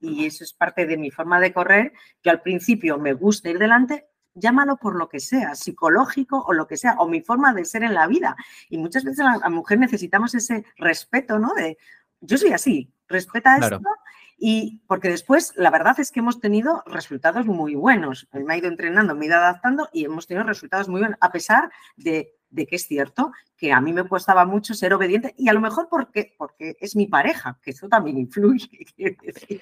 y 0.04 0.26
eso 0.26 0.44
es 0.44 0.54
parte 0.54 0.86
de 0.86 0.98
mi 0.98 1.12
forma 1.12 1.40
de 1.40 1.54
correr, 1.54 1.94
que 2.22 2.30
al 2.30 2.42
principio 2.42 2.98
me 2.98 3.14
gusta 3.14 3.50
ir 3.50 3.58
delante, 3.58 4.08
llámalo 4.36 4.78
por 4.78 4.96
lo 4.96 5.08
que 5.08 5.20
sea, 5.20 5.56
psicológico 5.56 6.44
o 6.46 6.54
lo 6.54 6.68
que 6.68 6.78
sea, 6.78 6.96
o 7.00 7.08
mi 7.08 7.22
forma 7.22 7.54
de 7.54 7.66
ser 7.66 7.84
en 7.84 7.94
la 7.94 8.08
vida. 8.08 8.36
Y 8.70 8.78
muchas 8.78 9.04
veces 9.04 9.22
a 9.22 9.38
la 9.38 9.50
mujer 9.50 9.80
necesitamos 9.80 10.36
ese 10.36 10.66
respeto, 10.78 11.40
¿no? 11.40 11.54
De, 11.54 11.78
yo 12.20 12.38
soy 12.38 12.52
así, 12.52 12.92
respeta 13.08 13.58
esto. 13.58 13.80
Y 14.46 14.82
porque 14.88 15.08
después, 15.08 15.54
la 15.56 15.72
verdad 15.72 15.98
es 16.02 16.12
que 16.12 16.20
hemos 16.20 16.42
tenido 16.42 16.84
resultados 16.86 17.46
muy 17.46 17.76
buenos. 17.76 18.28
Me 18.34 18.54
ha 18.54 18.58
ido 18.58 18.68
entrenando, 18.68 19.16
me 19.16 19.26
ha 19.26 19.28
ido 19.30 19.38
adaptando 19.38 19.88
y 19.94 20.04
hemos 20.04 20.28
tenido 20.28 20.46
resultados 20.46 20.90
muy 20.90 21.00
buenos, 21.00 21.18
a 21.22 21.32
pesar 21.32 21.72
de 21.96 22.36
de 22.54 22.68
que 22.68 22.76
es 22.76 22.88
cierto 22.88 23.32
que 23.58 23.72
a 23.72 23.82
mí 23.82 23.94
me 23.94 24.08
costaba 24.08 24.46
mucho 24.46 24.74
ser 24.74 24.94
obediente 24.94 25.34
y 25.38 25.50
a 25.50 25.54
lo 25.54 25.62
mejor 25.62 25.88
porque, 25.90 26.34
porque 26.38 26.76
es 26.80 26.96
mi 26.96 27.08
pareja, 27.08 27.60
que 27.62 27.72
eso 27.72 27.90
también 27.90 28.18
influye. 28.18 28.70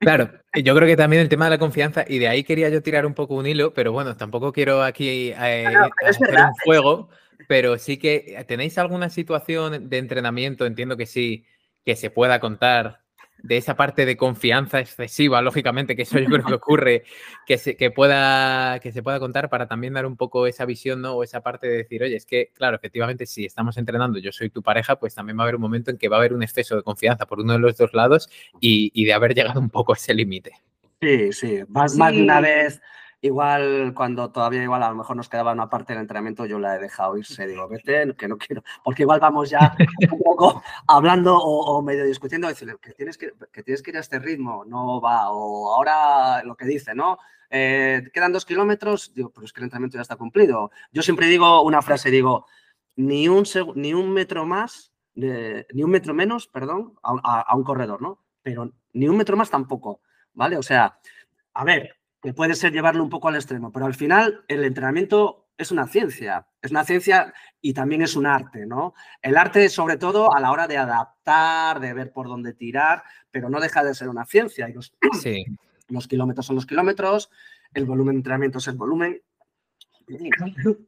Claro, 0.00 0.30
yo 0.54 0.74
creo 0.74 0.88
que 0.88 0.96
también 0.96 1.20
el 1.20 1.28
tema 1.28 1.44
de 1.44 1.50
la 1.50 1.58
confianza, 1.58 2.06
y 2.08 2.18
de 2.18 2.26
ahí 2.26 2.42
quería 2.42 2.70
yo 2.70 2.82
tirar 2.82 3.04
un 3.04 3.12
poco 3.12 3.34
un 3.34 3.46
hilo, 3.46 3.74
pero 3.74 3.92
bueno, 3.92 4.16
tampoco 4.16 4.50
quiero 4.50 4.82
aquí 4.82 5.28
eh, 5.28 5.66
hacer 6.08 6.30
un 6.30 6.54
fuego, 6.64 7.10
pero 7.46 7.76
sí 7.76 7.98
que 7.98 8.42
tenéis 8.48 8.78
alguna 8.78 9.10
situación 9.10 9.90
de 9.90 9.98
entrenamiento, 9.98 10.64
entiendo 10.64 10.96
que 10.96 11.04
sí, 11.04 11.44
que 11.84 11.96
se 11.96 12.08
pueda 12.08 12.40
contar 12.40 13.02
de 13.42 13.56
esa 13.56 13.76
parte 13.76 14.06
de 14.06 14.16
confianza 14.16 14.80
excesiva, 14.80 15.40
lógicamente, 15.42 15.96
que 15.96 16.02
eso 16.02 16.18
yo 16.18 16.26
creo 16.26 16.44
que 16.44 16.54
ocurre, 16.54 17.04
que 17.46 17.58
se, 17.58 17.76
que 17.76 17.90
pueda, 17.90 18.78
que 18.80 18.92
se 18.92 19.02
pueda 19.02 19.18
contar 19.18 19.48
para 19.48 19.66
también 19.66 19.94
dar 19.94 20.06
un 20.06 20.16
poco 20.16 20.46
esa 20.46 20.64
visión, 20.64 21.02
¿no? 21.02 21.14
O 21.14 21.24
esa 21.24 21.40
parte 21.40 21.68
de 21.68 21.76
decir, 21.78 22.02
oye, 22.02 22.16
es 22.16 22.26
que, 22.26 22.50
claro, 22.54 22.76
efectivamente, 22.76 23.26
si 23.26 23.44
estamos 23.44 23.76
entrenando, 23.76 24.18
yo 24.18 24.32
soy 24.32 24.50
tu 24.50 24.62
pareja, 24.62 24.96
pues 24.96 25.14
también 25.14 25.38
va 25.38 25.42
a 25.42 25.44
haber 25.44 25.56
un 25.56 25.62
momento 25.62 25.90
en 25.90 25.98
que 25.98 26.08
va 26.08 26.16
a 26.16 26.20
haber 26.20 26.32
un 26.32 26.42
exceso 26.42 26.76
de 26.76 26.82
confianza 26.82 27.26
por 27.26 27.40
uno 27.40 27.52
de 27.54 27.58
los 27.58 27.76
dos 27.76 27.92
lados 27.94 28.28
y, 28.60 28.90
y 28.94 29.04
de 29.04 29.12
haber 29.12 29.34
llegado 29.34 29.60
un 29.60 29.70
poco 29.70 29.92
a 29.92 29.96
ese 29.96 30.14
límite. 30.14 30.52
Sí, 31.00 31.32
sí, 31.32 31.60
más, 31.68 31.96
más 31.96 32.12
de 32.14 32.22
una 32.22 32.40
vez 32.40 32.80
Igual 33.22 33.92
cuando 33.94 34.30
todavía 34.30 34.62
igual 34.62 34.82
a 34.82 34.88
lo 34.88 34.96
mejor 34.96 35.14
nos 35.14 35.28
quedaba 35.28 35.52
una 35.52 35.68
parte 35.68 35.92
del 35.92 36.00
entrenamiento, 36.00 36.46
yo 36.46 36.58
la 36.58 36.76
he 36.76 36.78
dejado 36.78 37.18
irse, 37.18 37.46
digo, 37.46 37.68
vete, 37.68 38.14
que 38.16 38.26
no 38.26 38.38
quiero, 38.38 38.62
porque 38.82 39.02
igual 39.02 39.20
vamos 39.20 39.50
ya 39.50 39.76
un 40.10 40.18
poco 40.22 40.62
hablando 40.88 41.36
o, 41.36 41.82
medio 41.82 42.06
discutiendo, 42.06 42.48
decirle 42.48 42.76
que 42.80 42.92
tienes 42.92 43.18
que, 43.18 43.32
que, 43.52 43.62
tienes 43.62 43.82
que 43.82 43.90
ir 43.90 43.98
a 43.98 44.00
este 44.00 44.18
ritmo, 44.18 44.64
no 44.64 45.02
va, 45.02 45.30
o 45.30 45.74
ahora 45.74 46.42
lo 46.44 46.56
que 46.56 46.64
dice, 46.64 46.94
¿no? 46.94 47.18
Eh, 47.50 48.08
quedan 48.14 48.32
dos 48.32 48.46
kilómetros, 48.46 49.12
digo, 49.12 49.30
pero 49.30 49.44
es 49.44 49.52
que 49.52 49.60
el 49.60 49.64
entrenamiento 49.64 49.98
ya 49.98 50.02
está 50.02 50.16
cumplido. 50.16 50.70
Yo 50.90 51.02
siempre 51.02 51.26
digo 51.26 51.62
una 51.62 51.82
frase, 51.82 52.10
digo, 52.10 52.46
ni 52.96 53.28
un, 53.28 53.44
ni 53.74 53.92
un 53.92 54.12
metro 54.12 54.46
más, 54.46 54.94
ni 55.14 55.82
un 55.82 55.90
metro 55.90 56.14
menos, 56.14 56.46
perdón, 56.46 56.94
a, 57.02 57.40
a 57.40 57.54
un 57.54 57.64
corredor, 57.64 58.00
¿no? 58.00 58.24
Pero 58.40 58.72
ni 58.94 59.08
un 59.08 59.18
metro 59.18 59.36
más 59.36 59.50
tampoco, 59.50 60.00
¿vale? 60.32 60.56
O 60.56 60.62
sea, 60.62 60.98
a 61.52 61.64
ver, 61.64 61.99
que 62.22 62.34
puede 62.34 62.54
ser 62.54 62.72
llevarlo 62.72 63.02
un 63.02 63.10
poco 63.10 63.28
al 63.28 63.36
extremo, 63.36 63.72
pero 63.72 63.86
al 63.86 63.94
final 63.94 64.44
el 64.48 64.64
entrenamiento 64.64 65.48
es 65.56 65.70
una 65.70 65.86
ciencia, 65.86 66.46
es 66.62 66.70
una 66.70 66.84
ciencia 66.84 67.34
y 67.60 67.74
también 67.74 68.02
es 68.02 68.16
un 68.16 68.26
arte, 68.26 68.66
¿no? 68.66 68.94
El 69.20 69.36
arte 69.36 69.68
sobre 69.68 69.96
todo 69.98 70.34
a 70.34 70.40
la 70.40 70.52
hora 70.52 70.66
de 70.66 70.78
adaptar, 70.78 71.80
de 71.80 71.92
ver 71.92 72.12
por 72.12 72.28
dónde 72.28 72.54
tirar, 72.54 73.02
pero 73.30 73.50
no 73.50 73.60
deja 73.60 73.84
de 73.84 73.94
ser 73.94 74.08
una 74.08 74.24
ciencia. 74.24 74.68
Y 74.68 74.72
los, 74.72 74.94
sí. 75.20 75.44
los 75.88 76.08
kilómetros 76.08 76.46
son 76.46 76.56
los 76.56 76.66
kilómetros, 76.66 77.30
el 77.74 77.84
volumen 77.84 78.14
de 78.14 78.18
entrenamiento 78.20 78.58
es 78.58 78.68
el 78.68 78.76
volumen. 78.76 79.20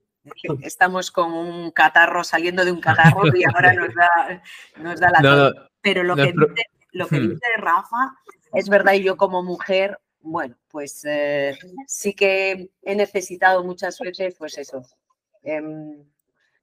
Estamos 0.62 1.11
con 1.11 1.33
un 1.33 1.70
catarro 1.72 2.24
saliendo 2.24 2.64
de 2.64 2.72
un 2.72 2.80
catarro 2.80 3.22
y 3.35 3.45
ahora 3.45 3.74
nos 3.74 3.95
da, 3.95 4.43
nos 4.76 5.01
da 5.01 5.11
la... 5.11 5.68
pero 5.80 6.05
lo, 6.05 6.14
que 6.14 6.33
dice, 6.33 6.66
lo 6.93 7.09
que 7.09 7.20
hmm. 7.20 7.28
dice 7.30 7.47
Rafa 7.59 8.16
es 8.55 8.68
verdad 8.68 8.93
y 8.93 9.03
yo 9.03 9.16
como 9.16 9.43
mujer 9.43 9.99
bueno, 10.23 10.57
pues 10.68 11.05
eh, 11.05 11.59
sí 11.87 12.14
que 12.14 12.70
he 12.83 12.95
necesitado 12.95 13.64
muchas 13.64 13.99
veces, 13.99 14.35
pues 14.39 14.57
eso, 14.59 14.83
em, 15.43 16.05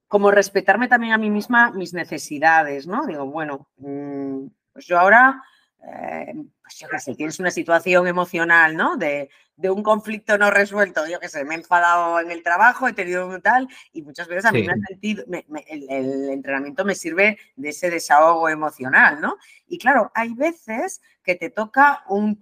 como 0.07 0.31
respetarme 0.31 0.87
también 0.87 1.13
a 1.13 1.17
mí 1.17 1.29
misma 1.29 1.71
mis 1.71 1.93
necesidades, 1.93 2.87
¿no? 2.87 3.05
Digo, 3.05 3.25
bueno, 3.27 3.67
mm, 3.77 4.47
pues 4.73 4.85
yo 4.85 4.99
ahora, 4.99 5.43
eh, 5.83 6.33
pues 6.61 6.79
yo 6.79 6.87
qué 6.89 6.99
sé, 6.99 7.15
tienes 7.15 7.39
una 7.39 7.51
situación 7.51 8.07
emocional, 8.07 8.75
¿no? 8.75 8.97
De, 8.97 9.29
un 9.61 9.83
conflicto 9.83 10.37
no 10.37 10.49
resuelto, 10.49 11.05
yo 11.05 11.19
qué 11.19 11.27
sé, 11.27 11.43
me 11.43 11.53
he 11.53 11.57
enfadado 11.57 12.21
en 12.21 12.31
el 12.31 12.43
trabajo, 12.43 12.87
he 12.87 12.93
tenido 12.93 13.27
un 13.27 13.41
tal, 13.41 13.67
y 13.91 14.01
muchas 14.01 14.29
veces 14.29 14.45
a 14.45 14.53
mí 14.53 14.63
me 14.63 14.71
ha 14.71 14.87
sentido, 14.87 15.25
el, 15.67 15.85
el, 15.89 16.29
entrenamiento 16.29 16.85
me 16.85 16.95
sirve 16.95 17.37
de 17.57 17.69
ese 17.69 17.89
desahogo 17.89 18.47
emocional, 18.47 19.19
¿no? 19.19 19.35
Y 19.67 19.77
claro, 19.77 20.13
hay 20.15 20.33
veces 20.33 21.01
que 21.23 21.35
te 21.35 21.49
toca 21.49 22.05
un 22.07 22.41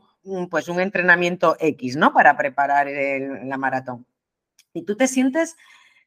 pues 0.50 0.68
un 0.68 0.80
entrenamiento 0.80 1.56
X, 1.60 1.96
¿no? 1.96 2.14
Para 2.14 2.36
preparar 2.38 2.88
la 2.88 3.58
maratón. 3.58 4.06
Y 4.74 4.84
tú 4.84 4.96
te 4.96 5.08
sientes 5.08 5.56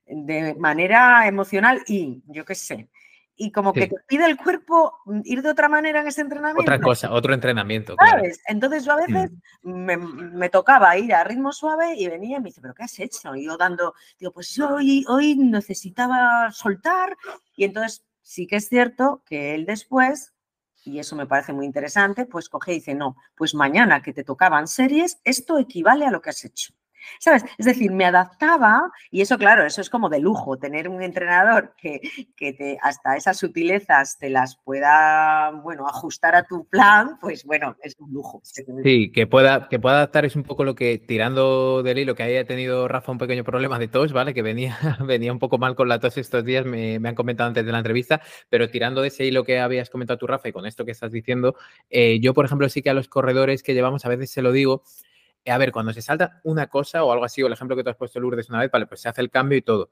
de 0.07 0.55
manera 0.55 1.27
emocional 1.27 1.83
y, 1.87 2.23
yo 2.27 2.45
qué 2.45 2.55
sé, 2.55 2.89
y 3.43 3.53
como 3.53 3.73
que 3.73 3.87
te 3.87 3.97
pide 4.07 4.27
el 4.27 4.37
cuerpo 4.37 4.99
ir 5.25 5.41
de 5.41 5.49
otra 5.49 5.67
manera 5.67 6.03
en 6.03 6.09
ese 6.09 6.21
entrenamiento. 6.21 6.61
Otra 6.61 6.79
cosa, 6.79 7.11
otro 7.11 7.33
entrenamiento. 7.33 7.97
¿Sabes? 7.99 8.43
Entonces 8.47 8.85
yo 8.85 8.93
a 8.93 8.97
veces 8.97 9.31
mm. 9.63 10.37
me, 10.37 10.51
tocaba 10.51 10.95
ir 10.99 11.15
a 11.15 11.25
ritmo 11.25 11.51
suave 11.51 11.95
y 11.97 12.07
venía 12.07 12.37
y 12.37 12.41
me 12.41 12.51
dice, 12.51 12.61
¿pero 12.61 12.75
qué 12.75 12.83
has 12.83 12.99
hecho? 12.99 13.35
Y 13.35 13.47
yo 13.47 13.57
dando, 13.57 13.95
digo, 14.19 14.33
pues 14.33 14.55
yo 14.55 14.75
hoy, 14.75 15.07
hoy 15.09 15.37
necesitaba 15.37 16.53
soltar. 16.53 17.17
Y 17.57 17.65
entonces 17.65 18.05
sí 18.21 18.47
que 18.47 18.57
es 18.57 18.69
cierto 18.69 19.23
que 19.25 19.55
él 19.55 19.65
después 19.65 20.35
y 20.85 20.99
eso 20.99 21.17
me 21.17 21.27
parece 21.27 21.53
muy 21.53 21.67
interesante, 21.67 22.27
pues 22.27 22.49
coge 22.49 22.73
y 22.73 22.75
dice, 22.77 22.95
no, 22.95 23.17
pues 23.37 23.55
mañana 23.55 24.03
que 24.03 24.13
te 24.13 24.25
tocaban 24.25 24.67
series, 24.69 25.21
esto 25.25 25.59
equivale 25.59 26.07
a 26.07 26.11
lo 26.11 26.21
que 26.23 26.31
has 26.31 26.45
hecho. 26.45 26.73
¿Sabes? 27.19 27.45
Es 27.59 27.67
decir, 27.67 27.91
me 27.93 28.05
adaptaba 28.05 28.91
y 29.11 29.21
eso, 29.21 29.39
claro, 29.39 29.65
eso 29.65 29.81
es 29.81 29.91
como 29.91 30.09
de 30.09 30.21
lujo, 30.21 30.57
tener 30.57 30.89
un 30.89 31.03
entrenador 31.03 31.75
que, 31.77 32.01
que 32.37 32.53
te, 32.53 32.79
hasta 32.83 33.17
esas 33.17 33.39
sutilezas 33.39 34.19
te 34.19 34.31
las 34.31 34.57
pueda, 34.57 35.51
bueno, 35.63 35.87
ajustar 35.87 36.35
a 36.35 36.45
tu 36.45 36.67
plan, 36.67 37.19
pues 37.21 37.45
bueno, 37.45 37.77
es 37.83 37.97
un 37.99 38.13
lujo. 38.13 38.41
Sí, 38.45 39.13
que 39.13 39.27
pueda, 39.27 39.69
que 39.69 39.79
pueda 39.79 39.97
adaptar 39.97 40.25
es 40.25 40.37
un 40.37 40.43
poco 40.43 40.65
lo 40.65 40.75
que, 40.75 40.99
tirando 40.99 41.83
del 41.83 41.99
hilo, 41.99 42.15
que 42.15 42.23
haya 42.23 42.45
tenido 42.45 42.89
Rafa 42.89 43.13
un 43.13 43.19
pequeño 43.19 43.45
problema 43.45 43.79
de 43.79 43.89
tos, 43.89 44.13
¿vale? 44.13 44.35
Que 44.35 44.43
venía, 44.43 44.79
venía 45.05 45.33
un 45.33 45.39
poco 45.39 45.59
mal 45.59 45.75
con 45.75 45.89
la 45.89 45.99
tos 45.99 46.19
estos 46.19 46.45
días, 46.45 46.65
me, 46.65 46.97
han 46.97 47.15
comentado 47.15 47.49
antes 47.49 47.65
de 47.65 47.73
la 47.73 47.79
entrevista, 47.79 48.21
pero 48.49 48.71
tirando 48.71 49.03
de 49.03 49.09
ese 49.09 49.25
hilo 49.25 49.45
que 49.45 49.59
habías 49.61 49.91
comentado 49.91 50.19
tú, 50.19 50.27
Rafa, 50.27 50.49
y 50.49 50.53
con 50.53 50.67
esto 50.67 50.85
que 50.85 50.93
estás 50.93 51.13
diciendo, 51.13 51.57
eh, 51.91 52.21
yo, 52.21 52.35
por 52.35 52.45
ejemplo, 52.45 52.69
sí 52.69 52.83
que 52.83 52.91
a 52.91 52.95
los 52.95 53.09
corredores 53.09 53.63
que 53.63 53.75
llevamos, 53.75 54.05
a 54.05 54.09
veces 54.09 54.31
se 54.31 54.43
lo 54.43 54.53
digo, 54.53 54.83
a 55.47 55.59
ver, 55.59 55.73
cuando 55.73 55.93
se 55.93 56.03
salta 56.03 56.41
una 56.45 56.67
cosa 56.67 57.05
o 57.05 57.13
algo 57.13 57.25
así, 57.25 57.43
o 57.43 57.47
el 57.47 57.53
ejemplo 57.53 57.77
que 57.77 57.85
tú 57.85 57.91
has 57.91 57.97
puesto, 57.97 58.21
Lourdes, 58.21 58.51
una 58.51 58.61
vez, 58.61 58.71
vale, 58.71 58.87
pues 58.87 59.01
se 59.01 59.09
hace 59.09 59.21
el 59.21 59.31
cambio 59.31 59.59
y 59.59 59.63
todo. 59.63 59.91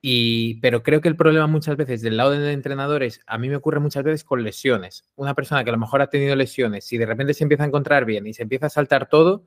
Y, 0.00 0.60
pero 0.60 0.82
creo 0.82 1.00
que 1.00 1.08
el 1.08 1.16
problema 1.16 1.46
muchas 1.46 1.76
veces 1.76 2.02
del 2.02 2.18
lado 2.18 2.32
de 2.32 2.52
entrenadores, 2.52 3.20
a 3.26 3.38
mí 3.38 3.48
me 3.48 3.56
ocurre 3.56 3.80
muchas 3.80 4.04
veces 4.04 4.22
con 4.22 4.44
lesiones. 4.44 5.08
Una 5.16 5.34
persona 5.34 5.64
que 5.64 5.70
a 5.70 5.72
lo 5.72 5.78
mejor 5.78 6.02
ha 6.02 6.08
tenido 6.08 6.36
lesiones, 6.36 6.84
si 6.84 6.98
de 6.98 7.06
repente 7.06 7.32
se 7.32 7.44
empieza 7.44 7.64
a 7.64 7.66
encontrar 7.66 8.04
bien 8.04 8.26
y 8.26 8.34
se 8.34 8.42
empieza 8.42 8.66
a 8.66 8.70
saltar 8.70 9.08
todo, 9.08 9.46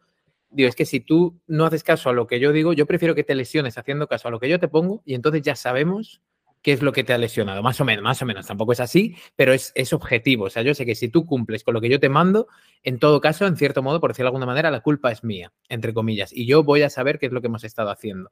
digo, 0.49 0.67
es 0.67 0.75
que 0.75 0.85
si 0.85 0.99
tú 0.99 1.39
no 1.47 1.65
haces 1.65 1.83
caso 1.83 2.09
a 2.09 2.13
lo 2.13 2.25
que 2.25 2.39
yo 2.39 2.51
digo, 2.51 2.73
yo 2.73 2.87
prefiero 2.87 3.13
que 3.13 3.23
te 3.23 3.35
lesiones 3.35 3.77
haciendo 3.77 4.07
caso 4.07 4.27
a 4.27 4.31
lo 4.31 4.39
que 4.39 4.49
yo 4.49 4.59
te 4.59 4.67
pongo 4.67 5.03
y 5.05 5.13
entonces 5.13 5.43
ya 5.43 5.55
sabemos 5.55 6.21
qué 6.67 6.73
es 6.73 6.81
lo 6.81 6.91
que 6.91 7.05
te 7.05 7.13
ha 7.13 7.17
lesionado, 7.17 7.63
más 7.63 7.79
o 7.79 7.85
menos, 7.85 8.03
más 8.03 8.21
o 8.21 8.25
menos, 8.25 8.45
tampoco 8.45 8.73
es 8.73 8.81
así, 8.81 9.15
pero 9.37 9.53
es, 9.53 9.71
es, 9.73 9.93
objetivo. 9.93 10.43
O 10.43 10.49
sea, 10.49 10.63
yo 10.63 10.73
sé 10.73 10.85
que 10.85 10.95
si 10.95 11.07
tú 11.07 11.25
cumples 11.25 11.63
con 11.63 11.73
lo 11.73 11.79
que 11.79 11.87
yo 11.87 11.97
te 11.97 12.09
mando, 12.09 12.47
en 12.83 12.99
todo 12.99 13.21
caso, 13.21 13.47
en 13.47 13.55
cierto 13.55 13.81
modo, 13.81 14.01
por 14.01 14.09
decirlo 14.09 14.25
de 14.25 14.31
alguna 14.31 14.47
manera, 14.47 14.69
la 14.69 14.81
culpa 14.81 15.09
es 15.09 15.23
mía, 15.23 15.53
entre 15.69 15.93
comillas, 15.93 16.33
y 16.33 16.45
yo 16.45 16.65
voy 16.65 16.81
a 16.81 16.89
saber 16.89 17.19
qué 17.19 17.27
es 17.27 17.31
lo 17.31 17.39
que 17.39 17.47
hemos 17.47 17.63
estado 17.63 17.89
haciendo. 17.89 18.31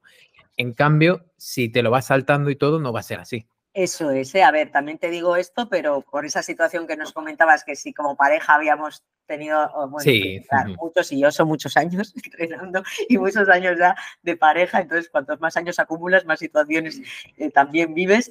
En 0.58 0.74
cambio, 0.74 1.24
si 1.38 1.70
te 1.70 1.82
lo 1.82 1.90
vas 1.90 2.08
saltando 2.08 2.50
y 2.50 2.56
todo, 2.56 2.78
no 2.78 2.92
va 2.92 3.00
a 3.00 3.04
ser 3.04 3.20
así. 3.20 3.46
Eso 3.76 4.10
es, 4.10 4.34
¿eh? 4.34 4.42
a 4.42 4.50
ver, 4.50 4.72
también 4.72 4.96
te 4.96 5.10
digo 5.10 5.36
esto, 5.36 5.68
pero 5.68 6.00
por 6.00 6.24
esa 6.24 6.42
situación 6.42 6.86
que 6.86 6.96
nos 6.96 7.12
comentabas, 7.12 7.62
que 7.62 7.76
si 7.76 7.92
como 7.92 8.16
pareja 8.16 8.54
habíamos 8.54 9.04
tenido, 9.26 9.70
bueno, 9.90 10.00
sí. 10.00 10.42
Pues, 10.48 10.78
muchos 10.78 11.12
y 11.12 11.20
yo 11.20 11.30
son 11.30 11.48
muchos 11.48 11.76
años 11.76 12.14
entrenando 12.24 12.82
y 13.06 13.18
muchos 13.18 13.46
años 13.50 13.76
ya 13.78 13.94
de 14.22 14.34
pareja, 14.34 14.80
entonces 14.80 15.10
cuantos 15.10 15.40
más 15.40 15.58
años 15.58 15.78
acumulas, 15.78 16.24
más 16.24 16.38
situaciones 16.38 17.02
eh, 17.36 17.50
también 17.50 17.92
vives, 17.92 18.30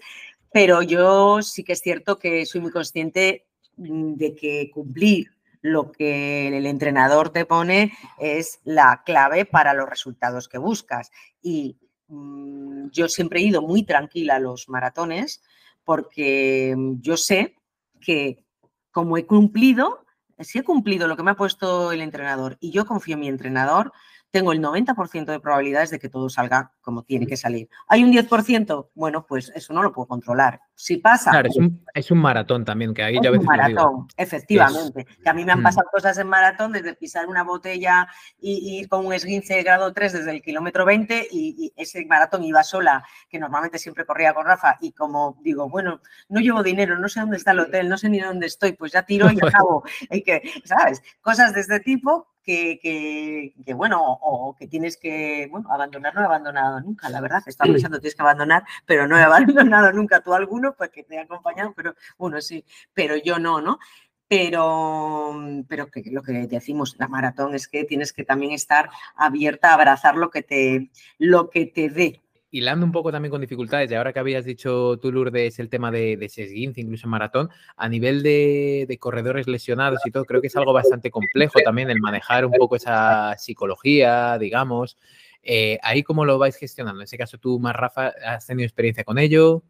pero 0.51 0.81
yo 0.81 1.43
sí 1.43 1.63
que 1.63 1.73
es 1.73 1.81
cierto 1.81 2.17
que 2.17 2.43
soy 2.47 2.61
muy 2.61 2.71
consciente 2.71 3.45
mm, 3.77 4.15
de 4.15 4.33
que 4.33 4.71
cumplir 4.73 5.27
lo 5.61 5.91
que 5.91 6.47
el 6.47 6.65
entrenador 6.65 7.29
te 7.29 7.45
pone 7.45 7.93
es 8.17 8.61
la 8.63 9.03
clave 9.05 9.45
para 9.45 9.75
los 9.75 9.87
resultados 9.87 10.47
que 10.47 10.57
buscas. 10.57 11.11
Y 11.41 11.77
Mm, 12.07 12.89
yo 12.91 13.07
siempre 13.07 13.39
he 13.39 13.43
ido 13.43 13.61
muy 13.61 13.83
tranquila 13.83 14.35
a 14.35 14.39
los 14.39 14.69
maratones 14.69 15.41
porque 15.83 16.73
mm, 16.75 17.01
yo 17.01 17.17
sé 17.17 17.55
que 17.99 18.45
como 18.91 19.17
he 19.17 19.25
cumplido, 19.25 20.05
si 20.39 20.59
he 20.59 20.63
cumplido 20.63 21.07
lo 21.07 21.17
que 21.17 21.23
me 21.23 21.31
ha 21.31 21.35
puesto 21.35 21.91
el 21.91 22.01
entrenador 22.01 22.57
y 22.59 22.71
yo 22.71 22.85
confío 22.85 23.15
en 23.15 23.21
mi 23.21 23.27
entrenador, 23.27 23.91
tengo 24.35 24.51
el 24.51 24.61
90% 24.61 25.27
de 25.27 25.39
probabilidades 25.39 25.91
de 25.91 25.97
que 25.97 26.09
todo 26.09 26.27
salga 26.27 26.73
como 26.81 27.03
tiene 27.03 27.25
que 27.25 27.37
salir. 27.37 27.69
¿Hay 27.87 28.03
un 28.03 28.11
10%? 28.11 28.89
Bueno, 28.93 29.25
pues 29.25 29.49
eso 29.55 29.71
no 29.71 29.81
lo 29.81 29.93
puedo 29.93 30.09
controlar. 30.09 30.59
Si 30.75 30.97
pasa... 30.97 31.31
Claro, 31.31 31.47
es 31.93 32.11
un, 32.11 32.17
maratón 32.17 32.65
también, 32.65 32.93
que 32.93 33.01
ahí 33.01 33.15
ya 33.23 33.31
veces... 33.31 33.39
un 33.39 33.45
maratón, 33.45 34.07
efectivamente. 34.17 35.07
Que 35.23 35.29
a 35.29 35.33
mí 35.33 35.45
me 35.45 35.53
han 35.53 35.61
mm. 35.61 35.63
pasado 35.63 35.87
cosas 35.89 36.17
en 36.17 36.27
maratón, 36.27 36.73
desde 36.73 36.95
pisar 36.95 37.27
una 37.27 37.43
botella 37.43 38.09
y, 38.37 38.79
ir 38.79 38.89
con 38.89 39.05
un 39.05 39.13
esguince 39.13 39.63
grado 39.63 39.93
3 39.93 40.11
desde 40.11 40.31
el 40.31 40.41
kilómetro 40.41 40.83
20 40.83 41.29
y, 41.31 41.71
ese 41.77 42.05
maratón 42.05 42.43
iba 42.43 42.61
sola, 42.61 43.05
que 43.29 43.39
normalmente 43.39 43.79
siempre 43.79 44.05
corría 44.05 44.33
con 44.33 44.45
Rafa, 44.45 44.75
y 44.81 44.91
como 44.91 45.37
digo, 45.43 45.69
bueno, 45.69 46.01
no 46.27 46.41
llevo 46.41 46.61
dinero, 46.61 46.99
no 46.99 47.07
sé 47.07 47.21
dónde 47.21 47.37
está 47.37 47.51
el 47.51 47.61
hotel, 47.61 47.87
no 47.87 47.97
sé 47.97 48.09
ni 48.09 48.19
dónde 48.19 48.47
estoy, 48.47 48.73
pues 48.73 48.91
ya 48.91 49.03
tiro 49.03 49.31
y 49.31 49.37
acabo. 49.47 49.85
y 50.11 50.21
que, 50.23 50.41
¿sabes? 50.65 51.01
Cosas 51.21 51.53
de 51.53 51.61
este 51.61 51.79
tipo 51.79 52.34
que, 52.45 53.53
bueno, 53.75 53.99
o, 54.01 54.55
que 54.55 54.67
tienes 54.67 54.97
que, 54.97 55.47
bueno, 55.51 55.71
abandonar 55.71 56.13
no 56.13 56.21
he 56.21 56.25
abandonado 56.25 56.79
nunca, 56.81 57.09
la 57.09 57.21
verdad, 57.21 57.43
estaba 57.45 57.71
pensando 57.71 57.99
tienes 57.99 58.15
que 58.15 58.21
abandonar, 58.21 58.63
pero 58.85 59.07
no 59.07 59.17
he 59.17 59.23
abandonado 59.23 59.91
nunca 59.91 60.21
tú 60.21 60.33
alguno, 60.33 60.75
porque 60.77 61.03
te 61.03 61.15
he 61.15 61.19
acompañado, 61.19 61.73
pero 61.75 61.95
bueno, 62.17 62.39
sí, 62.41 62.63
pero 62.93 63.17
yo 63.17 63.39
no, 63.39 63.61
¿no? 63.61 63.79
Pero, 64.27 65.35
pero 65.67 65.91
que 65.91 66.03
lo 66.11 66.23
que 66.23 66.47
decimos, 66.47 66.95
la 66.97 67.07
maratón 67.07 67.53
es 67.53 67.67
que 67.67 67.83
tienes 67.83 68.11
que 68.11 68.23
también 68.23 68.53
estar 68.53 68.89
abierta 69.15 69.69
a 69.69 69.73
abrazar 69.75 70.15
lo 70.15 70.31
que 70.31 70.41
te, 70.41 70.89
lo 71.19 71.49
que 71.51 71.67
te 71.67 71.89
dé, 71.89 72.24
hilando 72.55 72.85
un 72.85 72.91
poco 72.91 73.11
también 73.11 73.31
con 73.31 73.41
dificultades, 73.41 73.91
y 73.91 73.95
ahora 73.95 74.13
que 74.13 74.19
habías 74.19 74.45
dicho 74.45 74.97
tú, 74.97 75.11
Lourdes, 75.11 75.59
el 75.59 75.69
tema 75.69 75.91
de, 75.91 76.15
de 76.15 76.29
Sesguince, 76.29 76.79
incluso 76.79 77.07
en 77.07 77.11
maratón, 77.11 77.49
a 77.75 77.89
nivel 77.89 78.23
de, 78.23 78.97
corredores 78.99 79.47
lesionados 79.47 79.99
y 80.05 80.11
todo, 80.11 80.23
creo 80.23 80.39
que 80.39 80.47
es 80.47 80.55
algo 80.55 80.71
bastante 80.71 81.11
complejo 81.11 81.59
también 81.63 81.89
el 81.89 81.99
manejar 81.99 82.45
un 82.45 82.53
poco 82.53 82.77
esa 82.77 83.35
psicología, 83.37 84.37
digamos. 84.37 84.97
Eh, 85.43 85.77
¿Ahí 85.83 86.01
cómo 86.01 86.23
lo 86.23 86.39
vais 86.39 86.55
gestionando? 86.55 87.01
En 87.01 87.03
ese 87.03 87.17
caso, 87.17 87.37
tú, 87.37 87.59
más 87.59 87.75
Rafa, 87.75 88.13
¿has 88.25 88.47
tenido 88.47 88.65
experiencia 88.65 89.03
con 89.03 89.17
ello? 89.17 89.63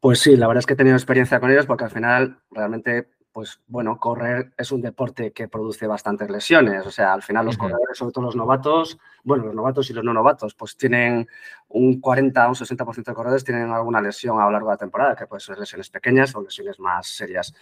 Pues 0.00 0.18
sí, 0.18 0.36
la 0.36 0.48
verdad 0.48 0.58
es 0.58 0.66
que 0.66 0.72
he 0.74 0.76
tenido 0.76 0.96
experiencia 0.96 1.38
con 1.38 1.50
ellos 1.50 1.64
porque 1.64 1.84
al 1.84 1.90
final 1.90 2.40
realmente 2.50 3.06
pues 3.32 3.60
bueno, 3.66 3.98
correr 3.98 4.52
es 4.56 4.70
un 4.72 4.82
deporte 4.82 5.32
que 5.32 5.48
produce 5.48 5.86
bastantes 5.86 6.30
lesiones. 6.30 6.86
O 6.86 6.90
sea, 6.90 7.12
al 7.12 7.22
final 7.22 7.46
los 7.46 7.56
corredores, 7.56 7.96
sobre 7.96 8.12
todo 8.12 8.24
los 8.26 8.36
novatos, 8.36 8.98
bueno, 9.24 9.46
los 9.46 9.54
novatos 9.54 9.88
y 9.90 9.94
los 9.94 10.04
no 10.04 10.12
novatos, 10.12 10.54
pues 10.54 10.76
tienen 10.76 11.26
un 11.68 12.00
40 12.00 12.46
o 12.46 12.48
un 12.50 12.54
60% 12.54 13.04
de 13.04 13.14
corredores 13.14 13.44
tienen 13.44 13.70
alguna 13.70 14.00
lesión 14.02 14.40
a 14.40 14.44
lo 14.44 14.50
largo 14.50 14.68
de 14.68 14.74
la 14.74 14.78
temporada, 14.78 15.16
que 15.16 15.26
pueden 15.26 15.40
ser 15.40 15.58
lesiones 15.58 15.88
pequeñas 15.88 16.34
o 16.34 16.42
lesiones 16.42 16.78
más 16.78 17.06
serias. 17.06 17.54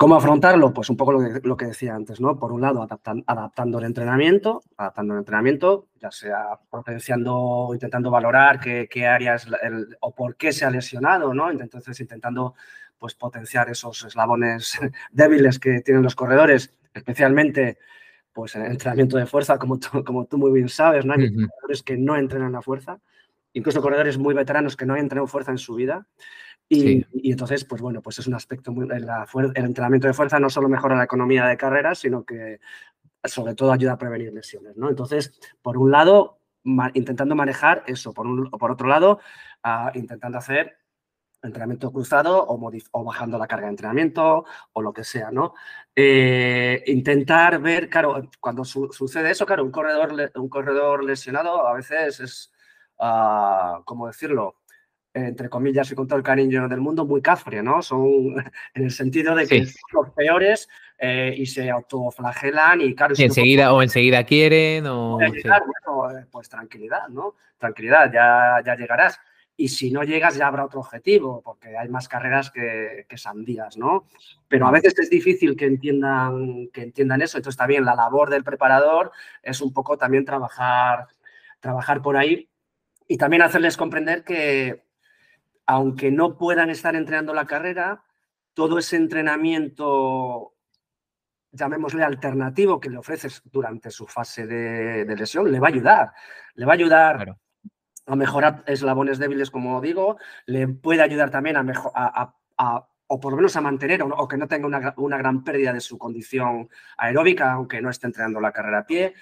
¿Cómo 0.00 0.14
afrontarlo? 0.14 0.72
Pues 0.72 0.88
un 0.88 0.96
poco 0.96 1.12
lo 1.12 1.56
que, 1.58 1.66
decía 1.66 1.94
antes, 1.94 2.22
¿no? 2.22 2.38
Por 2.38 2.52
un 2.52 2.62
lado, 2.62 2.88
adaptando 3.26 3.78
el 3.78 3.84
entrenamiento, 3.84 4.62
adaptando 4.78 5.12
el 5.12 5.18
entrenamiento, 5.18 5.88
ya 6.00 6.10
sea 6.10 6.58
potenciando, 6.70 7.68
intentando 7.74 8.10
valorar 8.10 8.60
qué, 8.60 9.06
áreas 9.06 9.46
o 10.00 10.14
por 10.14 10.36
qué 10.36 10.52
se 10.52 10.64
ha 10.64 10.70
lesionado, 10.70 11.34
¿no? 11.34 11.50
Entonces, 11.50 12.00
intentando 12.00 12.54
pues 13.00 13.14
potenciar 13.14 13.68
esos 13.70 14.04
eslabones 14.04 14.78
débiles 15.10 15.58
que 15.58 15.80
tienen 15.80 16.04
los 16.04 16.14
corredores, 16.14 16.72
especialmente 16.94 17.78
pues 18.32 18.54
en 18.54 18.62
el 18.62 18.72
entrenamiento 18.72 19.16
de 19.16 19.26
fuerza, 19.26 19.58
como 19.58 19.80
tú, 19.80 20.04
como 20.04 20.26
tú 20.26 20.38
muy 20.38 20.52
bien 20.52 20.68
sabes, 20.68 21.04
¿no? 21.04 21.14
Hay 21.14 21.32
corredores 21.32 21.82
que 21.82 21.96
no 21.96 22.16
entrenan 22.16 22.52
la 22.52 22.62
fuerza, 22.62 23.00
incluso 23.54 23.82
corredores 23.82 24.18
muy 24.18 24.34
veteranos 24.34 24.76
que 24.76 24.86
no 24.86 24.94
han 24.94 25.00
entrenado 25.00 25.26
fuerza 25.26 25.50
en 25.50 25.58
su 25.58 25.74
vida. 25.74 26.06
Y, 26.68 27.04
entonces, 27.28 27.64
pues 27.64 27.82
bueno, 27.82 28.00
pues 28.00 28.20
es 28.20 28.28
un 28.28 28.34
aspecto 28.34 28.70
muy... 28.70 28.86
el 28.88 29.64
entrenamiento 29.64 30.06
de 30.06 30.12
fuerza 30.12 30.38
no 30.38 30.48
solo 30.48 30.68
mejora 30.68 30.94
la 30.94 31.02
economía 31.02 31.46
de 31.46 31.56
carreras, 31.56 31.98
sino 31.98 32.22
que 32.24 32.60
sobre 33.24 33.56
todo 33.56 33.72
ayuda 33.72 33.94
a 33.94 33.98
prevenir 33.98 34.32
lesiones, 34.32 34.76
¿no? 34.76 34.88
Entonces, 34.88 35.36
por 35.62 35.76
un 35.76 35.90
lado, 35.90 36.38
intentando 36.94 37.34
manejar 37.34 37.82
eso, 37.88 38.14
por, 38.14 38.26
un, 38.26 38.50
por 38.50 38.70
otro 38.70 38.86
lado, 38.86 39.18
ah, 39.64 39.90
intentando 39.94 40.38
hacer 40.38 40.76
entrenamiento 41.42 41.90
cruzado 41.90 42.44
o, 42.44 42.72
o, 42.92 43.04
bajando 43.04 43.38
la 43.38 43.46
carga 43.46 43.66
de 43.66 43.70
entrenamiento 43.70 44.44
o 44.72 44.82
lo 44.82 44.92
que 44.92 45.04
sea, 45.04 45.30
¿no? 45.30 45.54
Eh, 45.94 46.82
intentar 46.86 47.60
ver, 47.60 47.88
claro, 47.88 48.28
cuando 48.40 48.64
sucede 48.64 49.30
eso, 49.30 49.46
claro, 49.46 49.64
un 49.64 49.70
corredor, 49.70 50.32
un 50.34 50.48
corredor 50.48 51.04
lesionado 51.04 51.66
a 51.66 51.74
veces 51.74 52.20
es, 52.20 52.52
uh, 52.98 53.82
¿cómo 53.84 54.06
decirlo? 54.06 54.56
entre 55.12 55.48
comillas 55.48 55.90
y 55.90 55.94
con 55.96 56.06
todo 56.06 56.18
el 56.18 56.24
cariño 56.24 56.68
del 56.68 56.80
mundo, 56.80 57.04
muy 57.04 57.20
cafre, 57.20 57.62
¿no? 57.62 57.82
Son 57.82 58.00
en 58.74 58.84
el 58.84 58.90
sentido 58.90 59.34
de 59.34 59.46
que 59.46 59.66
son 59.66 60.04
los 60.04 60.10
peores 60.10 60.68
eh, 60.98 61.34
y 61.36 61.46
se 61.46 61.70
autoflagelan 61.70 62.80
y 62.80 62.94
claro... 62.94 63.14
enseguida, 63.18 63.72
o 63.72 63.82
enseguida 63.82 64.24
quieren 64.24 64.86
o... 64.86 65.18
pues 66.30 66.48
tranquilidad, 66.48 67.08
¿no? 67.08 67.34
Tranquilidad, 67.58 68.12
ya, 68.12 68.62
ya 68.64 68.76
llegarás 68.76 69.18
y 69.60 69.68
si 69.68 69.90
no 69.90 70.04
llegas 70.04 70.36
ya 70.36 70.46
habrá 70.46 70.64
otro 70.64 70.80
objetivo, 70.80 71.42
porque 71.42 71.76
hay 71.76 71.90
más 71.90 72.08
carreras 72.08 72.50
que, 72.50 73.04
sandías, 73.16 73.76
¿no? 73.76 74.06
Pero 74.48 74.66
a 74.66 74.70
veces 74.70 74.98
es 74.98 75.10
difícil 75.10 75.54
que 75.54 75.66
entiendan, 75.66 76.68
que 76.72 76.84
entiendan 76.84 77.20
eso, 77.20 77.36
entonces 77.36 77.58
también 77.58 77.84
la 77.84 77.94
labor 77.94 78.30
del 78.30 78.42
preparador 78.42 79.12
es 79.42 79.60
un 79.60 79.74
poco 79.74 79.98
también 79.98 80.24
trabajar, 80.24 81.08
trabajar 81.60 82.00
por 82.00 82.16
ahí 82.16 82.48
y 83.06 83.18
también 83.18 83.42
hacerles 83.42 83.76
comprender 83.76 84.24
que 84.24 84.82
aunque 85.66 86.10
no 86.10 86.38
puedan 86.38 86.70
estar 86.70 86.96
entrenando 86.96 87.34
la 87.34 87.44
carrera, 87.44 88.02
todo 88.54 88.78
ese 88.78 88.96
entrenamiento 88.96 90.54
llamémosle 91.52 92.02
alternativo 92.02 92.80
que 92.80 92.88
le 92.88 92.96
ofreces 92.96 93.42
durante 93.44 93.90
su 93.90 94.06
fase 94.06 94.46
de, 94.46 95.04
lesión, 95.14 95.52
le 95.52 95.60
va 95.60 95.68
a 95.68 95.70
ayudar. 95.70 96.12
Le 96.54 96.64
va 96.64 96.72
a 96.72 96.76
ayudar 96.76 97.36
a 98.06 98.16
mejorar 98.16 98.64
eslabones 98.66 99.18
débiles, 99.18 99.50
como 99.50 99.80
digo, 99.80 100.18
le 100.46 100.68
puede 100.68 101.02
ayudar 101.02 101.30
también 101.30 101.56
a, 101.56 101.62
mejor, 101.62 101.92
a, 101.94 102.34
o 103.12 103.18
por 103.18 103.32
lo 103.32 103.36
menos 103.36 103.56
a 103.56 103.60
mantener 103.60 104.02
o, 104.02 104.28
que 104.28 104.36
no 104.36 104.46
tenga 104.46 104.66
una, 104.96 105.18
gran 105.18 105.42
pérdida 105.42 105.72
de 105.72 105.80
su 105.80 105.98
condición 105.98 106.68
aeróbica, 106.96 107.52
aunque 107.52 107.82
no 107.82 107.90
esté 107.90 108.06
entrenando 108.06 108.40
la 108.40 108.52
carrera 108.52 108.80
a 108.80 108.86
pie. 108.86 109.14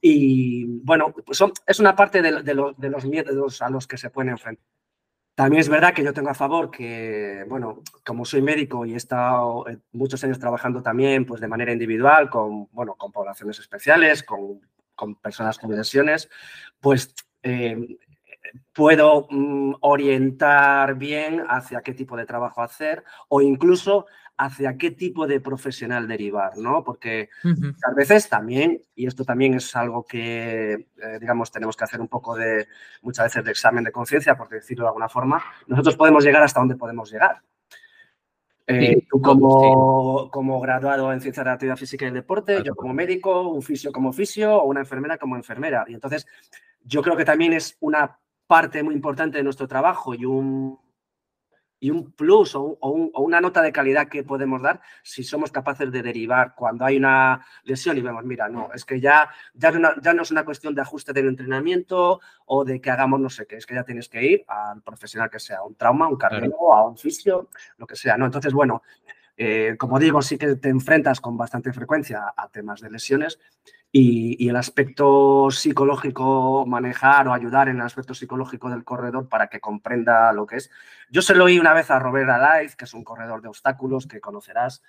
Y 0.00 0.66
bueno, 0.82 1.12
pues 1.12 1.42
es 1.66 1.80
una 1.80 1.96
parte 1.96 2.20
de, 2.20 2.42
de, 2.42 2.90
los 2.90 3.04
miedos 3.06 3.62
a 3.62 3.70
los 3.70 3.86
que 3.86 3.96
se 3.96 4.10
pueden 4.10 4.30
enfrentar. 4.30 4.64
También 5.34 5.60
es 5.60 5.70
verdad 5.70 5.94
que 5.94 6.04
yo 6.04 6.12
tengo 6.12 6.28
a 6.28 6.34
favor 6.34 6.70
que, 6.70 7.46
bueno, 7.48 7.82
como 8.04 8.26
soy 8.26 8.42
médico 8.42 8.84
y 8.84 8.92
he 8.92 8.96
estado 8.96 9.66
eh, 9.68 9.78
muchos 9.92 10.22
años 10.22 10.38
trabajando 10.38 10.82
también 10.82 11.24
pues, 11.24 11.40
de 11.40 11.48
manera 11.48 11.72
individual 11.72 12.28
con, 12.28 12.68
bueno, 12.72 12.94
con 12.96 13.10
poblaciones 13.10 13.58
especiales, 13.58 14.22
con, 14.22 14.60
con 14.94 15.14
personas 15.14 15.56
con 15.56 15.74
lesiones, 15.74 16.28
pues 16.78 17.14
eh, 17.42 17.96
puedo 18.72 19.26
mm, 19.30 19.74
orientar 19.80 20.96
bien 20.96 21.44
hacia 21.48 21.82
qué 21.82 21.94
tipo 21.94 22.16
de 22.16 22.26
trabajo 22.26 22.62
hacer 22.62 23.04
o 23.28 23.40
incluso 23.40 24.06
hacia 24.40 24.78
qué 24.78 24.90
tipo 24.90 25.26
de 25.26 25.38
profesional 25.38 26.08
derivar, 26.08 26.56
¿no? 26.56 26.82
Porque 26.82 27.28
a 27.44 27.94
veces 27.94 28.26
también, 28.26 28.80
y 28.94 29.06
esto 29.06 29.22
también 29.22 29.52
es 29.52 29.76
algo 29.76 30.02
que, 30.06 30.72
eh, 30.72 31.18
digamos, 31.20 31.52
tenemos 31.52 31.76
que 31.76 31.84
hacer 31.84 32.00
un 32.00 32.08
poco 32.08 32.34
de, 32.34 32.66
muchas 33.02 33.26
veces 33.26 33.44
de 33.44 33.50
examen 33.50 33.84
de 33.84 33.92
conciencia, 33.92 34.38
por 34.38 34.48
decirlo 34.48 34.84
de 34.84 34.88
alguna 34.88 35.10
forma, 35.10 35.44
nosotros 35.66 35.94
podemos 35.94 36.24
llegar 36.24 36.42
hasta 36.42 36.58
donde 36.58 36.76
podemos 36.76 37.12
llegar. 37.12 37.42
Eh, 38.66 39.04
tú 39.10 39.20
como, 39.20 40.30
como, 40.30 40.60
graduado 40.60 41.12
en 41.12 41.20
Ciencia 41.20 41.42
de 41.42 41.50
la 41.50 41.54
Actividad 41.54 41.76
Física 41.76 42.04
y 42.06 42.08
el 42.08 42.14
Deporte, 42.14 42.62
yo 42.64 42.74
como 42.74 42.94
médico, 42.94 43.48
un 43.48 43.62
fisio 43.62 43.92
como 43.92 44.12
fisio 44.12 44.56
o 44.56 44.64
una 44.64 44.80
enfermera 44.80 45.18
como 45.18 45.36
enfermera. 45.36 45.84
Y 45.88 45.94
entonces 45.94 46.26
yo 46.82 47.02
creo 47.02 47.16
que 47.16 47.24
también 47.24 47.52
es 47.52 47.76
una 47.80 48.18
parte 48.50 48.82
muy 48.82 48.94
importante 48.96 49.38
de 49.38 49.44
nuestro 49.44 49.68
trabajo 49.68 50.12
y 50.12 50.24
un, 50.24 50.76
y 51.78 51.90
un 51.90 52.10
plus 52.10 52.56
o, 52.56 52.76
una 52.80 53.40
nota 53.40 53.62
de 53.62 53.70
calidad 53.70 54.08
que 54.08 54.24
podemos 54.24 54.60
dar 54.60 54.80
si 55.04 55.22
somos 55.22 55.52
capaces 55.52 55.92
de 55.92 56.02
derivar 56.02 56.56
cuando 56.56 56.84
hay 56.84 56.96
una 56.96 57.46
lesión 57.62 57.96
y 57.96 58.00
vemos, 58.00 58.24
mira, 58.24 58.48
no, 58.48 58.70
es 58.74 58.84
que 58.84 59.00
ya, 59.00 59.30
ya, 59.54 59.70
no 59.70 60.22
es 60.22 60.32
una 60.32 60.44
cuestión 60.44 60.74
de 60.74 60.82
ajuste 60.82 61.12
del 61.12 61.28
entrenamiento 61.28 62.20
o 62.44 62.64
de 62.64 62.80
que 62.80 62.90
hagamos 62.90 63.20
no 63.20 63.30
sé 63.30 63.46
qué, 63.46 63.54
es 63.54 63.66
que 63.66 63.76
ya 63.76 63.84
tienes 63.84 64.08
que 64.08 64.20
ir 64.20 64.44
al 64.48 64.82
profesional 64.82 65.30
que 65.30 65.38
sea, 65.38 65.62
un 65.62 65.76
trauma, 65.76 66.08
un 66.08 66.16
cardiólogo, 66.16 66.74
a 66.74 66.88
un 66.88 66.98
fisio, 66.98 67.50
lo 67.78 67.86
que 67.86 67.94
sea, 67.94 68.16
¿no? 68.16 68.24
Entonces, 68.24 68.52
bueno, 68.52 68.82
eh, 69.36 69.76
como 69.78 70.00
digo, 70.00 70.20
sí 70.22 70.36
que 70.36 70.56
te 70.56 70.70
enfrentas 70.70 71.20
con 71.20 71.36
bastante 71.36 71.72
frecuencia 71.72 72.34
a 72.36 72.48
temas 72.48 72.80
de 72.80 72.90
lesiones 72.90 73.38
y, 73.92 74.48
el 74.48 74.56
aspecto 74.56 75.50
psicológico, 75.50 76.64
manejar 76.66 77.28
o 77.28 77.32
ayudar 77.32 77.68
en 77.68 77.76
el 77.76 77.82
aspecto 77.82 78.14
psicológico 78.14 78.70
del 78.70 78.84
corredor 78.84 79.28
para 79.28 79.48
que 79.48 79.60
comprenda 79.60 80.32
lo 80.32 80.46
que 80.46 80.56
es. 80.56 80.70
Yo 81.10 81.22
se 81.22 81.34
lo 81.34 81.44
oí 81.44 81.58
una 81.58 81.74
vez 81.74 81.90
a 81.90 81.98
Robert 81.98 82.30
Alaiz, 82.30 82.76
que 82.76 82.84
es 82.84 82.94
un 82.94 83.04
corredor 83.04 83.42
de 83.42 83.48
obstáculos 83.48 84.06
que 84.06 84.20
conocerás, 84.20 84.82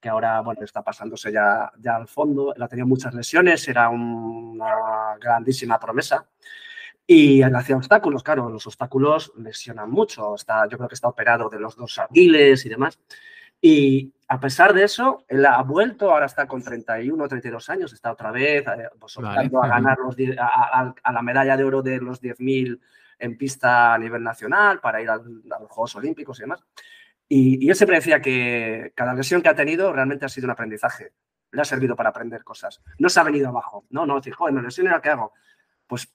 que 0.00 0.08
ahora 0.08 0.40
bueno, 0.40 0.62
está 0.62 0.82
pasándose 0.82 1.32
ya, 1.32 1.72
ya 1.78 1.96
al 1.96 2.06
fondo. 2.08 2.54
Él 2.54 2.62
ha 2.62 2.68
tenido 2.68 2.86
muchas 2.86 3.14
lesiones, 3.14 3.66
era 3.68 3.88
una 3.88 5.16
grandísima 5.20 5.80
promesa. 5.80 6.26
Y 7.06 7.42
él 7.42 7.54
hacía 7.54 7.76
obstáculos, 7.76 8.22
claro, 8.22 8.48
los 8.48 8.66
obstáculos 8.66 9.32
lesionan 9.36 9.90
mucho. 9.90 10.36
Está, 10.36 10.66
yo 10.68 10.78
creo 10.78 10.88
que 10.88 10.94
está 10.94 11.08
operado 11.08 11.48
de 11.50 11.58
los 11.58 11.76
dos 11.76 11.98
aguiles 11.98 12.64
y 12.64 12.68
demás. 12.68 12.98
Y 13.66 14.12
a 14.28 14.38
pesar 14.38 14.74
de 14.74 14.84
eso, 14.84 15.24
él 15.26 15.46
ha 15.46 15.62
vuelto, 15.62 16.10
ahora 16.10 16.26
está 16.26 16.46
con 16.46 16.62
31, 16.62 17.26
32 17.26 17.70
años, 17.70 17.94
está 17.94 18.12
otra 18.12 18.30
vez 18.30 18.62
eh, 18.66 18.90
pues, 19.00 19.16
a 19.16 19.66
ganar 19.66 19.96
los, 20.04 20.14
a, 20.38 21.12
la 21.12 21.22
medalla 21.22 21.56
de 21.56 21.64
oro 21.64 21.80
de 21.80 21.96
los 21.96 22.20
10.000 22.20 22.78
en 23.20 23.38
pista 23.38 23.94
a 23.94 23.98
nivel 23.98 24.22
nacional 24.22 24.80
para 24.80 25.00
ir 25.00 25.08
a 25.08 25.16
los 25.16 25.70
Juegos 25.70 25.96
Olímpicos 25.96 26.38
y 26.38 26.42
demás. 26.42 26.62
Y, 27.26 27.66
él 27.66 27.74
siempre 27.74 27.96
decía 27.96 28.20
que 28.20 28.92
cada 28.94 29.14
lesión 29.14 29.40
que 29.40 29.48
ha 29.48 29.54
tenido 29.54 29.90
realmente 29.94 30.26
ha 30.26 30.28
sido 30.28 30.44
un 30.44 30.50
aprendizaje. 30.50 31.14
Le 31.50 31.62
ha 31.62 31.64
servido 31.64 31.96
para 31.96 32.10
aprender 32.10 32.44
cosas. 32.44 32.82
No 32.98 33.08
se 33.08 33.18
ha 33.18 33.22
venido 33.22 33.48
abajo. 33.48 33.86
No, 33.88 34.04
no, 34.04 34.16
decir, 34.16 34.34
joder, 34.34 34.52
me 34.52 34.60
lesiono, 34.60 35.00
¿qué 35.00 35.08
hago? 35.08 35.32
Pues 35.86 36.14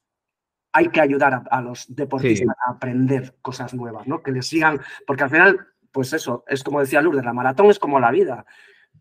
hay 0.72 0.90
que 0.90 1.02
ayudar 1.02 1.42
a, 1.50 1.62
los 1.62 1.88
deportistas 1.96 2.56
a 2.68 2.74
aprender 2.74 3.38
cosas 3.42 3.74
nuevas, 3.74 4.06
¿no? 4.06 4.22
Que 4.22 4.32
les 4.32 4.46
sigan, 4.46 4.80
porque 5.08 5.24
al 5.24 5.32
final 5.32 5.68
pues 6.00 6.14
eso, 6.14 6.46
es 6.48 6.64
como 6.64 6.80
decía 6.80 7.02
Lourdes, 7.02 7.26
la 7.26 7.34
maratón 7.34 7.70
es 7.70 7.78
como 7.78 8.00
la 8.00 8.10
vida. 8.10 8.46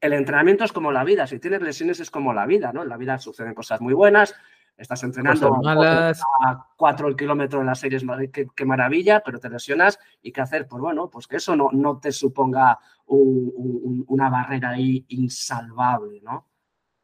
El 0.01 0.15
entrenamiento 0.15 0.65
es 0.65 0.73
como 0.73 0.91
la 0.91 1.05
vida. 1.05 1.29
Si 1.29 1.39
tienes 1.39 1.63
lesiones 1.63 2.01
es 2.01 2.11
como 2.11 2.33
la 2.35 2.45
vida, 2.45 2.73
¿no? 2.73 2.83
En 2.83 2.89
la 2.89 2.97
vida 2.97 3.17
suceden 3.19 3.55
cosas 3.55 3.81
muy 3.81 3.95
buenas. 3.95 4.35
Estás 4.77 5.05
entrenando 5.05 5.61
a 5.65 6.67
cuatro 6.77 7.15
kilómetros 7.15 7.61
en 7.61 7.67
las 7.67 7.79
series, 7.79 8.03
qué, 8.33 8.49
qué, 8.53 8.65
maravilla, 8.65 9.23
pero 9.25 9.39
te 9.39 9.49
lesionas 9.49 10.01
y 10.21 10.33
qué 10.33 10.41
hacer. 10.41 10.67
Pues 10.67 10.81
bueno, 10.83 11.09
pues 11.09 11.29
que 11.29 11.37
eso 11.37 11.55
no, 11.55 11.69
no 11.71 12.01
te 12.01 12.11
suponga 12.11 12.81
una 13.07 14.29
barrera 14.29 14.71
ahí 14.71 15.05
insalvable, 15.07 16.21
¿no? 16.21 16.49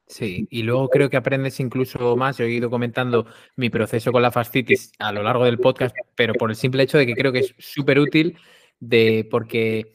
Sí, 0.08 0.48
y 0.50 0.64
luego 0.64 0.88
creo 0.88 1.08
que 1.08 1.18
aprendes 1.18 1.60
incluso 1.60 2.16
más. 2.16 2.38
Yo 2.38 2.46
he 2.46 2.50
ido 2.50 2.68
comentando 2.68 3.26
mi 3.54 3.70
proceso 3.70 4.10
con 4.10 4.22
la 4.22 4.32
fascitis 4.32 4.90
a 4.98 5.12
lo 5.12 5.22
largo 5.22 5.44
del 5.44 5.60
podcast, 5.60 5.94
pero 6.16 6.34
por 6.34 6.50
el 6.50 6.56
simple 6.56 6.82
hecho 6.82 6.98
de 6.98 7.06
que 7.06 7.14
creo 7.14 7.30
que 7.30 7.38
es 7.38 7.54
súper 7.60 8.00
útil 8.00 8.36
de 8.80 9.26
porque 9.30 9.94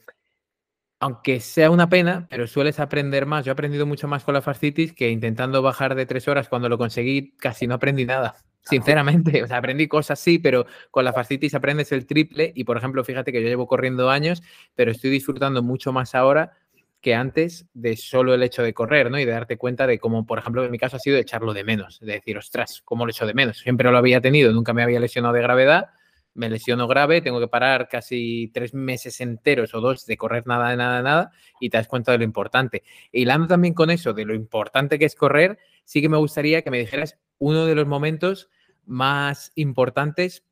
aunque 1.00 1.40
sea 1.40 1.70
una 1.70 1.88
pena, 1.88 2.26
pero 2.28 2.46
sueles 2.46 2.78
aprender 2.78 3.24
más. 3.24 3.44
Yo 3.44 3.50
he 3.50 3.54
aprendido 3.54 3.86
mucho 3.86 4.06
más 4.06 4.22
con 4.22 4.34
la 4.34 4.42
fascitis 4.42 4.92
que 4.92 5.08
intentando 5.08 5.62
bajar 5.62 5.94
de 5.94 6.04
tres 6.04 6.28
horas 6.28 6.48
cuando 6.50 6.68
lo 6.68 6.76
conseguí, 6.76 7.32
casi 7.38 7.66
no 7.66 7.74
aprendí 7.74 8.04
nada. 8.04 8.36
Sinceramente, 8.62 9.42
o 9.42 9.46
sea, 9.46 9.56
aprendí 9.56 9.88
cosas 9.88 10.20
sí, 10.20 10.38
pero 10.38 10.66
con 10.90 11.06
la 11.06 11.14
fascitis 11.14 11.54
aprendes 11.54 11.90
el 11.92 12.06
triple 12.06 12.52
y, 12.54 12.64
por 12.64 12.76
ejemplo, 12.76 13.02
fíjate 13.02 13.32
que 13.32 13.42
yo 13.42 13.48
llevo 13.48 13.66
corriendo 13.66 14.10
años, 14.10 14.42
pero 14.74 14.90
estoy 14.90 15.08
disfrutando 15.08 15.62
mucho 15.62 15.90
más 15.92 16.14
ahora 16.14 16.52
que 17.00 17.14
antes 17.14 17.66
de 17.72 17.96
solo 17.96 18.34
el 18.34 18.42
hecho 18.42 18.62
de 18.62 18.74
correr, 18.74 19.10
¿no? 19.10 19.18
Y 19.18 19.24
de 19.24 19.32
darte 19.32 19.56
cuenta 19.56 19.86
de 19.86 19.98
cómo, 19.98 20.26
por 20.26 20.38
ejemplo, 20.38 20.62
en 20.62 20.70
mi 20.70 20.78
caso 20.78 20.96
ha 20.96 21.00
sido 21.00 21.16
echarlo 21.16 21.54
de 21.54 21.64
menos, 21.64 21.98
de 22.00 22.12
decir, 22.12 22.36
ostras, 22.36 22.82
¿cómo 22.84 23.06
lo 23.06 23.10
echo 23.10 23.26
de 23.26 23.32
menos? 23.32 23.56
Siempre 23.56 23.90
lo 23.90 23.96
había 23.96 24.20
tenido, 24.20 24.52
nunca 24.52 24.74
me 24.74 24.82
había 24.82 25.00
lesionado 25.00 25.32
de 25.32 25.40
gravedad 25.40 25.88
me 26.34 26.48
lesiono 26.48 26.86
grave, 26.86 27.20
tengo 27.20 27.40
que 27.40 27.48
parar 27.48 27.88
casi 27.88 28.50
tres 28.54 28.74
meses 28.74 29.20
enteros 29.20 29.74
o 29.74 29.80
dos 29.80 30.06
de 30.06 30.16
correr 30.16 30.46
nada, 30.46 30.74
nada, 30.76 31.02
nada, 31.02 31.32
y 31.60 31.70
te 31.70 31.76
das 31.76 31.88
cuenta 31.88 32.12
de 32.12 32.18
lo 32.18 32.24
importante. 32.24 32.82
Y 33.12 33.22
hablando 33.22 33.48
también 33.48 33.74
con 33.74 33.90
eso, 33.90 34.12
de 34.12 34.24
lo 34.24 34.34
importante 34.34 34.98
que 34.98 35.04
es 35.04 35.14
correr, 35.14 35.58
sí 35.84 36.00
que 36.00 36.08
me 36.08 36.16
gustaría 36.16 36.62
que 36.62 36.70
me 36.70 36.78
dijeras 36.78 37.18
uno 37.38 37.66
de 37.66 37.74
los 37.74 37.86
momentos 37.86 38.48
más 38.84 39.52
importantes 39.54 40.44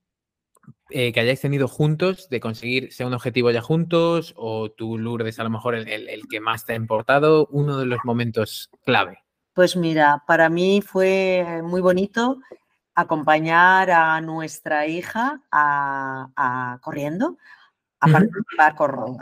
eh, 0.90 1.12
que 1.12 1.20
hayáis 1.20 1.40
tenido 1.40 1.68
juntos, 1.68 2.28
de 2.28 2.40
conseguir 2.40 2.92
sea 2.92 3.06
un 3.06 3.14
objetivo 3.14 3.50
ya 3.50 3.62
juntos, 3.62 4.34
o 4.36 4.70
tú, 4.70 4.98
Lourdes, 4.98 5.38
a 5.38 5.44
lo 5.44 5.50
mejor 5.50 5.74
el 5.74 6.22
que 6.28 6.40
más 6.40 6.66
te 6.66 6.72
ha 6.72 6.76
importado, 6.76 7.46
uno 7.50 7.78
de 7.78 7.86
los 7.86 8.00
momentos 8.04 8.70
clave. 8.84 9.18
Pues 9.58 9.76
mira, 9.76 10.22
para 10.24 10.48
mí 10.48 10.80
fue 10.86 11.44
muy 11.64 11.80
bonito 11.80 12.38
acompañar 12.98 13.92
a 13.92 14.20
nuestra 14.20 14.88
hija 14.88 15.40
a, 15.52 16.78
corriendo, 16.82 17.38
a 18.00 18.08
participar 18.08 18.74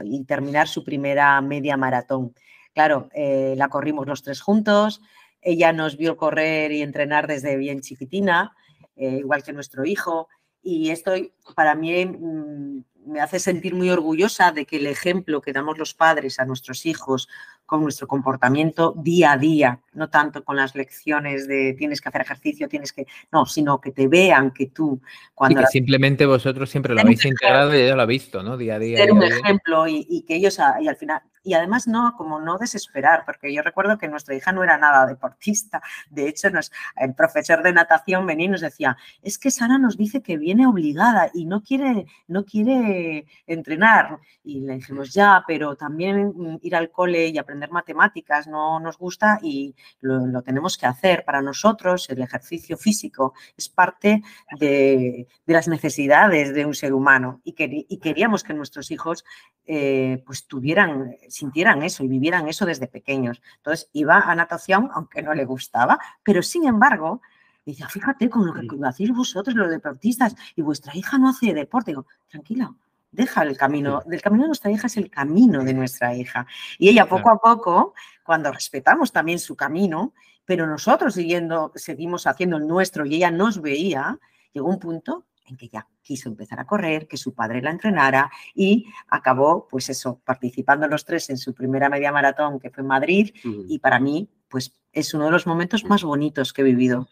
y 0.02 0.24
terminar 0.24 0.66
su 0.66 0.82
primera 0.82 1.38
media 1.42 1.76
maratón. 1.76 2.34
Claro, 2.72 3.10
eh, 3.12 3.52
la 3.54 3.68
corrimos 3.68 4.06
los 4.06 4.22
tres 4.22 4.40
juntos, 4.40 5.02
ella 5.42 5.74
nos 5.74 5.98
vio 5.98 6.16
correr 6.16 6.72
y 6.72 6.80
entrenar 6.80 7.26
desde 7.26 7.58
bien 7.58 7.82
chiquitina, 7.82 8.56
eh, 8.96 9.18
igual 9.18 9.42
que 9.42 9.52
nuestro 9.52 9.84
hijo, 9.84 10.28
y 10.62 10.88
esto 10.88 11.12
para 11.54 11.74
mí 11.74 12.06
mm, 12.06 12.82
me 13.04 13.20
hace 13.20 13.38
sentir 13.38 13.74
muy 13.74 13.90
orgullosa 13.90 14.52
de 14.52 14.64
que 14.64 14.76
el 14.76 14.86
ejemplo 14.86 15.42
que 15.42 15.52
damos 15.52 15.76
los 15.76 15.92
padres 15.92 16.40
a 16.40 16.46
nuestros 16.46 16.86
hijos 16.86 17.28
con 17.66 17.82
nuestro 17.82 18.06
comportamiento 18.06 18.94
día 18.96 19.32
a 19.32 19.36
día, 19.36 19.80
no 19.94 20.08
tanto 20.08 20.44
con 20.44 20.56
las 20.56 20.74
lecciones 20.74 21.48
de 21.48 21.74
tienes 21.74 22.00
que 22.00 22.08
hacer 22.08 22.22
ejercicio, 22.22 22.68
tienes 22.68 22.92
que, 22.92 23.06
no, 23.32 23.44
sino 23.44 23.80
que 23.80 23.90
te 23.90 24.08
vean 24.08 24.52
que 24.52 24.66
tú 24.66 25.00
cuando... 25.34 25.60
que 25.60 25.66
simplemente 25.66 26.24
vosotros 26.24 26.70
siempre 26.70 26.94
lo 26.94 27.00
habéis 27.00 27.24
integrado 27.24 27.74
y 27.74 27.80
ella 27.80 27.96
lo 27.96 28.02
ha 28.02 28.06
visto, 28.06 28.42
¿no? 28.42 28.56
Día 28.56 28.76
a 28.76 28.78
día. 28.78 28.98
Ser 28.98 29.12
un 29.12 29.22
ejemplo 29.22 29.86
y, 29.88 30.24
que 30.26 30.36
ellos, 30.36 30.58
y 30.80 30.88
al 30.88 30.96
final, 30.96 31.20
y 31.46 31.54
además 31.54 31.86
no, 31.86 32.14
como 32.16 32.40
no 32.40 32.58
desesperar, 32.58 33.24
porque 33.24 33.54
yo 33.54 33.62
recuerdo 33.62 33.98
que 33.98 34.08
nuestra 34.08 34.34
hija 34.34 34.52
no 34.52 34.64
era 34.64 34.76
nada 34.76 35.06
deportista, 35.06 35.80
de 36.10 36.28
hecho 36.28 36.50
nos, 36.50 36.72
el 36.96 37.14
profesor 37.14 37.62
de 37.62 37.72
natación 37.72 38.26
venía 38.26 38.46
y 38.46 38.50
nos 38.50 38.60
decía, 38.60 38.96
es 39.22 39.38
que 39.38 39.50
Sara 39.50 39.78
nos 39.78 39.96
dice 39.96 40.22
que 40.22 40.36
viene 40.36 40.66
obligada 40.66 41.30
y 41.32 41.44
no 41.44 41.62
quiere, 41.62 42.06
no 42.26 42.44
quiere 42.44 43.26
entrenar, 43.46 44.18
y 44.42 44.60
le 44.60 44.74
dijimos 44.74 45.12
ya, 45.12 45.44
pero 45.46 45.76
también 45.76 46.58
ir 46.62 46.76
al 46.76 46.90
cole 46.90 47.28
y 47.28 47.38
aprender 47.38 47.70
matemáticas 47.70 48.46
no 48.46 48.78
nos 48.80 48.96
gusta 48.96 49.38
y 49.42 49.74
lo, 50.00 50.42
tenemos 50.42 50.78
que 50.78 50.86
hacer. 50.86 51.24
Para 51.24 51.42
nosotros. 51.42 52.08
El 52.10 52.22
ejercicio 52.22 52.76
físico 52.76 53.34
es 53.56 53.68
parte 53.68 54.22
de, 54.58 55.26
las 55.46 55.68
necesidades 55.68 56.54
de 56.54 56.64
un 56.64 56.74
ser 56.74 56.92
humano 56.92 57.40
y, 57.44 57.52
queríamos 57.98 58.44
que 58.44 58.54
nuestros 58.54 58.90
hijos 58.90 59.24
eh, 59.66 60.22
pues 60.26 60.46
tuvieran, 60.46 61.16
sintieran 61.36 61.82
eso 61.82 62.02
y 62.02 62.08
vivieran 62.08 62.48
eso 62.48 62.66
desde 62.66 62.86
pequeños. 62.86 63.42
Entonces 63.58 63.88
iba 63.92 64.18
a 64.18 64.34
natación 64.34 64.90
aunque 64.92 65.22
no 65.22 65.34
le 65.34 65.44
gustaba, 65.44 65.98
pero 66.22 66.42
sin 66.42 66.66
embargo... 66.66 67.20
Dice, 67.66 67.84
fíjate 67.88 68.30
con 68.30 68.46
lo 68.46 68.54
que 68.54 68.68
hacéis 68.86 69.10
vosotros, 69.10 69.56
los 69.56 69.68
deportistas, 69.68 70.36
y 70.54 70.62
vuestra 70.62 70.96
hija 70.96 71.18
no 71.18 71.30
hace 71.30 71.52
deporte. 71.52 71.90
Digo, 71.90 72.06
tranquila, 72.28 72.72
deja 73.10 73.42
el 73.42 73.56
camino, 73.56 74.02
del 74.06 74.22
camino 74.22 74.44
de 74.44 74.50
nuestra 74.50 74.70
hija 74.70 74.86
es 74.86 74.96
el 74.96 75.10
camino 75.10 75.64
de 75.64 75.74
nuestra 75.74 76.14
hija. 76.14 76.46
Y 76.78 76.90
ella 76.90 77.06
poco 77.06 77.28
a 77.28 77.40
poco, 77.40 77.94
cuando 78.22 78.52
respetamos 78.52 79.10
también 79.10 79.40
su 79.40 79.56
camino, 79.56 80.12
pero 80.44 80.66
nosotros 80.66 81.14
siguiendo, 81.14 81.72
seguimos 81.74 82.28
haciendo 82.28 82.56
el 82.56 82.68
nuestro 82.68 83.04
y 83.04 83.16
ella 83.16 83.32
nos 83.32 83.60
veía, 83.60 84.18
llegó 84.52 84.68
un 84.68 84.78
punto 84.78 85.24
en 85.48 85.56
que 85.56 85.68
ya 85.68 85.86
quiso 86.02 86.28
empezar 86.28 86.60
a 86.60 86.66
correr, 86.66 87.06
que 87.06 87.16
su 87.16 87.34
padre 87.34 87.62
la 87.62 87.70
entrenara 87.70 88.30
y 88.54 88.86
acabó, 89.08 89.66
pues 89.68 89.88
eso, 89.88 90.20
participando 90.24 90.88
los 90.88 91.04
tres 91.04 91.30
en 91.30 91.38
su 91.38 91.54
primera 91.54 91.88
media 91.88 92.12
maratón 92.12 92.58
que 92.58 92.70
fue 92.70 92.82
en 92.82 92.88
Madrid 92.88 93.34
y 93.68 93.78
para 93.78 94.00
mí, 94.00 94.28
pues 94.48 94.76
es 94.92 95.14
uno 95.14 95.26
de 95.26 95.30
los 95.30 95.46
momentos 95.46 95.84
más 95.84 96.02
bonitos 96.02 96.52
que 96.52 96.62
he 96.62 96.64
vivido. 96.64 97.08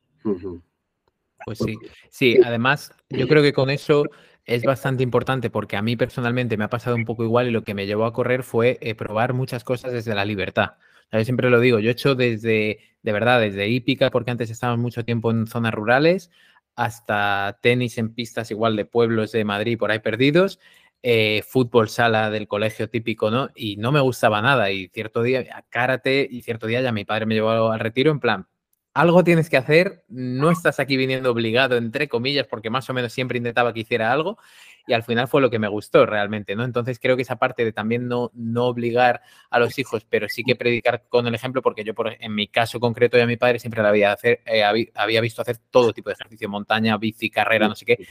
Pues 1.44 1.58
sí, 1.58 1.76
sí, 2.10 2.38
además 2.42 2.92
yo 3.10 3.28
creo 3.28 3.42
que 3.42 3.52
con 3.52 3.70
eso 3.70 4.04
es 4.46 4.62
bastante 4.62 5.02
importante 5.02 5.50
porque 5.50 5.76
a 5.76 5.82
mí 5.82 5.96
personalmente 5.96 6.56
me 6.56 6.64
ha 6.64 6.70
pasado 6.70 6.96
un 6.96 7.04
poco 7.04 7.24
igual 7.24 7.48
y 7.48 7.50
lo 7.50 7.64
que 7.64 7.74
me 7.74 7.86
llevó 7.86 8.04
a 8.04 8.12
correr 8.12 8.42
fue 8.42 8.78
eh, 8.80 8.94
probar 8.94 9.32
muchas 9.32 9.64
cosas 9.64 9.92
desde 9.92 10.14
la 10.14 10.24
libertad. 10.24 10.72
Yo 11.12 11.24
siempre 11.24 11.50
lo 11.50 11.60
digo, 11.60 11.78
yo 11.78 11.90
he 11.90 11.92
hecho 11.92 12.14
desde, 12.14 12.80
de 13.02 13.12
verdad, 13.12 13.40
desde 13.40 13.68
hípica, 13.68 14.10
porque 14.10 14.30
antes 14.30 14.50
estábamos 14.50 14.82
mucho 14.82 15.04
tiempo 15.04 15.30
en 15.30 15.46
zonas 15.46 15.72
rurales, 15.72 16.30
hasta 16.76 17.58
tenis 17.62 17.98
en 17.98 18.14
pistas 18.14 18.50
igual 18.50 18.76
de 18.76 18.84
pueblos 18.84 19.32
de 19.32 19.44
Madrid 19.44 19.78
por 19.78 19.90
ahí 19.90 20.00
perdidos, 20.00 20.58
eh, 21.02 21.42
fútbol 21.46 21.88
sala 21.88 22.30
del 22.30 22.48
colegio 22.48 22.88
típico, 22.88 23.30
¿no? 23.30 23.50
Y 23.54 23.76
no 23.76 23.92
me 23.92 24.00
gustaba 24.00 24.40
nada. 24.42 24.70
Y 24.70 24.88
cierto 24.88 25.22
día, 25.22 25.64
karate, 25.68 26.26
y 26.30 26.42
cierto 26.42 26.66
día 26.66 26.80
ya 26.80 26.92
mi 26.92 27.04
padre 27.04 27.26
me 27.26 27.34
llevó 27.34 27.70
al 27.70 27.80
retiro 27.80 28.10
en 28.10 28.20
plan, 28.20 28.48
algo 28.94 29.24
tienes 29.24 29.50
que 29.50 29.56
hacer, 29.56 30.04
no 30.08 30.50
estás 30.52 30.78
aquí 30.78 30.96
viniendo 30.96 31.30
obligado, 31.32 31.76
entre 31.76 32.08
comillas, 32.08 32.46
porque 32.46 32.70
más 32.70 32.88
o 32.88 32.94
menos 32.94 33.12
siempre 33.12 33.38
intentaba 33.38 33.74
que 33.74 33.80
hiciera 33.80 34.12
algo. 34.12 34.38
Y 34.86 34.92
al 34.92 35.02
final 35.02 35.28
fue 35.28 35.40
lo 35.40 35.50
que 35.50 35.58
me 35.58 35.68
gustó 35.68 36.04
realmente, 36.06 36.54
¿no? 36.54 36.64
Entonces 36.64 36.98
creo 37.00 37.16
que 37.16 37.22
esa 37.22 37.36
parte 37.36 37.64
de 37.64 37.72
también 37.72 38.06
no, 38.06 38.30
no 38.34 38.64
obligar 38.66 39.22
a 39.50 39.58
los 39.58 39.78
hijos, 39.78 40.04
pero 40.08 40.28
sí 40.28 40.42
que 40.44 40.56
predicar 40.56 41.04
con 41.08 41.26
el 41.26 41.34
ejemplo, 41.34 41.62
porque 41.62 41.84
yo 41.84 41.94
por, 41.94 42.14
en 42.18 42.34
mi 42.34 42.48
caso 42.48 42.80
concreto 42.80 43.16
y 43.16 43.20
a 43.20 43.26
mi 43.26 43.36
padre 43.36 43.58
siempre 43.58 43.82
le 43.82 43.88
había, 43.88 44.12
hacer, 44.12 44.40
eh, 44.44 44.62
había 44.94 45.20
visto 45.20 45.42
hacer 45.42 45.58
todo 45.70 45.92
tipo 45.92 46.10
de 46.10 46.14
ejercicio, 46.14 46.48
montaña, 46.48 46.98
bici, 46.98 47.30
carrera, 47.30 47.68
no 47.68 47.74
sé 47.74 47.84
qué, 47.84 48.06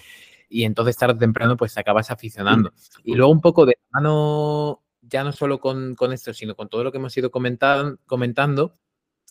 y 0.49 0.63
entonces 0.63 0.97
tarde 0.97 1.15
o 1.15 1.17
temprano 1.17 1.57
pues 1.57 1.73
te 1.73 1.79
acabas 1.79 2.11
aficionando. 2.11 2.73
Y 3.03 3.15
luego 3.15 3.31
un 3.31 3.41
poco 3.41 3.65
de 3.65 3.77
mano, 3.91 4.83
ya 5.01 5.23
no 5.23 5.31
solo 5.31 5.59
con, 5.59 5.95
con 5.95 6.13
esto, 6.13 6.33
sino 6.33 6.55
con 6.55 6.69
todo 6.69 6.83
lo 6.83 6.91
que 6.91 6.97
hemos 6.97 7.15
ido 7.17 7.31
comentando, 7.31 7.97
comentando 8.05 8.77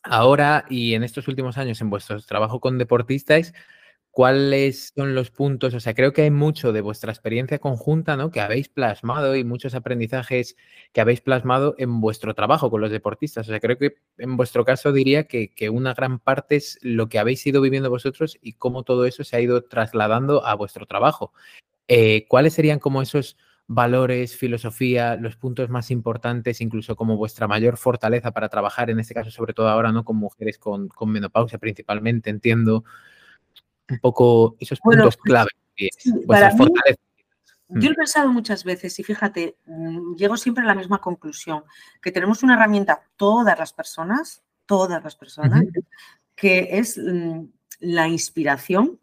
ahora 0.05 0.64
y 0.68 0.95
en 0.95 1.05
estos 1.05 1.28
últimos 1.28 1.59
años 1.59 1.80
en 1.80 1.90
vuestro 1.90 2.20
trabajo 2.22 2.61
con 2.61 2.78
deportistas, 2.78 3.53
¿cuáles 4.12 4.92
son 4.94 5.14
los 5.14 5.30
puntos? 5.30 5.74
O 5.74 5.80
sea, 5.80 5.94
creo 5.94 6.12
que 6.12 6.22
hay 6.22 6.30
mucho 6.30 6.72
de 6.72 6.82
vuestra 6.82 7.10
experiencia 7.10 7.58
conjunta, 7.58 8.16
¿no? 8.16 8.30
Que 8.30 8.40
habéis 8.40 8.68
plasmado 8.68 9.34
y 9.34 9.42
muchos 9.42 9.74
aprendizajes 9.74 10.56
que 10.92 11.00
habéis 11.00 11.22
plasmado 11.22 11.74
en 11.78 12.00
vuestro 12.00 12.34
trabajo 12.34 12.70
con 12.70 12.82
los 12.82 12.90
deportistas. 12.90 13.48
O 13.48 13.50
sea, 13.50 13.58
creo 13.58 13.78
que 13.78 13.96
en 14.18 14.36
vuestro 14.36 14.64
caso 14.64 14.92
diría 14.92 15.24
que, 15.24 15.50
una 15.70 15.94
gran 15.94 16.18
parte 16.20 16.56
es 16.56 16.78
lo 16.82 17.08
que 17.08 17.18
habéis 17.18 17.44
ido 17.46 17.60
viviendo 17.62 17.90
vosotros 17.90 18.38
y 18.42 18.52
cómo 18.52 18.84
todo 18.84 19.06
eso 19.06 19.24
se 19.24 19.36
ha 19.36 19.40
ido 19.40 19.64
trasladando 19.64 20.46
a 20.46 20.54
vuestro 20.54 20.86
trabajo. 20.86 21.32
Eh, 21.88 22.26
¿Cuáles 22.28 22.54
serían 22.54 22.78
como 22.78 23.02
esos 23.02 23.36
valores, 23.66 24.36
filosofía, 24.36 25.16
los 25.16 25.36
puntos 25.36 25.70
más 25.70 25.90
importantes, 25.90 26.60
incluso 26.60 26.96
como 26.96 27.16
vuestra 27.16 27.48
mayor 27.48 27.78
fortaleza 27.78 28.32
para 28.32 28.50
trabajar, 28.50 28.90
en 28.90 29.00
este 29.00 29.14
caso, 29.14 29.30
sobre 29.30 29.54
todo 29.54 29.68
ahora, 29.68 29.92
¿no? 29.92 30.04
Con 30.04 30.16
mujeres 30.16 30.58
con, 30.58 30.90
menopausia 31.06 31.58
principalmente, 31.58 32.28
entiendo 32.28 32.84
un 33.93 33.99
poco 34.01 34.57
esos 34.59 34.80
puntos 34.80 35.16
pues, 35.16 35.24
clave. 35.24 35.51
Fortalezas. 36.57 37.12
Yo 37.74 37.88
he 37.88 37.93
mm. 37.93 37.97
pensado 37.97 38.28
muchas 38.32 38.64
veces 38.64 38.99
y 38.99 39.03
fíjate, 39.03 39.57
mm, 39.66 40.14
llego 40.16 40.36
siempre 40.36 40.64
a 40.64 40.66
la 40.66 40.74
misma 40.74 40.99
conclusión, 40.99 41.64
que 42.01 42.12
tenemos 42.12 42.43
una 42.43 42.55
herramienta, 42.55 43.03
todas 43.16 43.59
las 43.59 43.72
personas, 43.72 44.43
todas 44.66 45.03
las 45.03 45.16
personas, 45.16 45.64
que 46.34 46.68
es 46.72 46.99
mm, 46.99 47.45
la 47.80 48.09
inspiración, 48.09 49.01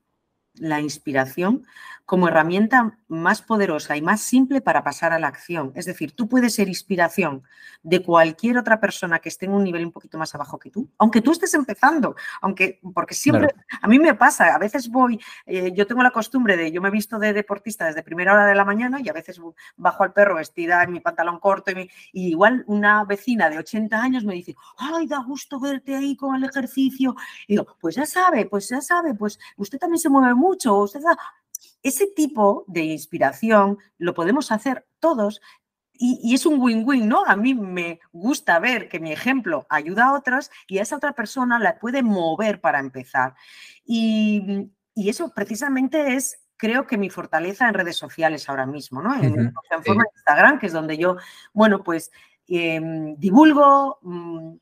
la 0.53 0.81
inspiración 0.81 1.65
como 2.09 2.27
herramienta 2.27 2.97
más 3.07 3.43
poderosa 3.43 3.95
y 3.95 4.01
más 4.01 4.21
simple 4.21 4.61
para 4.61 4.83
pasar 4.83 5.13
a 5.13 5.19
la 5.19 5.27
acción. 5.27 5.71
Es 5.75 5.85
decir, 5.85 6.13
tú 6.13 6.27
puedes 6.27 6.55
ser 6.55 6.67
inspiración 6.67 7.43
de 7.83 8.01
cualquier 8.01 8.57
otra 8.57 8.79
persona 8.79 9.19
que 9.19 9.29
esté 9.29 9.45
en 9.45 9.51
un 9.51 9.63
nivel 9.63 9.85
un 9.85 9.91
poquito 9.91 10.17
más 10.17 10.33
abajo 10.33 10.57
que 10.57 10.71
tú, 10.71 10.89
aunque 10.97 11.21
tú 11.21 11.33
estés 11.33 11.53
empezando, 11.53 12.15
aunque, 12.41 12.79
porque 12.95 13.13
siempre, 13.13 13.53
a 13.79 13.87
mí 13.87 13.99
me 13.99 14.15
pasa, 14.15 14.55
a 14.55 14.57
veces 14.57 14.89
voy, 14.89 15.21
eh, 15.45 15.71
yo 15.71 15.85
tengo 15.85 16.01
la 16.01 16.09
costumbre 16.09 16.57
de, 16.57 16.71
yo 16.71 16.81
me 16.81 16.87
he 16.87 16.91
visto 16.91 17.19
de 17.19 17.31
deportista 17.31 17.85
desde 17.85 18.01
primera 18.01 18.33
hora 18.33 18.47
de 18.47 18.55
la 18.55 18.65
mañana 18.65 18.99
y 18.99 19.07
a 19.07 19.13
veces 19.13 19.39
bajo 19.77 20.01
al 20.01 20.11
perro 20.11 20.33
vestida 20.33 20.81
en 20.81 20.91
mi 20.91 21.01
pantalón 21.01 21.39
corto 21.39 21.69
y, 21.69 21.91
igual 22.11 22.63
una 22.65 23.03
vecina 23.03 23.51
de 23.51 23.59
80 23.59 24.01
años 24.01 24.23
me 24.23 24.33
dice, 24.33 24.55
ay, 24.79 25.05
da 25.05 25.19
gusto 25.19 25.59
verte 25.59 25.95
ahí 25.95 26.15
con 26.15 26.35
el 26.35 26.43
ejercicio. 26.43 27.15
Y 27.47 27.53
digo, 27.53 27.67
pues 27.79 27.93
ya 27.93 28.07
sabe, 28.07 28.47
pues 28.47 28.67
ya 28.67 28.81
sabe, 28.81 29.13
pues 29.13 29.37
usted 29.57 29.77
también 29.77 29.99
se 29.99 30.09
mueve 30.09 30.33
mucho, 30.33 30.75
usted 30.75 31.01
ese 31.83 32.07
tipo 32.07 32.65
de 32.67 32.81
inspiración 32.81 33.77
lo 33.97 34.13
podemos 34.13 34.51
hacer 34.51 34.85
todos 34.99 35.41
y, 36.01 36.33
es 36.33 36.45
un 36.45 36.61
win-win, 36.61 37.09
¿no? 37.09 37.25
A 37.25 37.35
mí 37.35 37.53
me 37.53 37.99
gusta 38.13 38.57
ver 38.59 38.87
que 38.87 39.01
mi 39.01 39.11
ejemplo 39.11 39.67
ayuda 39.69 40.05
a 40.05 40.13
otros 40.13 40.49
y 40.65 40.77
a 40.77 40.83
esa 40.83 40.95
otra 40.95 41.11
persona 41.11 41.59
la 41.59 41.77
puede 41.77 42.01
mover 42.03 42.61
para 42.61 42.79
empezar. 42.79 43.35
Y, 43.85 44.71
eso 44.95 45.33
precisamente 45.33 46.15
es, 46.15 46.41
creo 46.55 46.87
que 46.87 46.97
mi 46.97 47.09
fortaleza 47.09 47.67
en 47.67 47.73
redes 47.73 47.97
sociales 47.97 48.47
ahora 48.47 48.65
mismo, 48.65 49.01
¿no? 49.01 49.13
En, 49.15 49.53
forma 49.83 50.03
de 50.03 50.09
Instagram, 50.15 50.59
que 50.59 50.67
es 50.67 50.73
donde 50.73 50.97
yo, 50.97 51.17
bueno, 51.53 51.83
pues 51.83 52.11
em, 52.47 53.15
divulgo. 53.17 53.99
Mm, 54.01 54.55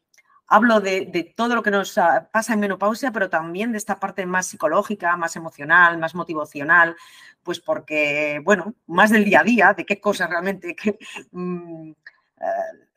hablo 0.47 0.79
de, 0.79 1.33
todo 1.35 1.55
lo 1.55 1.63
que 1.63 1.71
nos 1.71 1.97
ah, 1.97 2.29
pasa 2.31 2.53
en 2.53 2.61
menopausia, 2.61 3.11
pero 3.11 3.29
también 3.29 3.71
de 3.71 3.77
esta 3.77 3.99
parte 3.99 4.25
más 4.25 4.47
psicológica, 4.47 5.15
más 5.17 5.35
emocional, 5.35 5.97
más 5.97 6.15
motivacional, 6.15 6.95
pues 7.43 7.59
porque, 7.59 8.41
bueno, 8.43 8.73
más 8.87 9.11
del 9.11 9.25
día 9.25 9.41
a 9.41 9.43
día, 9.43 9.73
de 9.73 9.85
qué 9.85 9.99
cosas 9.99 10.29
realmente, 10.29 10.75
qué 10.75 10.97
mm, 11.31 11.91
eh, 11.91 12.87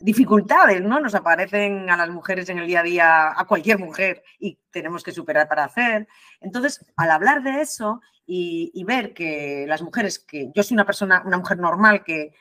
dificultades, 0.00 0.82
¿no? 0.82 1.00
Nos 1.00 1.14
aparecen 1.14 1.88
a 1.90 1.96
las 1.96 2.08
mujeres 2.10 2.48
en 2.48 2.58
el 2.58 2.66
día 2.66 2.80
a 2.80 2.84
día, 2.84 3.40
a 3.40 3.44
cualquier 3.46 3.78
mujer, 3.78 4.22
y 4.38 4.58
tenemos 4.70 5.02
que 5.02 5.12
superar 5.12 5.48
para 5.48 5.64
hacer. 5.64 6.08
Entonces, 6.40 6.84
al 6.96 7.10
hablar 7.10 7.42
de 7.42 7.60
eso 7.60 8.00
y, 8.26 8.70
y 8.74 8.84
ver 8.84 9.12
que 9.14 9.66
las 9.68 9.82
mujeres, 9.82 10.18
que 10.18 10.50
yo 10.54 10.62
soy 10.62 10.74
una 10.74 10.86
persona, 10.86 11.22
una 11.26 11.38
mujer 11.38 11.58
normal 11.58 12.04
que 12.04 12.32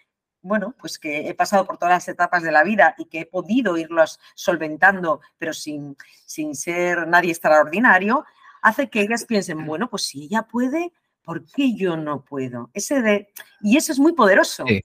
bueno, 0.45 0.75
pues 0.79 0.99
que 0.99 1.27
he 1.27 1.33
pasado 1.33 1.65
por 1.65 1.77
todas 1.77 1.95
las 1.95 2.07
etapas 2.07 2.43
de 2.43 2.51
la 2.51 2.63
vida 2.63 2.93
y 2.99 3.05
que 3.05 3.21
he 3.21 3.25
podido 3.25 3.77
irlos 3.77 4.19
solventando, 4.35 5.19
pero 5.39 5.53
sin, 5.53 5.97
sin 6.25 6.53
ser 6.53 7.07
nadie 7.07 7.31
extraordinario, 7.31 8.25
hace 8.61 8.87
que 8.87 9.01
ellas 9.01 9.25
piensen, 9.25 9.65
bueno, 9.65 9.89
pues 9.89 10.03
si 10.03 10.25
ella 10.25 10.43
puede, 10.43 10.93
¿por 11.23 11.45
qué 11.45 11.75
yo 11.75 11.97
no 11.97 12.23
puedo? 12.23 12.69
Ese 12.75 13.01
de, 13.01 13.29
y 13.61 13.75
eso 13.75 13.91
es 13.91 13.97
muy 13.97 14.13
poderoso. 14.13 14.65
Sí, 14.67 14.83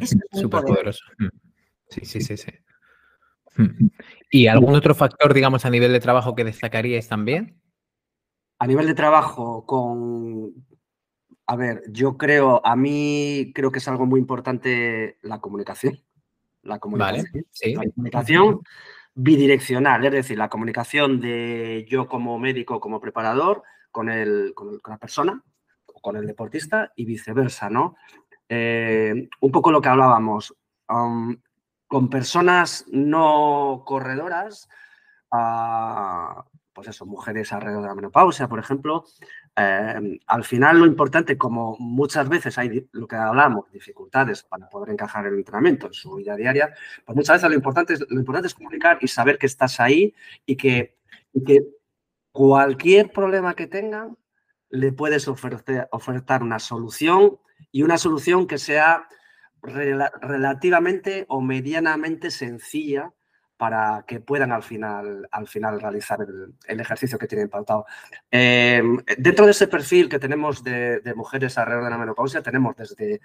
es 0.00 0.16
muy 0.32 0.48
poderoso. 0.48 1.04
Mm. 1.18 1.28
Sí, 1.90 2.00
sí, 2.04 2.20
sí, 2.22 2.36
sí. 2.38 2.50
Mm. 3.56 3.88
¿Y 4.30 4.46
algún 4.46 4.74
otro 4.74 4.94
factor, 4.94 5.34
digamos, 5.34 5.66
a 5.66 5.70
nivel 5.70 5.92
de 5.92 6.00
trabajo 6.00 6.34
que 6.34 6.44
destacaríais 6.44 7.06
también? 7.06 7.60
A 8.58 8.66
nivel 8.66 8.86
de 8.86 8.94
trabajo 8.94 9.66
con, 9.66 10.54
a 11.50 11.56
ver, 11.56 11.82
yo 11.88 12.16
creo, 12.16 12.64
a 12.64 12.76
mí 12.76 13.50
creo 13.52 13.72
que 13.72 13.80
es 13.80 13.88
algo 13.88 14.06
muy 14.06 14.20
importante 14.20 15.18
la 15.22 15.40
comunicación. 15.40 15.98
La 16.62 16.78
comunicación. 16.78 17.44
La 17.74 17.90
comunicación 17.92 18.60
bidireccional, 19.14 20.04
es 20.04 20.12
decir, 20.12 20.38
la 20.38 20.48
comunicación 20.48 21.20
de 21.20 21.84
yo 21.88 22.06
como 22.06 22.38
médico, 22.38 22.78
como 22.78 23.00
preparador, 23.00 23.64
con, 23.90 24.08
el, 24.08 24.52
con, 24.54 24.80
la 24.86 24.98
persona, 24.98 25.42
o 25.86 26.00
con 26.00 26.14
el 26.14 26.28
deportista 26.28 26.92
y 26.94 27.04
viceversa, 27.04 27.68
¿no? 27.68 27.96
Eh, 28.48 29.28
un 29.40 29.50
poco 29.50 29.72
lo 29.72 29.80
que 29.80 29.88
hablábamos, 29.88 30.56
um, 30.88 31.36
con 31.88 32.08
personas 32.08 32.84
no 32.92 33.82
corredoras, 33.84 34.68
ah, 35.32 36.44
pues 36.72 36.86
eso, 36.86 37.06
mujeres 37.06 37.52
alrededor 37.52 37.82
de 37.82 37.88
la 37.88 37.94
menopausia, 37.96 38.48
por 38.48 38.60
ejemplo, 38.60 39.04
Em, 39.56 40.18
al 40.26 40.44
final 40.44 40.78
lo 40.78 40.86
importante, 40.86 41.36
como 41.36 41.76
muchas 41.78 42.28
veces 42.28 42.56
hay 42.56 42.88
lo 42.92 43.06
que 43.06 43.16
hablamos, 43.16 43.70
dificultades 43.72 44.44
para 44.44 44.68
poder 44.68 44.90
encajar 44.90 45.26
el 45.26 45.34
entrenamiento 45.34 45.88
en 45.88 45.92
su 45.92 46.14
vida 46.14 46.36
diaria, 46.36 46.72
pues 47.04 47.16
muchas 47.16 47.36
veces 47.36 47.50
lo 47.50 47.56
importante 47.56 47.94
es, 48.48 48.54
comunicar 48.54 48.98
y 49.00 49.08
saber 49.08 49.38
que 49.38 49.46
estás 49.46 49.80
ahí 49.80 50.14
y 50.46 50.56
que, 50.56 50.96
que 51.44 51.64
cualquier 52.32 53.10
problema 53.10 53.54
que 53.54 53.66
tengan 53.66 54.16
le 54.70 54.92
puedes 54.92 55.26
ofrecer, 55.26 55.88
ofertar 55.90 56.42
una 56.42 56.60
solución 56.60 57.38
y 57.72 57.82
una 57.82 57.98
solución 57.98 58.46
que 58.46 58.58
sea 58.58 59.08
relativamente 59.62 61.26
o 61.28 61.40
medianamente 61.40 62.30
sencilla 62.30 63.12
para 63.60 64.06
que 64.06 64.20
puedan 64.20 64.52
al 64.52 64.62
final, 64.62 65.28
al 65.30 65.46
final 65.46 65.82
realizar 65.82 66.18
el, 66.66 66.80
ejercicio 66.80 67.18
que 67.18 67.26
tienen 67.26 67.50
pautado. 67.50 67.84
Em, 68.30 68.96
dentro 69.18 69.44
de 69.44 69.50
ese 69.50 69.68
perfil 69.68 70.08
que 70.08 70.18
tenemos 70.18 70.64
de, 70.64 71.02
mujeres 71.14 71.58
alrededor 71.58 71.84
de 71.84 71.90
la 71.90 71.98
menopausia, 71.98 72.40
tenemos 72.40 72.74
desde 72.74 73.20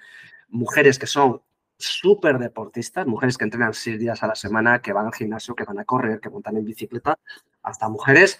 mujeres 0.50 1.00
que 1.00 1.08
son 1.08 1.42
súper 1.78 2.38
deportistas, 2.38 3.08
mujeres 3.08 3.38
que 3.38 3.46
entrenan 3.46 3.74
seis 3.74 3.98
días 3.98 4.22
a 4.24 4.28
la 4.28 4.36
semana, 4.36 4.82
que 4.82 4.92
van 4.92 5.06
al 5.06 5.14
gimnasio, 5.14 5.56
que 5.56 5.64
van 5.64 5.80
a 5.80 5.86
correr, 5.86 6.20
que 6.20 6.30
montan 6.30 6.58
en 6.58 6.66
bicicleta, 6.66 7.18
hasta 7.64 7.88
mujeres 7.88 8.38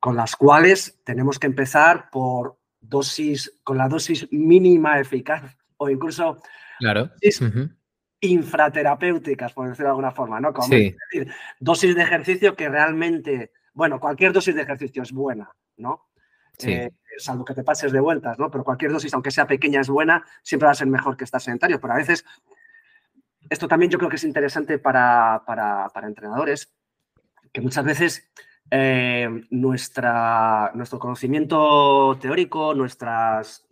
con 0.00 0.16
las 0.16 0.34
cuales 0.34 0.98
tenemos 1.04 1.38
que 1.38 1.48
empezar 1.48 2.08
por 2.10 2.56
dosis, 2.80 3.52
con 3.64 3.76
la 3.76 3.86
dosis 3.86 4.26
mínima 4.32 4.98
eficaz 4.98 5.58
o 5.76 5.90
incluso 5.90 6.40
claro 6.78 7.10
infraterapéuticas, 8.20 9.52
por 9.52 9.68
decirlo 9.68 9.86
de 9.86 9.90
alguna 9.90 10.10
forma, 10.10 10.40
¿no? 10.40 10.52
Como 10.52 10.68
decir, 10.68 11.32
dosis 11.60 11.94
de 11.94 12.02
ejercicio 12.02 12.56
que 12.56 12.68
realmente, 12.68 13.52
bueno, 13.72 14.00
cualquier 14.00 14.32
dosis 14.32 14.54
de 14.54 14.62
ejercicio 14.62 15.02
es 15.02 15.12
buena, 15.12 15.50
¿no? 15.76 16.08
Eh, 16.60 16.90
salvo 17.18 17.44
que 17.44 17.54
te 17.54 17.62
pases 17.62 17.92
de 17.92 18.00
vueltas, 18.00 18.38
¿no? 18.38 18.50
Pero 18.50 18.64
cualquier 18.64 18.90
dosis, 18.90 19.14
aunque 19.14 19.30
sea 19.30 19.46
pequeña, 19.46 19.80
es 19.80 19.88
buena, 19.88 20.24
siempre 20.42 20.66
va 20.66 20.72
a 20.72 20.76
ser 20.76 20.88
mejor 20.88 21.16
que 21.16 21.24
estar 21.24 21.40
sedentario. 21.40 21.80
Pero 21.80 21.94
a 21.94 21.96
veces, 21.96 22.24
esto 23.48 23.68
también 23.68 23.90
yo 23.90 23.98
creo 23.98 24.10
que 24.10 24.16
es 24.16 24.24
interesante 24.24 24.78
para, 24.78 25.44
entrenadores, 26.02 26.74
que 27.52 27.60
muchas 27.60 27.84
veces 27.84 28.30
eh, 28.70 29.28
nuestra, 29.50 30.72
nuestro 30.74 30.98
conocimiento 30.98 32.18
teórico, 32.20 32.74
nuestras 32.74 33.67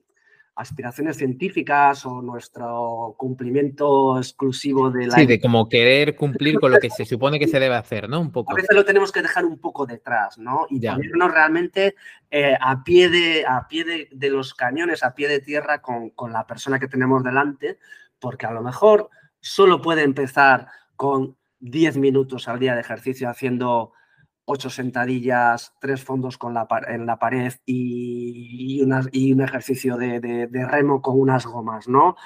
aspiraciones 0.56 1.18
científicas 1.18 2.06
o 2.06 2.22
nuestro 2.22 3.14
cumplimiento 3.18 4.16
exclusivo 4.18 4.90
de 4.90 5.06
la... 5.06 5.14
Sí, 5.14 5.26
de 5.26 5.38
como 5.38 5.68
querer 5.68 6.16
cumplir 6.16 6.58
con 6.58 6.72
lo 6.72 6.78
que 6.78 6.88
se 6.88 7.04
supone 7.04 7.38
que 7.38 7.46
se 7.46 7.60
debe 7.60 7.74
hacer, 7.74 8.08
¿no? 8.08 8.20
Un 8.20 8.32
poco. 8.32 8.52
A 8.52 8.54
veces 8.54 8.74
lo 8.74 8.84
tenemos 8.84 9.12
que 9.12 9.20
dejar 9.20 9.44
un 9.44 9.58
poco 9.58 9.84
detrás, 9.84 10.38
¿no? 10.38 10.66
Y 10.70 10.80
ponernos 10.80 11.30
realmente 11.30 11.94
eh, 12.30 12.56
a 12.58 12.82
pie, 12.82 13.10
de, 13.10 13.44
a 13.46 13.68
pie 13.68 14.08
de, 14.10 14.30
los 14.30 14.54
cañones, 14.54 15.04
a 15.04 15.14
pie 15.14 15.28
de 15.28 15.40
tierra 15.40 15.82
con, 15.82 16.08
con 16.10 16.32
la 16.32 16.46
persona 16.46 16.78
que 16.78 16.88
tenemos 16.88 17.22
delante, 17.22 17.78
porque 18.18 18.46
a 18.46 18.50
lo 18.50 18.62
mejor 18.62 19.10
solo 19.40 19.82
puede 19.82 20.04
empezar 20.04 20.68
con 20.96 21.36
10 21.60 21.98
minutos 21.98 22.48
al 22.48 22.58
día 22.58 22.74
de 22.74 22.80
ejercicio 22.80 23.28
haciendo 23.28 23.92
ocho 24.46 24.70
sentadillas, 24.70 25.74
tres 25.80 26.02
fondos 26.02 26.38
con 26.38 26.54
la, 26.54 26.66
en 26.88 27.04
la 27.04 27.18
pared 27.18 27.52
y, 27.66 28.80
y 29.12 29.32
un 29.32 29.42
ejercicio 29.42 29.96
de, 29.96 30.48
remo 30.70 31.02
con 31.02 31.20
unas 31.20 31.44
gomas, 31.44 31.88
¿no? 31.88 32.16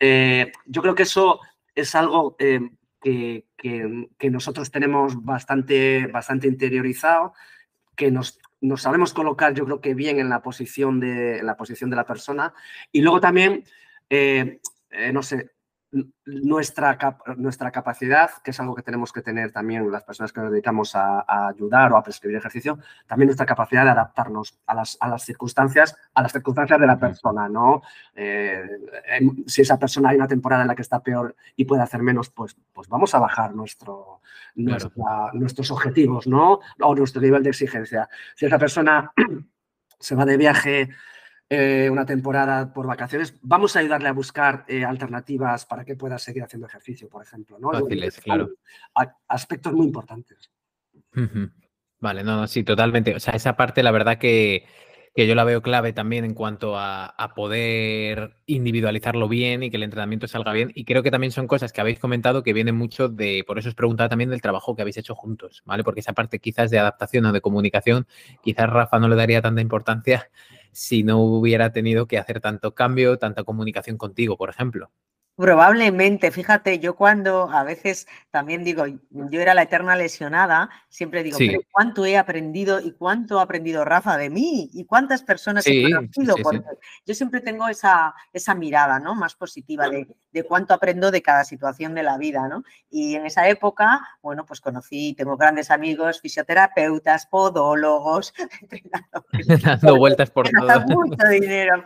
Eh, 0.00 0.52
yo 0.64 0.82
creo 0.82 0.94
que 0.94 1.04
eso 1.04 1.40
es 1.74 1.94
algo 1.94 2.36
eh, 2.38 2.60
que, 3.02 4.30
nosotros 4.30 4.70
tenemos 4.70 5.22
bastante, 5.22 6.06
bastante 6.06 6.48
interiorizado, 6.48 7.34
que 7.94 8.10
nos, 8.10 8.38
nos, 8.60 8.80
sabemos 8.82 9.12
colocar, 9.12 9.52
yo 9.52 9.66
creo 9.66 9.80
que 9.80 9.94
bien 9.94 10.18
en 10.18 10.30
la 10.30 10.42
posición 10.42 10.98
de, 10.98 11.42
la, 11.42 11.56
posición 11.56 11.90
de 11.90 11.96
la 11.96 12.06
persona. 12.06 12.54
Y 12.90 13.02
luego 13.02 13.20
también, 13.20 13.64
eh, 14.08 14.60
no 15.12 15.22
sé, 15.22 15.55
nuestra, 16.24 16.98
nuestra 17.36 17.70
capacidad, 17.70 18.30
que 18.42 18.50
es 18.50 18.60
algo 18.60 18.74
que 18.74 18.82
tenemos 18.82 19.12
que 19.12 19.22
tener 19.22 19.52
también 19.52 19.90
las 19.90 20.04
personas 20.04 20.32
que 20.32 20.40
nos 20.40 20.50
dedicamos 20.50 20.94
a, 20.94 21.24
ayudar 21.48 21.92
o 21.92 21.96
a 21.96 22.02
prescribir 22.02 22.36
ejercicio, 22.36 22.78
también 23.06 23.28
nuestra 23.28 23.46
capacidad 23.46 23.84
de 23.84 23.90
adaptarnos 23.90 24.58
a 24.66 24.74
las, 24.74 24.96
a 25.00 25.08
las 25.08 25.24
circunstancias, 25.24 25.96
a 26.14 26.22
las 26.22 26.32
circunstancias 26.32 26.80
de 26.80 26.86
la 26.86 26.98
persona, 26.98 27.48
¿no? 27.48 27.82
Eh, 28.14 28.66
si 29.46 29.62
esa 29.62 29.78
persona 29.78 30.10
hay 30.10 30.16
una 30.16 30.28
temporada 30.28 30.62
en 30.62 30.68
la 30.68 30.74
que 30.74 30.82
está 30.82 31.00
peor 31.00 31.36
y 31.56 31.64
puede 31.64 31.82
hacer 31.82 32.02
menos, 32.02 32.30
pues, 32.30 32.56
pues 32.72 32.88
vamos 32.88 33.14
a 33.14 33.18
bajar 33.18 33.54
nuestro, 33.54 34.20
nuestros 34.54 35.70
objetivos, 35.70 36.26
¿no? 36.26 36.60
O 36.80 36.94
nuestro 36.94 37.20
nivel 37.20 37.42
de 37.42 37.50
exigencia. 37.50 38.08
Si 38.34 38.46
esa 38.46 38.58
persona 38.58 39.12
se 39.98 40.14
va 40.14 40.24
de 40.24 40.36
viaje 40.36 40.90
eh, 41.48 41.88
una 41.90 42.04
temporada 42.04 42.72
por 42.72 42.88
vacaciones, 42.88 43.38
vamos 43.40 43.76
a 43.76 43.78
ayudarle 43.78 44.08
a 44.08 44.12
buscar 44.12 44.64
eh, 44.66 44.84
alternativas 44.84 45.64
para 45.64 45.84
que 45.84 45.94
pueda 45.94 46.18
seguir 46.18 46.42
haciendo 46.42 46.66
ejercicio, 46.66 47.08
por 47.08 47.22
ejemplo. 47.22 47.56
¿no? 47.60 47.70
claro. 48.24 48.50
Aspectos 49.28 49.72
muy 49.72 49.86
importantes. 49.86 50.50
Vale, 52.00 52.24
no, 52.24 52.40
no, 52.40 52.46
sí, 52.48 52.64
totalmente. 52.64 53.14
O 53.14 53.20
sea, 53.20 53.34
esa 53.34 53.56
parte, 53.56 53.84
la 53.84 53.92
verdad 53.92 54.18
que, 54.18 54.64
yo 55.14 55.34
la 55.36 55.44
veo 55.44 55.62
clave 55.62 55.92
también 55.92 56.24
en 56.24 56.34
cuanto 56.34 56.76
a, 56.76 57.06
a, 57.06 57.34
poder 57.34 58.34
individualizarlo 58.46 59.28
bien 59.28 59.62
y 59.62 59.70
que 59.70 59.76
el 59.76 59.84
entrenamiento 59.84 60.26
salga 60.26 60.52
bien. 60.52 60.72
Y 60.74 60.84
creo 60.84 61.04
que 61.04 61.12
también 61.12 61.30
son 61.30 61.46
cosas 61.46 61.72
que 61.72 61.80
habéis 61.80 62.00
comentado 62.00 62.42
que 62.42 62.52
vienen 62.52 62.74
mucho 62.74 63.08
de, 63.08 63.44
por 63.46 63.58
eso 63.58 63.68
os 63.68 63.74
preguntaba 63.76 64.08
también 64.08 64.30
del 64.30 64.42
trabajo 64.42 64.74
que 64.74 64.82
habéis 64.82 64.98
hecho 64.98 65.14
juntos, 65.14 65.62
¿vale? 65.64 65.84
Porque 65.84 66.00
esa 66.00 66.12
parte 66.12 66.40
quizás 66.40 66.72
de 66.72 66.80
adaptación 66.80 67.24
o 67.26 67.32
de 67.32 67.40
comunicación, 67.40 68.08
quizás 68.42 68.68
Rafa 68.68 68.98
no 68.98 69.08
le 69.08 69.16
daría 69.16 69.40
tanta 69.40 69.62
importancia 69.62 70.28
si 70.72 71.02
no 71.02 71.20
hubiera 71.20 71.72
tenido 71.72 72.06
que 72.06 72.18
hacer 72.18 72.40
tanto 72.40 72.74
cambio, 72.74 73.18
tanta 73.18 73.44
comunicación 73.44 73.96
contigo, 73.98 74.36
por 74.36 74.50
ejemplo. 74.50 74.90
Probablemente, 75.36 76.30
fíjate, 76.30 76.78
yo 76.78 76.96
cuando 76.96 77.50
a 77.50 77.62
veces 77.62 78.06
también 78.30 78.64
digo, 78.64 78.86
yo 78.86 79.40
era 79.40 79.52
la 79.52 79.62
eterna 79.62 79.94
lesionada, 79.94 80.70
siempre 80.88 81.22
digo, 81.22 81.36
pero 81.36 81.60
¿cuánto 81.70 82.06
he 82.06 82.16
aprendido 82.16 82.80
y 82.80 82.92
cuánto 82.92 83.38
ha 83.38 83.42
aprendido 83.42 83.84
Rafa 83.84 84.16
de 84.16 84.30
mí? 84.30 84.70
¿Y 84.72 84.86
cuántas 84.86 85.22
personas 85.22 85.66
he 85.66 85.82
conocido? 85.82 86.36
Porque 86.42 86.62
yo 87.04 87.14
siempre 87.14 87.42
tengo 87.42 87.68
esa, 87.68 88.14
esa 88.32 88.54
mirada 88.54 88.98
¿no? 88.98 89.14
más 89.14 89.34
positiva 89.34 89.90
de, 89.90 90.08
de, 90.32 90.42
cuánto 90.44 90.72
aprendo 90.72 91.10
de 91.10 91.20
cada 91.20 91.44
situación 91.44 91.94
de 91.94 92.02
la 92.02 92.16
vida, 92.16 92.48
¿no? 92.48 92.64
Y 92.90 93.14
en 93.14 93.26
esa 93.26 93.46
época, 93.46 94.00
bueno, 94.22 94.46
pues 94.46 94.62
conocí, 94.62 95.12
tengo 95.18 95.36
grandes 95.36 95.70
amigos, 95.70 96.20
fisioterapeutas, 96.22 97.26
podólogos. 97.26 98.32
Dando 99.62 99.96
vueltas 99.98 100.30
por 100.30 100.48
todo. 100.50 100.80
Mucho 100.86 101.28
dinero. 101.28 101.82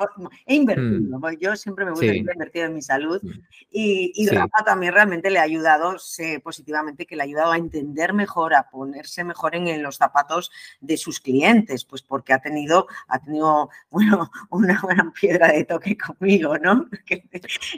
He 0.47 0.55
invertido, 0.55 1.19
mm. 1.19 1.39
yo 1.41 1.57
siempre 1.57 1.85
me 1.85 1.91
gusta 1.91 2.07
he 2.07 2.19
invertido 2.19 2.67
en 2.67 2.75
mi 2.75 2.83
salud. 2.83 3.21
Mm. 3.41 3.47
Y, 3.72 4.28
Rafa 4.28 4.64
también 4.64 4.93
realmente 4.93 5.30
le 5.30 5.38
ha 5.38 5.43
ayudado, 5.43 5.99
sé 5.99 6.41
positivamente 6.41 7.07
que 7.07 7.16
le 7.16 7.22
ha 7.22 7.24
ayudado 7.24 7.53
a 7.53 7.57
entender 7.57 8.12
mejor, 8.12 8.55
a 8.55 8.68
ponerse 8.70 9.24
mejor 9.24 9.55
en, 9.55 9.82
los 9.82 9.97
zapatos 9.97 10.51
de 10.80 10.97
sus 10.97 11.20
clientes, 11.20 11.84
pues 11.84 12.03
porque 12.03 12.32
ha 12.32 12.41
tenido, 12.41 12.86
ha 13.09 13.18
tenido, 13.20 13.70
bueno, 13.91 14.30
una 14.51 14.80
gran 14.82 15.12
piedra 15.12 15.49
de 15.49 15.64
toque 15.64 15.97
conmigo, 15.97 16.59
¿no? 16.59 16.88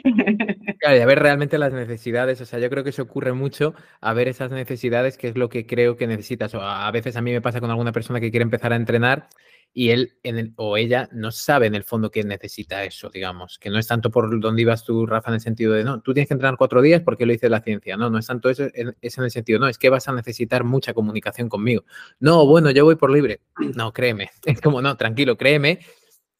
Claro, 0.79 0.97
y 0.97 1.01
a 1.01 1.05
ver 1.05 1.19
realmente 1.19 1.57
las 1.57 1.71
necesidades, 1.71 2.41
o 2.41 2.45
sea, 2.45 2.59
yo 2.59 2.69
creo 2.69 2.83
que 2.83 2.89
eso 2.89 3.03
ocurre 3.03 3.33
mucho, 3.33 3.73
a 4.01 4.13
ver 4.13 4.27
esas 4.27 4.51
necesidades, 4.51 5.17
que 5.17 5.29
es 5.29 5.37
lo 5.37 5.49
que 5.49 5.65
creo 5.65 5.95
que 5.95 6.07
necesitas. 6.07 6.53
O 6.55 6.61
a 6.61 6.91
veces 6.91 7.15
a 7.15 7.21
mí 7.21 7.31
me 7.31 7.41
pasa 7.41 7.61
con 7.61 7.69
alguna 7.69 7.91
persona 7.91 8.19
que 8.19 8.31
quiere 8.31 8.43
empezar 8.43 8.73
a 8.73 8.75
entrenar 8.75 9.29
y 9.73 9.89
él 9.89 10.13
o 10.55 10.77
ella 10.77 11.09
no 11.11 11.31
sabe 11.31 11.65
en 11.65 11.75
el 11.75 11.83
fondo 11.83 12.11
que 12.11 12.23
necesita 12.23 12.83
eso, 12.83 13.09
digamos, 13.09 13.57
que 13.57 13.69
no 13.71 13.79
es 13.79 13.87
tanto 13.87 14.11
por 14.11 14.39
donde 14.39 14.61
ibas 14.61 14.83
tú, 14.83 15.05
Rafa, 15.05 15.31
en 15.31 15.35
el 15.35 15.41
sentido 15.41 15.73
de, 15.73 15.83
no, 15.83 16.01
tú 16.01 16.13
tienes 16.13 16.27
que 16.27 16.35
entrenar 16.35 16.57
cuatro 16.57 16.81
días 16.81 17.01
porque 17.01 17.25
lo 17.25 17.33
dice 17.33 17.49
la 17.49 17.61
ciencia, 17.61 17.97
no, 17.97 18.09
no 18.09 18.19
es 18.19 18.27
tanto 18.27 18.49
eso, 18.49 18.65
es 19.01 19.17
en 19.17 19.23
el 19.23 19.31
sentido, 19.31 19.59
no, 19.59 19.67
es 19.67 19.77
que 19.79 19.89
vas 19.89 20.07
a 20.07 20.13
necesitar 20.13 20.63
mucha 20.63 20.93
comunicación 20.93 21.49
conmigo. 21.49 21.83
No, 22.19 22.45
bueno, 22.45 22.69
yo 22.71 22.85
voy 22.85 22.95
por 22.95 23.11
libre. 23.11 23.41
No, 23.73 23.91
créeme, 23.91 24.29
es 24.45 24.61
como, 24.61 24.81
no, 24.81 24.95
tranquilo, 24.97 25.35
créeme 25.35 25.79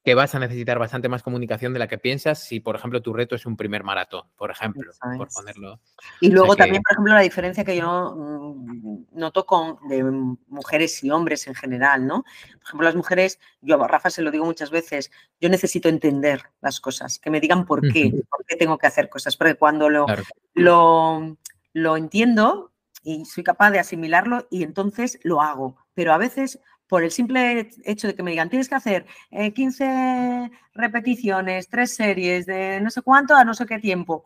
que 0.03 0.15
vas 0.15 0.35
a 0.35 0.39
necesitar 0.39 0.79
bastante 0.79 1.07
más 1.07 1.23
comunicación 1.23 1.71
de 1.71 1.79
la 1.79 1.87
que 1.87 1.97
piensas 1.97 2.39
si, 2.39 2.59
por 2.59 2.75
ejemplo, 2.75 3.01
tu 3.01 3.13
reto 3.13 3.35
es 3.35 3.45
un 3.45 3.55
primer 3.55 3.83
maratón, 3.83 4.23
por 4.35 4.51
ejemplo, 4.51 4.91
por 5.17 5.29
ponerlo. 5.29 5.79
Y 6.19 6.29
luego 6.29 6.57
también, 6.57 6.83
por 6.83 6.91
ejemplo, 6.91 7.13
la 7.13 7.21
diferencia 7.21 7.63
que 7.63 7.77
yo 7.77 8.13
mm, 8.13 9.05
noto 9.13 9.45
con 9.45 9.77
de 9.87 10.03
mujeres 10.03 11.01
y 11.05 11.09
hombres 11.09 11.47
en 11.47 11.55
general, 11.55 12.05
¿no? 12.05 12.23
Por 12.23 12.63
ejemplo, 12.65 12.85
las 12.85 12.95
mujeres, 12.95 13.39
yo 13.61 13.81
a 13.81 13.87
Rafa 13.87 14.09
se 14.09 14.21
lo 14.21 14.29
digo 14.29 14.43
muchas 14.43 14.71
veces, 14.71 15.09
yo 15.39 15.47
necesito 15.47 15.87
entender 15.87 16.41
las 16.61 16.81
cosas, 16.81 17.17
que 17.17 17.29
me 17.29 17.39
digan 17.39 17.65
por 17.65 17.81
qué, 17.81 18.11
por 18.29 18.45
qué 18.45 18.57
tengo 18.57 18.77
que 18.77 18.87
hacer 18.87 19.07
cosas, 19.07 19.37
porque 19.37 19.55
cuando 19.55 19.89
lo, 19.89 20.05
lo, 20.53 21.37
lo 21.71 21.97
entiendo 21.97 22.73
y 23.03 23.23
soy 23.23 23.43
capaz 23.43 23.71
de 23.71 23.79
asimilarlo 23.79 24.47
y 24.49 24.63
entonces 24.63 25.17
lo 25.23 25.41
hago, 25.41 25.77
pero 25.93 26.13
a 26.13 26.17
veces 26.17 26.59
por 26.87 27.03
el 27.03 27.11
simple 27.11 27.69
hecho 27.85 28.07
de 28.07 28.15
que 28.15 28.23
me 28.23 28.31
digan, 28.31 28.49
tienes 28.49 28.69
que 28.69 28.75
hacer 28.75 29.05
15 29.31 29.85
eh, 29.85 30.51
repeticiones, 30.73 31.69
tres 31.69 31.95
series 31.95 32.45
de 32.45 32.79
no 32.81 32.89
sé 32.89 33.01
cuánto 33.01 33.35
a 33.35 33.43
no 33.43 33.53
sé 33.53 33.65
qué 33.65 33.79
tiempo. 33.79 34.25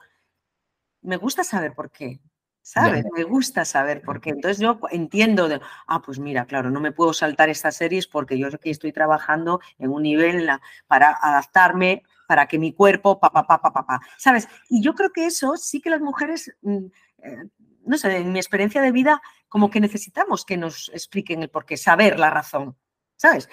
Me 1.01 1.18
gusta 1.18 1.43
saber 1.43 1.74
por 1.74 1.91
qué, 1.91 2.20
¿sabes? 2.62 3.05
Me 3.16 3.24
gusta 3.24 3.64
saber 3.64 4.01
por 4.01 4.20
qué. 4.20 4.32
Entonces 4.32 4.60
yo 4.60 4.80
entiendo 4.91 5.47
de, 5.47 5.62
ah, 5.88 6.01
pues 6.01 6.20
mira, 6.20 6.45
claro, 6.45 6.70
no 6.70 6.82
me 6.82 6.91
puedo 6.91 7.14
saltar 7.14 7.49
estas 7.49 7.78
series 7.78 8.08
porque 8.08 8.38
yo 8.38 8.47
aquí 8.47 8.70
estoy 8.70 8.91
trabajando 8.91 9.62
en 9.78 9.91
un 9.91 10.03
nivel 10.03 10.49
para 10.88 11.18
adaptarme, 11.22 12.03
para 12.28 12.47
que 12.47 12.60
mi 12.60 12.74
cuerpo, 12.74 13.20
pa, 13.20 13.32
pa, 13.32 13.47
pa, 13.47 13.62
pa, 13.62 13.72
pa, 13.72 14.01
¿sabes? 14.18 14.49
Y 14.70 14.82
yo 14.82 14.93
creo 14.95 15.12
que 15.12 15.28
eso 15.28 15.55
sí 15.55 15.80
que 15.80 15.89
las 15.89 16.01
mujeres, 16.01 16.53
mm, 16.62 16.86
eh, 17.20 17.43
no 17.88 17.97
sé, 17.97 18.17
en 18.17 18.31
mi 18.31 18.39
experiencia 18.39 18.81
de 18.81 18.91
vida, 18.91 19.21
como 19.49 19.69
que 19.69 19.79
necesitamos 19.79 20.45
que 20.45 20.57
nos 20.57 20.89
expliquen 20.93 21.41
el 21.41 21.49
por 21.49 21.65
qué, 21.65 21.77
saber 21.77 22.19
la 22.19 22.29
razón, 22.29 22.77
¿sabes? 23.15 23.49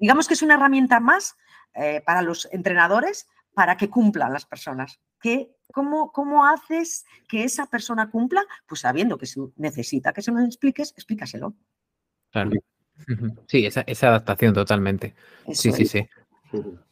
Digamos 0.00 0.28
que 0.28 0.34
es 0.34 0.42
una 0.42 0.54
herramienta 0.54 1.00
más 1.00 1.36
eh, 1.74 2.02
para 2.06 2.22
los 2.22 2.48
entrenadores 2.52 3.28
para 3.52 3.76
que 3.76 3.90
cumplan 3.90 4.32
las 4.32 4.46
personas. 4.46 5.00
¿Qué, 5.20 5.56
cómo, 5.72 6.12
¿Cómo 6.12 6.46
haces 6.46 7.04
que 7.28 7.44
esa 7.44 7.66
persona 7.66 8.10
cumpla? 8.10 8.42
Pues 8.66 8.80
sabiendo 8.80 9.16
que 9.18 9.26
si 9.26 9.40
necesita 9.56 10.12
que 10.12 10.22
se 10.22 10.32
lo 10.32 10.40
expliques, 10.40 10.92
explícaselo. 10.92 11.54
Claro. 12.30 12.50
Sí, 13.46 13.66
esa, 13.66 14.08
adaptación 14.08 14.54
totalmente. 14.54 15.14
sí, 15.52 15.72
sí, 15.72 15.86
sí. 15.86 16.08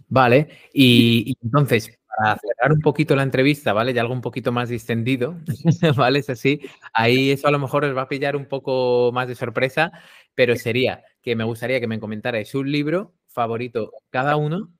Vale, 0.08 0.48
y, 0.74 1.36
entonces, 1.42 1.98
para 2.16 2.38
cerrar 2.38 2.72
un 2.72 2.80
poquito 2.80 3.16
la 3.16 3.22
entrevista, 3.22 3.72
¿vale? 3.72 3.92
Y 3.92 3.98
algo 3.98 4.12
un 4.12 4.20
poquito 4.20 4.52
más 4.52 4.68
distendido, 4.68 5.36
¿vale? 5.96 6.20
Es 6.20 6.30
así. 6.30 6.60
Ahí 6.92 7.30
eso 7.30 7.48
a 7.48 7.50
lo 7.50 7.58
mejor 7.58 7.84
os 7.84 7.96
va 7.96 8.02
a 8.02 8.08
pillar 8.08 8.36
un 8.36 8.46
poco 8.46 9.10
más 9.12 9.28
de 9.28 9.34
sorpresa, 9.34 9.92
pero 10.34 10.56
sería 10.56 11.04
que 11.22 11.36
me 11.36 11.44
gustaría 11.44 11.80
que 11.80 11.86
me 11.86 12.00
comentarais 12.00 12.54
un 12.54 12.70
libro 12.70 13.14
favorito 13.28 13.92
cada 14.10 14.36
uno 14.36 14.70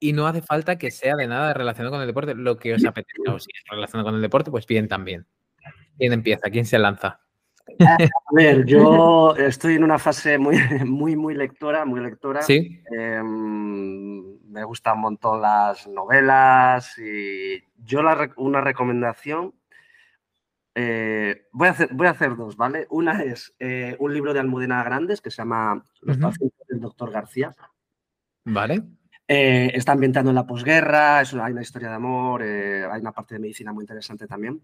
y 0.00 0.12
no 0.12 0.26
hace 0.26 0.42
falta 0.42 0.78
que 0.78 0.90
sea 0.90 1.16
de 1.16 1.26
nada 1.26 1.54
relacionado 1.54 1.92
con 1.92 2.00
el 2.00 2.06
deporte, 2.06 2.34
lo 2.34 2.56
que 2.56 2.74
os 2.74 2.84
apetezca. 2.84 3.34
O 3.34 3.38
si 3.38 3.50
es 3.52 3.64
relacionado 3.70 4.06
con 4.06 4.14
el 4.14 4.22
deporte, 4.22 4.50
pues 4.50 4.66
bien 4.66 4.88
también. 4.88 5.26
¿Quién 5.98 6.12
empieza? 6.12 6.50
¿Quién 6.50 6.66
se 6.66 6.78
lanza? 6.78 7.20
A 7.80 7.98
ver, 8.32 8.64
yo 8.66 9.34
estoy 9.36 9.74
en 9.74 9.84
una 9.84 9.98
fase 9.98 10.38
muy, 10.38 10.56
muy, 10.86 11.16
muy 11.16 11.34
lectora, 11.34 11.84
muy 11.84 12.00
lectora. 12.00 12.42
Sí. 12.42 12.82
Em, 12.96 14.38
me 14.48 14.64
gustan 14.64 14.96
un 14.96 15.02
montón 15.02 15.42
las 15.42 15.86
novelas 15.86 16.98
y 16.98 17.62
yo 17.84 18.00
una 18.36 18.60
recomendación, 18.60 19.54
eh, 20.74 21.46
voy, 21.52 21.68
a 21.68 21.70
hacer, 21.72 21.88
voy 21.92 22.06
a 22.06 22.10
hacer 22.10 22.36
dos, 22.36 22.56
¿vale? 22.56 22.86
Una 22.90 23.22
es 23.22 23.54
eh, 23.58 23.96
un 23.98 24.14
libro 24.14 24.32
de 24.32 24.40
Almudena 24.40 24.84
Grandes 24.84 25.20
que 25.20 25.30
se 25.30 25.38
llama 25.38 25.82
Los 26.02 26.18
pacientes 26.18 26.66
del 26.68 26.80
doctor 26.80 27.10
García. 27.10 27.54
Vale. 28.44 28.82
Eh, 29.30 29.72
está 29.74 29.92
ambientando 29.92 30.30
en 30.30 30.36
la 30.36 30.46
posguerra, 30.46 31.20
es 31.20 31.34
una, 31.34 31.44
hay 31.44 31.52
una 31.52 31.60
historia 31.62 31.90
de 31.90 31.94
amor, 31.96 32.42
eh, 32.42 32.86
hay 32.90 33.00
una 33.00 33.12
parte 33.12 33.34
de 33.34 33.40
medicina 33.40 33.72
muy 33.72 33.82
interesante 33.82 34.26
también. 34.26 34.62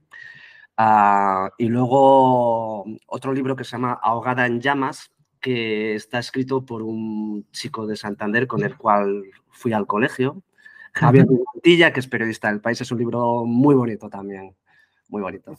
Ah, 0.77 1.51
y 1.59 1.68
luego 1.68 2.85
otro 3.07 3.33
libro 3.33 3.55
que 3.57 3.64
se 3.64 3.72
llama 3.72 3.99
Ahogada 4.03 4.47
en 4.47 4.61
llamas, 4.61 5.12
que 5.41 5.95
está 5.95 6.18
escrito 6.18 6.64
por 6.64 6.83
un 6.83 7.47
chico 7.53 7.87
de 7.87 7.97
Santander 7.97 8.47
con 8.47 8.64
el 8.64 8.77
cual 8.77 9.25
fui 9.51 9.72
al 9.72 9.87
colegio, 9.87 10.43
Javier 10.93 11.27
Montilla, 11.27 11.93
que 11.93 12.01
es 12.01 12.07
periodista 12.07 12.49
del 12.49 12.61
país. 12.61 12.81
Es 12.81 12.91
un 12.91 12.99
libro 12.99 13.45
muy 13.45 13.75
bonito 13.75 14.09
también, 14.09 14.55
muy 15.09 15.22
bonito. 15.22 15.57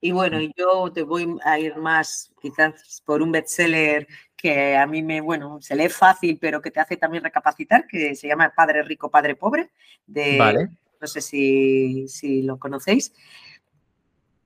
Y 0.00 0.10
bueno, 0.10 0.38
yo 0.56 0.92
te 0.92 1.02
voy 1.02 1.36
a 1.44 1.58
ir 1.58 1.76
más 1.76 2.32
quizás 2.40 3.02
por 3.04 3.22
un 3.22 3.30
bestseller 3.30 4.08
que 4.36 4.76
a 4.76 4.84
mí 4.86 5.00
me, 5.02 5.20
bueno, 5.20 5.60
se 5.60 5.76
lee 5.76 5.88
fácil, 5.88 6.38
pero 6.40 6.60
que 6.60 6.72
te 6.72 6.80
hace 6.80 6.96
también 6.96 7.22
recapacitar, 7.22 7.86
que 7.86 8.16
se 8.16 8.26
llama 8.26 8.52
Padre 8.56 8.82
Rico, 8.82 9.10
Padre 9.10 9.36
Pobre, 9.36 9.70
de, 10.06 10.68
no 11.00 11.06
sé 11.06 11.20
si, 11.20 12.08
si, 12.08 12.42
lo 12.42 12.58
conocéis, 12.58 13.12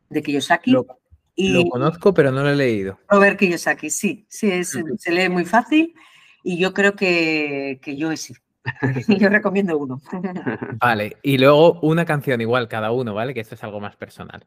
de 0.09 0.23
Kiyosaki. 0.23 0.71
Lo, 0.71 0.87
y, 1.35 1.53
lo, 1.53 1.69
conozco, 1.69 2.15
pero 2.15 2.33
no 2.33 2.43
lo 2.43 2.51
he 2.51 2.57
leído. 2.57 2.99
Robert 3.09 3.39
Kiyosaki, 3.39 3.91
sí, 3.91 4.27
sí, 4.29 4.51
es, 4.51 4.79
se 4.99 5.13
lee 5.13 5.29
muy 5.29 5.45
fácil 5.45 5.95
y 6.43 6.59
yo 6.59 6.73
creo 6.73 6.95
que, 6.95 7.79
que 7.83 7.97
yo 7.97 8.17
sí. 8.17 8.35
yo 9.21 9.29
recomiendo 9.29 9.77
uno. 9.79 10.01
Vale, 10.81 11.17
y 11.23 11.39
luego 11.39 11.81
una 11.81 12.05
canción 12.05 12.41
igual 12.41 12.69
cada 12.69 12.91
uno, 12.91 13.15
¿vale? 13.15 13.35
Que 13.35 13.41
esto 13.41 13.55
es 13.55 13.65
algo 13.65 13.81
más 13.81 13.97
personal. 13.97 14.45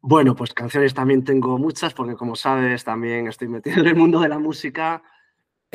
Bueno, 0.00 0.36
pues 0.36 0.52
canciones 0.52 0.92
también 0.92 1.24
tengo 1.24 1.58
muchas, 1.58 1.94
porque 1.94 2.14
como 2.14 2.36
sabes, 2.36 2.84
también 2.84 3.26
estoy 3.26 3.48
metido 3.48 3.80
en 3.80 3.86
el 3.86 3.96
mundo 3.96 4.20
de 4.20 4.28
la 4.28 4.38
música. 4.38 5.02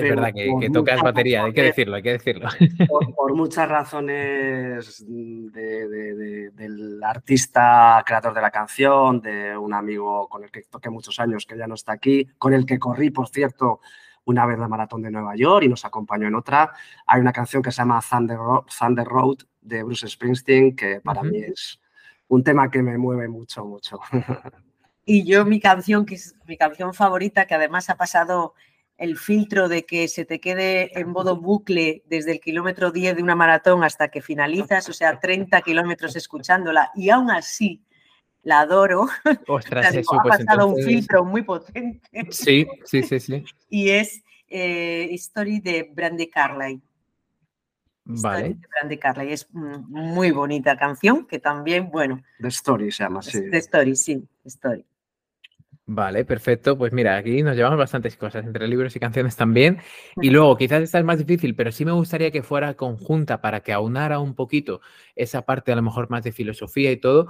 Es 0.04 0.10
verdad 0.10 0.32
que, 0.34 0.52
que 0.60 0.70
tocas 0.70 1.02
batería, 1.02 1.44
hay 1.44 1.54
que 1.54 1.64
decirlo, 1.64 1.96
hay 1.96 2.04
que 2.04 2.12
decirlo. 2.12 2.50
Por, 2.88 3.36
muchas 3.36 3.70
razones 3.70 5.06
del 5.08 7.02
artista 7.04 8.04
creador 8.06 8.34
de 8.34 8.42
la 8.42 8.52
canción, 8.52 9.22
de 9.22 9.58
un 9.58 9.74
amigo 9.74 10.28
con 10.28 10.44
el 10.44 10.52
que 10.52 10.64
toqué 10.64 10.90
muchos 10.90 11.20
años 11.20 11.46
que 11.46 11.58
ya 11.58 11.68
no 11.68 11.76
está 11.76 11.94
aquí, 11.94 12.28
con 12.38 12.54
el 12.54 12.66
que 12.66 12.80
corrí, 12.80 13.12
por 13.12 13.30
cierto, 13.30 13.80
una 14.26 14.46
vez 14.46 14.60
la 14.60 14.68
maratón 14.68 15.02
de 15.02 15.12
Nueva 15.12 15.36
York 15.36 15.64
y 15.66 15.70
nos 15.70 15.86
acompañó 15.86 16.28
en 16.28 16.36
otra. 16.36 16.72
Hay 17.08 17.22
una 17.22 17.32
canción 17.32 17.64
que 17.64 17.72
se 17.72 17.78
llama 17.78 18.02
Thunder, 18.08 18.38
Thunder 18.78 19.06
Road 19.06 19.38
de 19.62 19.84
Bruce 19.84 20.08
Springsteen, 20.08 20.76
que 20.76 21.02
para 21.02 21.24
mí 21.24 21.40
es 21.40 21.80
un 22.28 22.44
tema 22.44 22.70
que 22.70 22.82
me 22.82 22.98
mueve 22.98 23.28
mucho, 23.28 23.66
mucho. 23.66 24.00
Y 25.06 25.26
yo 25.26 25.44
mi 25.44 25.60
canción, 25.60 26.06
que 26.06 26.14
es 26.14 26.36
mi 26.46 26.56
canción 26.56 26.94
favorita, 26.94 27.48
que 27.48 27.56
además 27.56 27.90
ha 27.90 27.96
pasado 27.96 28.54
el 29.00 29.18
filtro 29.18 29.70
de 29.70 29.86
que 29.86 30.08
se 30.10 30.26
te 30.26 30.40
quede 30.40 31.00
en 31.00 31.10
modo 31.10 31.38
bucle 31.38 32.04
desde 32.08 32.34
el 32.34 32.42
kilómetro 32.42 32.92
10 32.92 33.16
de 33.16 33.24
una 33.24 33.36
maratón 33.36 33.84
hasta 33.84 34.10
que 34.10 34.22
finalizas, 34.22 34.90
o 34.90 34.94
sea, 34.94 35.20
30 35.20 35.62
kilómetros 35.62 36.16
escuchándola, 36.18 36.92
y 36.96 37.10
aún 37.10 37.32
así 37.32 37.82
la 38.44 38.60
adoro. 38.60 39.08
Ostras, 39.48 39.88
ha 39.88 39.92
pues 39.92 40.08
pasado 40.46 40.68
un 40.68 40.84
filtro 40.84 41.24
muy 41.24 41.44
potente. 41.44 42.02
Sí, 42.30 42.68
sí, 42.84 43.02
sí, 43.04 43.20
sí. 43.20 43.44
Y 43.70 43.90
es 43.90 44.22
eh, 44.50 45.08
Story 45.14 45.62
de 45.62 45.90
Brandy 45.94 46.30
Carlyle. 46.30 46.82
Vale. 48.12 48.58
Grande 48.74 48.98
Carla 48.98 49.24
y 49.24 49.34
es 49.34 49.48
muy 49.54 50.32
bonita 50.32 50.76
canción 50.76 51.28
que 51.28 51.38
también, 51.38 51.92
bueno. 51.92 52.24
The 52.42 52.48
Story 52.48 52.92
se 52.92 53.04
llama, 53.04 53.22
sí. 53.22 53.50
The 53.52 53.58
Story, 53.60 53.96
sí, 53.96 54.28
Story. 54.46 54.84
Vale, 55.92 56.24
perfecto. 56.24 56.78
Pues 56.78 56.94
mira, 56.94 57.18
aquí 57.18 57.42
nos 57.42 57.56
llevamos 57.56 57.80
bastantes 57.80 58.16
cosas, 58.16 58.46
entre 58.46 58.68
libros 58.68 58.96
y 58.96 59.00
canciones 59.00 59.36
también. 59.36 59.80
Y 60.22 60.30
luego, 60.30 60.56
quizás 60.56 60.84
esta 60.84 61.00
es 61.00 61.06
más 61.06 61.18
difícil, 61.18 61.56
pero 61.56 61.72
sí 61.72 61.84
me 61.84 61.92
gustaría 61.92 62.30
que 62.30 62.44
fuera 62.44 62.76
conjunta 62.76 63.42
para 63.42 63.62
que 63.62 63.74
aunara 63.74 64.20
un 64.20 64.36
poquito 64.36 64.82
esa 65.16 65.42
parte 65.44 65.72
a 65.72 65.76
lo 65.76 65.82
mejor 65.82 66.10
más 66.12 66.24
de 66.24 66.32
filosofía 66.32 66.92
y 66.92 66.98
todo. 66.98 67.30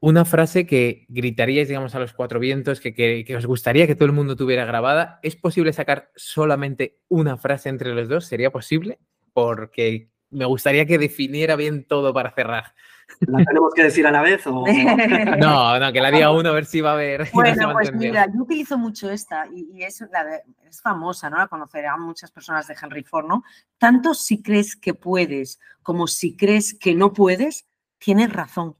Una 0.00 0.24
frase 0.24 0.66
que 0.66 1.04
gritaríais, 1.08 1.68
digamos, 1.68 1.94
a 1.94 1.98
los 1.98 2.14
cuatro 2.14 2.40
vientos, 2.40 2.80
que, 2.80 2.94
que, 2.94 3.24
que 3.26 3.36
os 3.36 3.46
gustaría 3.46 3.86
que 3.86 3.94
todo 3.94 4.06
el 4.06 4.12
mundo 4.12 4.34
tuviera 4.36 4.64
grabada. 4.64 5.20
¿Es 5.22 5.36
posible 5.36 5.72
sacar 5.74 6.10
solamente 6.16 6.98
una 7.08 7.36
frase 7.36 7.68
entre 7.68 7.94
los 7.94 8.08
dos? 8.08 8.24
¿Sería 8.26 8.50
posible? 8.50 8.98
porque 9.34 10.08
me 10.30 10.46
gustaría 10.46 10.86
que 10.86 10.96
definiera 10.96 11.56
bien 11.56 11.84
todo 11.84 12.14
para 12.14 12.30
cerrar. 12.30 12.74
¿La 13.20 13.44
tenemos 13.44 13.72
que 13.74 13.84
decir 13.84 14.06
a 14.06 14.10
la 14.10 14.22
vez? 14.22 14.46
O... 14.46 14.64
no, 15.38 15.78
no, 15.78 15.92
que 15.92 16.00
la 16.00 16.10
diga 16.10 16.30
uno 16.30 16.50
a 16.50 16.52
ver 16.52 16.66
si 16.66 16.80
va 16.80 16.92
a 16.92 16.96
ver. 16.96 17.28
Bueno, 17.32 17.72
pues 17.72 17.92
mira, 17.92 18.26
yo 18.26 18.42
utilizo 18.42 18.78
mucho 18.78 19.10
esta 19.10 19.46
y, 19.46 19.82
es, 19.82 20.00
la 20.12 20.42
es 20.68 20.80
famosa, 20.80 21.30
¿no? 21.30 21.38
La 21.38 21.48
conocerán 21.48 22.00
muchas 22.00 22.30
personas 22.30 22.66
de 22.66 22.76
Henry 22.80 23.02
Ford, 23.02 23.26
¿no? 23.26 23.44
Tanto 23.78 24.14
si 24.14 24.42
crees 24.42 24.76
que 24.76 24.94
puedes 24.94 25.60
como 25.82 26.06
si 26.06 26.36
crees 26.36 26.74
que 26.74 26.94
no 26.94 27.12
puedes, 27.12 27.66
tienes 27.98 28.32
razón. 28.32 28.76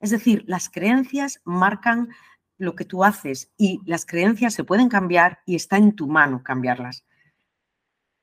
Es 0.00 0.10
decir, 0.10 0.44
las 0.46 0.68
creencias 0.68 1.40
marcan 1.44 2.08
lo 2.58 2.74
que 2.74 2.84
tú 2.84 3.04
haces 3.04 3.50
y 3.56 3.80
las 3.84 4.06
creencias 4.06 4.54
se 4.54 4.64
pueden 4.64 4.88
cambiar 4.88 5.40
y 5.46 5.56
está 5.56 5.76
en 5.76 5.96
tu 5.96 6.06
mano 6.06 6.42
cambiarlas. 6.44 7.04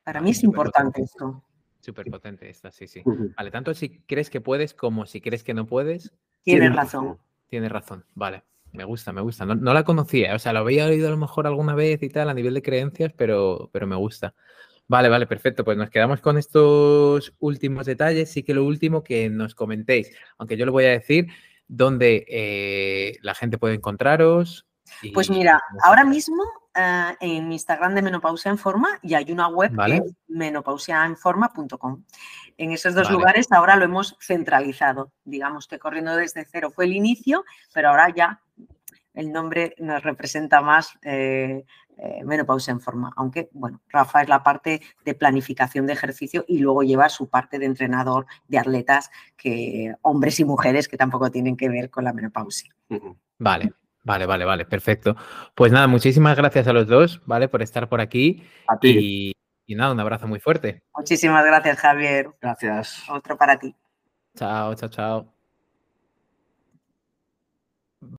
Para 0.04 0.22
mí 0.22 0.32
es 0.32 0.44
importante 0.44 1.02
esto. 1.02 1.44
Súper 1.80 2.10
potente 2.10 2.50
esta, 2.50 2.72
sí, 2.72 2.88
sí. 2.88 3.02
Vale, 3.38 3.52
tanto 3.52 3.74
si 3.74 4.00
crees 4.02 4.30
que 4.30 4.42
puedes 4.42 4.74
como 4.74 5.06
si 5.06 5.22
crees 5.22 5.44
que 5.44 5.54
no 5.54 5.66
puedes. 5.66 6.14
Tienes 6.44 6.76
razón. 6.76 7.18
Tienes 7.48 7.72
razón, 7.72 8.06
vale. 8.16 8.44
Me 8.72 8.84
gusta, 8.84 9.12
me 9.12 9.22
gusta. 9.22 9.46
No, 9.46 9.74
la 9.74 9.84
conocía, 9.84 10.36
o 10.36 10.40
sea, 10.40 10.54
lo 10.54 10.60
había 10.60 10.86
oído 10.86 11.08
a 11.08 11.12
lo 11.12 11.18
mejor 11.18 11.48
alguna 11.48 11.74
vez 11.74 12.04
y 12.04 12.10
tal 12.10 12.30
a 12.30 12.34
nivel 12.34 12.54
de 12.54 12.62
creencias, 12.62 13.14
pero, 13.14 13.70
pero 13.72 13.88
me 13.88 13.96
gusta. 13.96 14.36
Vale, 14.88 15.10
vale, 15.10 15.26
perfecto. 15.26 15.64
Pues 15.64 15.78
nos 15.78 15.90
quedamos 15.90 16.20
con 16.20 16.38
estos 16.38 17.34
últimos 17.40 17.86
detalles. 17.86 18.32
Sí 18.32 18.44
que 18.44 18.54
lo 18.54 18.66
último 18.66 19.04
que 19.04 19.30
nos 19.30 19.56
comentéis, 19.56 20.12
aunque 20.38 20.58
yo 20.58 20.66
lo 20.66 20.72
voy 20.72 20.86
a 20.86 20.90
decir, 20.90 21.28
dónde 21.68 22.26
eh, 22.28 23.18
la 23.22 23.34
gente 23.36 23.58
puede 23.58 23.76
encontraros. 23.76 24.68
Pues 25.14 25.30
mira, 25.30 25.62
ahora 25.84 26.04
mismo 26.04 26.44
uh, 26.80 27.16
en 27.20 27.52
Instagram 27.52 27.94
de 27.96 28.02
Menopausia 28.02 28.52
en 28.52 28.58
Forma 28.58 29.00
y 29.02 29.14
hay 29.14 29.32
una 29.32 29.48
web 29.48 29.72
vale. 29.74 30.02
que 30.02 30.08
es 30.08 30.16
menopausiaenforma.com. 30.28 32.04
En 32.58 32.72
esos 32.72 32.94
dos 32.94 33.08
vale. 33.08 33.18
lugares 33.18 33.52
ahora 33.52 33.76
lo 33.76 33.86
hemos 33.86 34.18
centralizado. 34.20 35.12
Digamos 35.24 35.68
que 35.68 35.80
corriendo 35.80 36.16
desde 36.16 36.46
cero 36.46 36.72
fue 36.74 36.86
el 36.86 36.94
inicio, 36.94 37.46
pero 37.74 37.90
ahora 37.90 38.14
ya 38.16 38.42
el 39.14 39.32
nombre 39.32 39.76
nos 39.80 40.04
representa 40.04 40.62
más 40.62 40.98
eh, 41.02 41.66
eh, 41.98 42.24
menopausia 42.24 42.72
en 42.72 42.80
forma. 42.80 43.12
Aunque, 43.18 43.50
bueno, 43.52 43.82
Rafa 43.90 44.22
es 44.22 44.30
la 44.30 44.42
parte 44.42 44.82
de 45.04 45.14
planificación 45.14 45.86
de 45.86 45.94
ejercicio 45.94 46.46
y 46.48 46.60
luego 46.60 46.84
lleva 46.84 47.10
su 47.10 47.28
parte 47.28 47.60
de 47.60 47.66
entrenador 47.66 48.26
de 48.48 48.60
atletas, 48.60 49.12
que 49.36 49.94
hombres 50.02 50.40
y 50.40 50.46
mujeres 50.46 50.88
que 50.88 50.96
tampoco 50.96 51.30
tienen 51.30 51.58
que 51.58 51.68
ver 51.68 51.90
con 51.90 52.06
la 52.06 52.14
menopausia. 52.14 52.74
Vale, 53.38 53.74
Vale, 54.04 54.26
vale, 54.26 54.46
vale, 54.46 54.66
perfecto. 54.66 55.16
Pues 55.56 55.72
nada, 55.72 55.88
muchísimas 55.88 56.36
gracias 56.38 56.68
a 56.68 56.74
los 56.74 56.88
dos, 56.88 57.22
¿vale? 57.26 57.48
Por 57.48 57.62
estar 57.62 57.90
por 57.90 58.02
aquí. 58.02 58.44
A 58.68 58.78
ti. 58.78 59.34
Y, 59.68 59.74
y 59.74 59.76
nada, 59.76 59.92
un 59.92 60.00
abrazo 60.00 60.28
muy 60.28 60.40
fuerte. 60.40 60.84
Muchísimas 60.96 61.46
gracias, 61.46 61.78
Javier. 61.78 62.30
Gracias. 62.42 63.04
Otro 63.10 63.38
para 63.38 63.60
ti. 63.60 63.76
Chao, 64.36 64.74
chao, 64.76 64.90
chao. 64.90 65.39